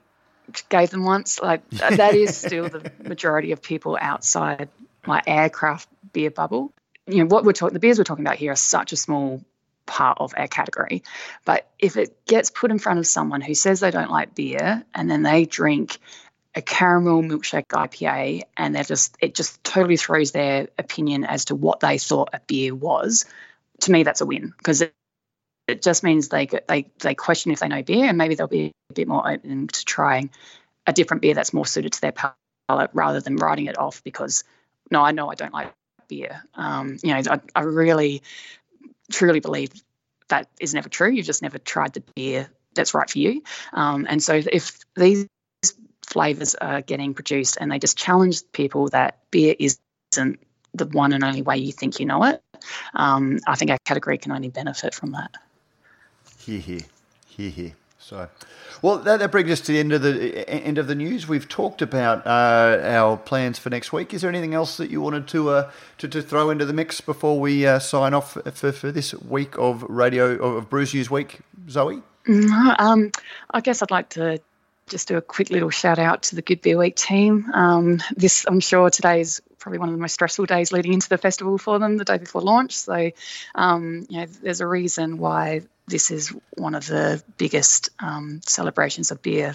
gave 0.69 0.91
them 0.91 1.05
once. 1.05 1.41
Like 1.41 1.69
that 1.71 2.15
is 2.15 2.37
still 2.37 2.69
the 2.69 2.91
majority 3.03 3.53
of 3.53 3.63
people 3.63 3.99
outside 4.01 4.69
my 5.07 5.23
aircraft 5.27 5.89
beer 6.13 6.31
bubble. 6.31 6.73
You 7.07 7.19
know, 7.19 7.27
what 7.27 7.45
we're 7.45 7.53
talking, 7.53 7.75
the 7.75 7.81
beers 7.81 7.99
we're 7.99 8.05
talking 8.05 8.25
about 8.25 8.37
here 8.37 8.53
are 8.53 8.57
such 8.57 8.93
a 8.93 8.97
small 8.97 9.43
part 9.87 10.19
of 10.19 10.33
our 10.37 10.49
category. 10.49 11.03
But 11.45 11.69
if 11.79 11.97
it 11.97 12.25
gets 12.27 12.51
put 12.51 12.71
in 12.71 12.79
front 12.79 12.99
of 12.99 13.07
someone 13.07 13.41
who 13.41 13.55
says 13.55 13.81
they 13.81 13.91
don't 13.91 14.11
like 14.11 14.35
beer 14.35 14.83
and 14.95 15.11
then 15.11 15.23
they 15.23 15.45
drink 15.45 15.99
a 16.55 16.63
caramel 16.63 17.23
milkshake 17.23 17.67
IPA 17.67 18.43
and 18.57 18.75
they're 18.75 18.85
just 18.85 19.17
it 19.21 19.35
just 19.35 19.63
totally 19.65 19.97
throws 19.97 20.31
their 20.31 20.69
opinion 20.79 21.25
as 21.25 21.47
to 21.47 21.55
what 21.55 21.81
they 21.81 21.99
thought 21.99 22.31
a 22.33 22.41
beer 22.47 22.75
was, 22.75 23.27
to 23.81 23.91
me 23.91 24.05
that's 24.05 24.21
a 24.21 24.27
win 24.27 24.55
because 24.57 24.85
it, 25.67 25.83
just 25.83 26.03
means 26.03 26.29
they 26.29 26.47
they 26.69 26.87
they 27.01 27.15
question 27.15 27.53
if 27.53 27.61
they 27.61 27.69
know 27.69 27.83
beer 27.83 28.07
and 28.07 28.19
maybe 28.19 28.35
they'll 28.35 28.47
be 28.47 28.73
a 28.91 28.95
bit 28.95 29.09
more 29.09 29.29
open 29.29 29.69
to 29.69 29.85
trying 29.85 30.31
a 30.87 30.93
different 30.93 31.23
beer 31.23 31.35
that's 31.35 31.53
more 31.53 31.67
suited 31.67 31.93
to 31.93 32.01
their 32.01 32.13
palate 32.13 32.91
rather 32.93 33.21
than 33.21 33.37
writing 33.37 33.67
it 33.67 33.79
off 33.79 34.03
because 34.05 34.45
no 34.91 35.03
I 35.03 35.13
know 35.13 35.31
I 35.31 35.35
don't 35.35 35.53
like 35.53 35.73
beer. 36.09 36.43
Um, 36.55 36.99
you 37.03 37.15
know 37.15 37.23
I, 37.31 37.41
I 37.55 37.63
really 37.63 38.23
truly 39.11 39.41
believe 39.41 39.71
that 40.29 40.49
is 40.61 40.75
never 40.75 40.89
true. 40.89 41.11
You've 41.11 41.27
just 41.27 41.43
never 41.43 41.59
tried 41.59 41.95
the 41.95 42.03
beer 42.15 42.49
that's 42.75 42.95
right 42.95 43.09
for 43.09 43.19
you. 43.19 43.43
Um, 43.73 44.07
and 44.09 44.23
so 44.23 44.35
if 44.35 44.79
these 44.97 45.27
flavors 46.07 46.55
are 46.55 46.83
getting 46.83 47.15
produced 47.15 47.57
and 47.61 47.71
they 47.71 47.79
just 47.79 47.97
challenge 47.97 48.43
people 48.53 48.89
that 48.89 49.19
beer 49.31 49.55
isn't 49.59 50.41
the 50.75 50.87
one 50.87 51.13
and 51.13 51.25
only 51.25 51.43
way 51.43 51.57
you 51.57 51.73
think 51.73 52.01
you 52.01 52.07
know 52.07 52.25
it, 52.25 52.43
um, 52.95 53.39
I 53.47 53.55
think 53.57 53.71
our 53.71 53.79
category 53.85 54.19
can 54.19 54.33
only 54.33 54.49
benefit 54.49 54.95
from 54.95 55.13
that. 55.13 55.35
Hear, 56.45 56.61
hear, 56.61 56.81
hear, 57.27 57.51
hear. 57.51 57.73
So, 57.99 58.29
well, 58.83 58.99
that, 58.99 59.19
that, 59.21 59.31
brings 59.31 59.51
us 59.51 59.63
to 59.63 59.73
the 59.73 59.79
end 59.79 59.95
of 59.95 60.03
the 60.03 60.47
end 60.47 60.77
of 60.77 60.87
the 60.87 60.95
news. 60.95 61.27
We've 61.27 61.49
talked 61.49 61.81
about 61.81 62.27
uh, 62.27 62.81
our 62.83 63.17
plans 63.17 63.59
for 63.59 63.71
next 63.71 63.95
week. 63.95 64.13
Is 64.13 64.21
there 64.21 64.29
anything 64.29 64.53
else 64.53 64.77
that 64.77 64.91
you 64.91 65.01
wanted 65.01 65.27
to 65.29 65.49
uh, 65.49 65.71
to, 65.99 66.09
to, 66.09 66.21
throw 66.21 66.51
into 66.51 66.67
the 66.67 66.75
mix 66.75 67.01
before 67.01 67.41
we 67.41 67.67
uh, 67.67 67.79
sign 67.79 68.13
off 68.13 68.37
for, 68.53 68.73
for 68.73 68.93
this 68.93 69.15
week 69.15 69.57
of 69.57 69.85
radio 69.85 70.35
of 70.35 70.69
Brews 70.69 70.93
News 70.93 71.11
Week, 71.11 71.39
Zoe? 71.71 72.03
No, 72.27 72.75
um, 72.79 73.11
I 73.51 73.63
guess 73.63 73.81
I'd 73.81 73.91
like 73.91 74.11
to 74.11 74.39
just 74.87 75.09
do 75.09 75.17
a 75.17 75.23
quick 75.23 75.49
little 75.49 75.71
shout 75.71 75.99
out 75.99 76.25
to 76.25 76.37
the 76.37 76.43
Good 76.43 76.61
Beer 76.61 76.77
Week 76.77 76.97
team. 76.97 77.51
Um, 77.55 78.03
this, 78.15 78.45
I'm 78.47 78.61
sure, 78.61 78.91
today 78.91 79.23
is 79.23 79.41
probably 79.59 79.79
one 79.79 79.89
of 79.89 79.95
the 79.95 80.01
most 80.01 80.13
stressful 80.13 80.45
days 80.45 80.73
leading 80.73 80.93
into 80.93 81.09
the 81.09 81.17
festival 81.17 81.57
for 81.57 81.79
them, 81.79 81.97
the 81.97 82.05
day 82.05 82.19
before 82.19 82.43
launch. 82.43 82.77
So, 82.77 83.13
um, 83.55 84.05
you 84.11 84.21
know, 84.21 84.27
there's 84.27 84.61
a 84.61 84.67
reason 84.67 85.17
why 85.17 85.63
this 85.87 86.11
is 86.11 86.35
one 86.57 86.75
of 86.75 86.87
the 86.87 87.23
biggest 87.37 87.91
um, 88.01 88.41
celebrations 88.47 89.11
of 89.11 89.23
beer, 89.23 89.55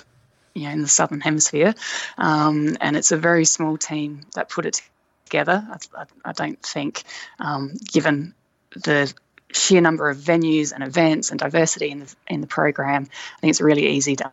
you 0.54 0.64
know, 0.64 0.72
in 0.72 0.82
the 0.82 0.88
southern 0.88 1.22
hemisphere, 1.22 1.74
um, 2.18 2.78
and 2.82 2.96
it's 2.96 3.12
a 3.12 3.18
very 3.18 3.46
small 3.46 3.78
team 3.78 4.22
that 4.36 4.50
put 4.50 4.66
it 4.66 4.82
together. 5.26 5.66
I, 5.70 6.02
I, 6.02 6.06
I 6.26 6.32
don't 6.34 6.62
think, 6.62 7.04
um, 7.40 7.74
given 7.92 8.34
the 8.72 9.14
sheer 9.52 9.82
number 9.82 10.10
of 10.10 10.18
venues 10.18 10.74
and 10.74 10.84
events 10.84 11.32
and 11.32 11.40
diversity 11.40 11.90
in 11.90 12.00
the 12.00 12.16
in 12.28 12.42
the 12.42 12.48
program, 12.48 13.08
I 13.38 13.40
think 13.42 13.52
it's 13.52 13.62
really 13.62 13.88
easy 13.88 14.16
to 14.18 14.32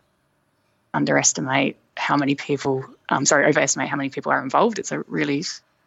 underestimate 0.93 1.77
how 1.95 2.17
many 2.17 2.35
people, 2.35 2.85
um, 3.09 3.25
sorry, 3.25 3.45
overestimate 3.45 3.89
how 3.89 3.97
many 3.97 4.09
people 4.09 4.31
are 4.31 4.41
involved. 4.41 4.79
It's 4.79 4.91
a 4.91 4.99
really 5.07 5.43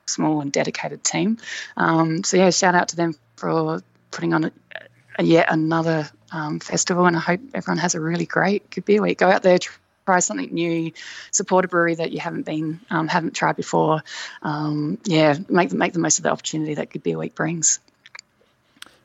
small 0.06 0.40
and 0.40 0.52
dedicated 0.52 1.04
team. 1.04 1.38
Um, 1.76 2.24
so 2.24 2.36
yeah, 2.36 2.50
shout 2.50 2.74
out 2.74 2.88
to 2.88 2.96
them 2.96 3.14
for 3.36 3.82
putting 4.10 4.34
on 4.34 4.50
yet 5.18 5.46
another 5.50 6.10
um, 6.32 6.60
festival, 6.60 7.06
and 7.06 7.16
I 7.16 7.20
hope 7.20 7.40
everyone 7.54 7.78
has 7.78 7.94
a 7.94 8.00
really 8.00 8.26
great 8.26 8.70
good 8.70 8.84
beer 8.84 9.02
week. 9.02 9.18
Go 9.18 9.30
out 9.30 9.42
there. 9.42 9.58
Try 10.06 10.18
something 10.20 10.52
new, 10.52 10.92
support 11.30 11.64
a 11.64 11.68
brewery 11.68 11.94
that 11.94 12.10
you 12.10 12.18
haven't 12.18 12.44
been, 12.44 12.80
um, 12.90 13.06
haven't 13.06 13.34
tried 13.34 13.54
before. 13.56 14.02
Um, 14.42 14.98
yeah, 15.04 15.36
make 15.48 15.72
make 15.72 15.92
the 15.92 15.98
most 15.98 16.18
of 16.18 16.24
the 16.24 16.30
opportunity 16.30 16.74
that 16.74 16.90
Good 16.90 17.02
Beer 17.02 17.18
Week 17.18 17.34
brings. 17.34 17.78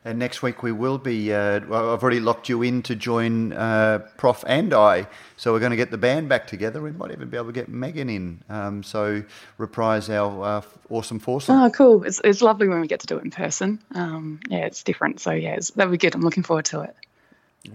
And 0.06 0.20
next 0.20 0.44
week 0.44 0.62
we 0.62 0.72
will 0.72 1.00
be. 1.00 1.34
Uh, 1.34 1.62
well, 1.68 1.92
I've 1.92 2.04
already 2.04 2.20
locked 2.20 2.48
you 2.48 2.62
in 2.62 2.84
to 2.84 2.96
join 2.96 3.54
uh, 3.54 4.08
Prof 4.18 4.44
and 4.46 4.72
I, 4.72 5.08
so 5.36 5.52
we're 5.52 5.60
going 5.60 5.72
to 5.72 5.76
get 5.76 5.90
the 5.90 5.98
band 5.98 6.30
back 6.30 6.46
together. 6.46 6.80
We 6.80 6.92
might 6.92 7.12
even 7.12 7.28
be 7.28 7.38
able 7.38 7.48
to 7.48 7.54
get 7.54 7.70
Megan 7.70 8.08
in, 8.08 8.44
um, 8.48 8.84
so 8.84 9.24
reprise 9.58 10.08
our 10.12 10.44
uh, 10.44 10.62
awesome 10.92 11.18
foursome. 11.18 11.60
Oh, 11.60 11.72
cool! 11.72 12.04
It's, 12.04 12.22
it's 12.24 12.44
lovely 12.44 12.68
when 12.68 12.82
we 12.82 12.88
get 12.88 13.00
to 13.00 13.08
do 13.08 13.18
it 13.18 13.24
in 13.24 13.32
person. 13.32 13.80
Um, 13.96 14.42
yeah, 14.48 14.68
it's 14.68 14.84
different. 14.84 15.20
So 15.22 15.32
yeah, 15.32 15.58
that'll 15.76 15.92
be 15.92 15.98
good. 15.98 16.14
I'm 16.14 16.22
looking 16.22 16.44
forward 16.44 16.66
to 16.66 16.82
it. 16.82 16.96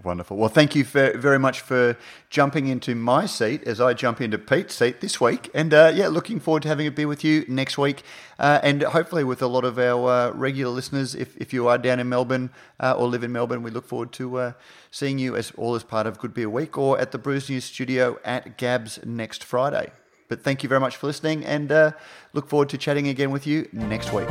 Wonderful. 0.05 0.37
Well, 0.37 0.49
thank 0.49 0.75
you 0.75 0.85
very 0.85 1.39
much 1.39 1.61
for 1.61 1.97
jumping 2.29 2.69
into 2.69 2.95
my 2.95 3.27
seat 3.27 3.65
as 3.65 3.81
I 3.81 3.95
jump 3.95 4.21
into 4.21 4.39
Pete's 4.39 4.75
seat 4.75 5.01
this 5.01 5.21
week. 5.21 5.51
And 5.55 5.75
uh, 5.75 5.93
yeah, 5.95 6.09
looking 6.09 6.41
forward 6.41 6.63
to 6.63 6.69
having 6.69 6.87
a 6.87 6.91
beer 6.91 7.09
with 7.09 7.25
you 7.25 7.45
next 7.49 7.77
week. 7.77 8.03
Uh, 8.39 8.61
and 8.63 8.83
hopefully 8.83 9.25
with 9.25 9.43
a 9.43 9.47
lot 9.47 9.65
of 9.65 9.79
our 9.79 10.09
uh, 10.09 10.31
regular 10.33 10.73
listeners, 10.73 11.15
if, 11.15 11.37
if 11.37 11.53
you 11.53 11.69
are 11.69 11.79
down 11.79 12.01
in 12.01 12.09
Melbourne 12.09 12.51
uh, 12.79 12.95
or 12.97 13.09
live 13.09 13.25
in 13.25 13.33
Melbourne, 13.33 13.63
we 13.63 13.71
look 13.71 13.87
forward 13.87 14.13
to 14.13 14.37
uh, 14.37 14.53
seeing 14.91 15.19
you 15.19 15.37
as 15.37 15.51
all 15.57 15.75
as 15.75 15.83
part 15.83 16.07
of 16.07 16.19
Good 16.19 16.35
Beer 16.35 16.51
Week 16.51 16.79
or 16.79 16.99
at 16.99 17.13
the 17.13 17.19
Brews 17.19 17.51
News 17.51 17.65
studio 17.65 18.19
at 18.25 18.57
Gabs 18.59 19.05
next 19.05 19.45
Friday. 19.45 19.91
But 20.29 20.43
thank 20.45 20.63
you 20.63 20.69
very 20.69 20.81
much 20.81 20.97
for 20.97 21.09
listening 21.09 21.45
and 21.45 21.73
uh, 21.73 21.93
look 22.33 22.49
forward 22.49 22.69
to 22.69 22.79
chatting 22.79 23.09
again 23.09 23.33
with 23.33 23.47
you 23.47 23.69
next 23.73 24.13
week. 24.13 24.29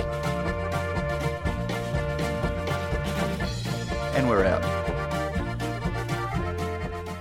And 4.15 4.29
we're 4.29 4.45
out. 4.45 4.68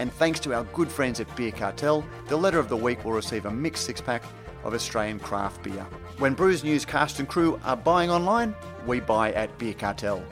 and 0.00 0.10
thanks 0.14 0.40
to 0.40 0.54
our 0.54 0.64
good 0.72 0.88
friends 0.88 1.20
at 1.20 1.36
Beer 1.36 1.52
Cartel, 1.52 2.02
the 2.28 2.36
letter 2.36 2.58
of 2.58 2.70
the 2.70 2.76
week 2.76 3.04
will 3.04 3.12
receive 3.12 3.44
a 3.44 3.50
mixed 3.50 3.84
six 3.84 4.00
pack 4.00 4.22
of 4.64 4.72
Australian 4.72 5.20
craft 5.20 5.62
beer. 5.62 5.86
When 6.16 6.32
Brews 6.32 6.64
News 6.64 6.86
cast 6.86 7.18
and 7.18 7.28
crew 7.28 7.60
are 7.64 7.76
buying 7.76 8.10
online, 8.10 8.54
we 8.86 9.00
buy 9.00 9.30
at 9.34 9.56
Beer 9.58 9.74
Cartel. 9.74 10.24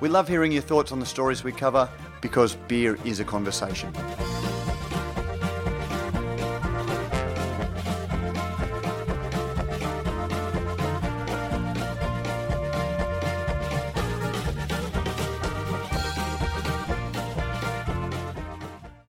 We 0.00 0.08
love 0.08 0.26
hearing 0.26 0.50
your 0.50 0.62
thoughts 0.62 0.90
on 0.90 0.98
the 0.98 1.06
stories 1.06 1.44
we 1.44 1.52
cover 1.52 1.88
because 2.20 2.56
beer 2.66 2.98
is 3.04 3.20
a 3.20 3.24
conversation. 3.24 3.92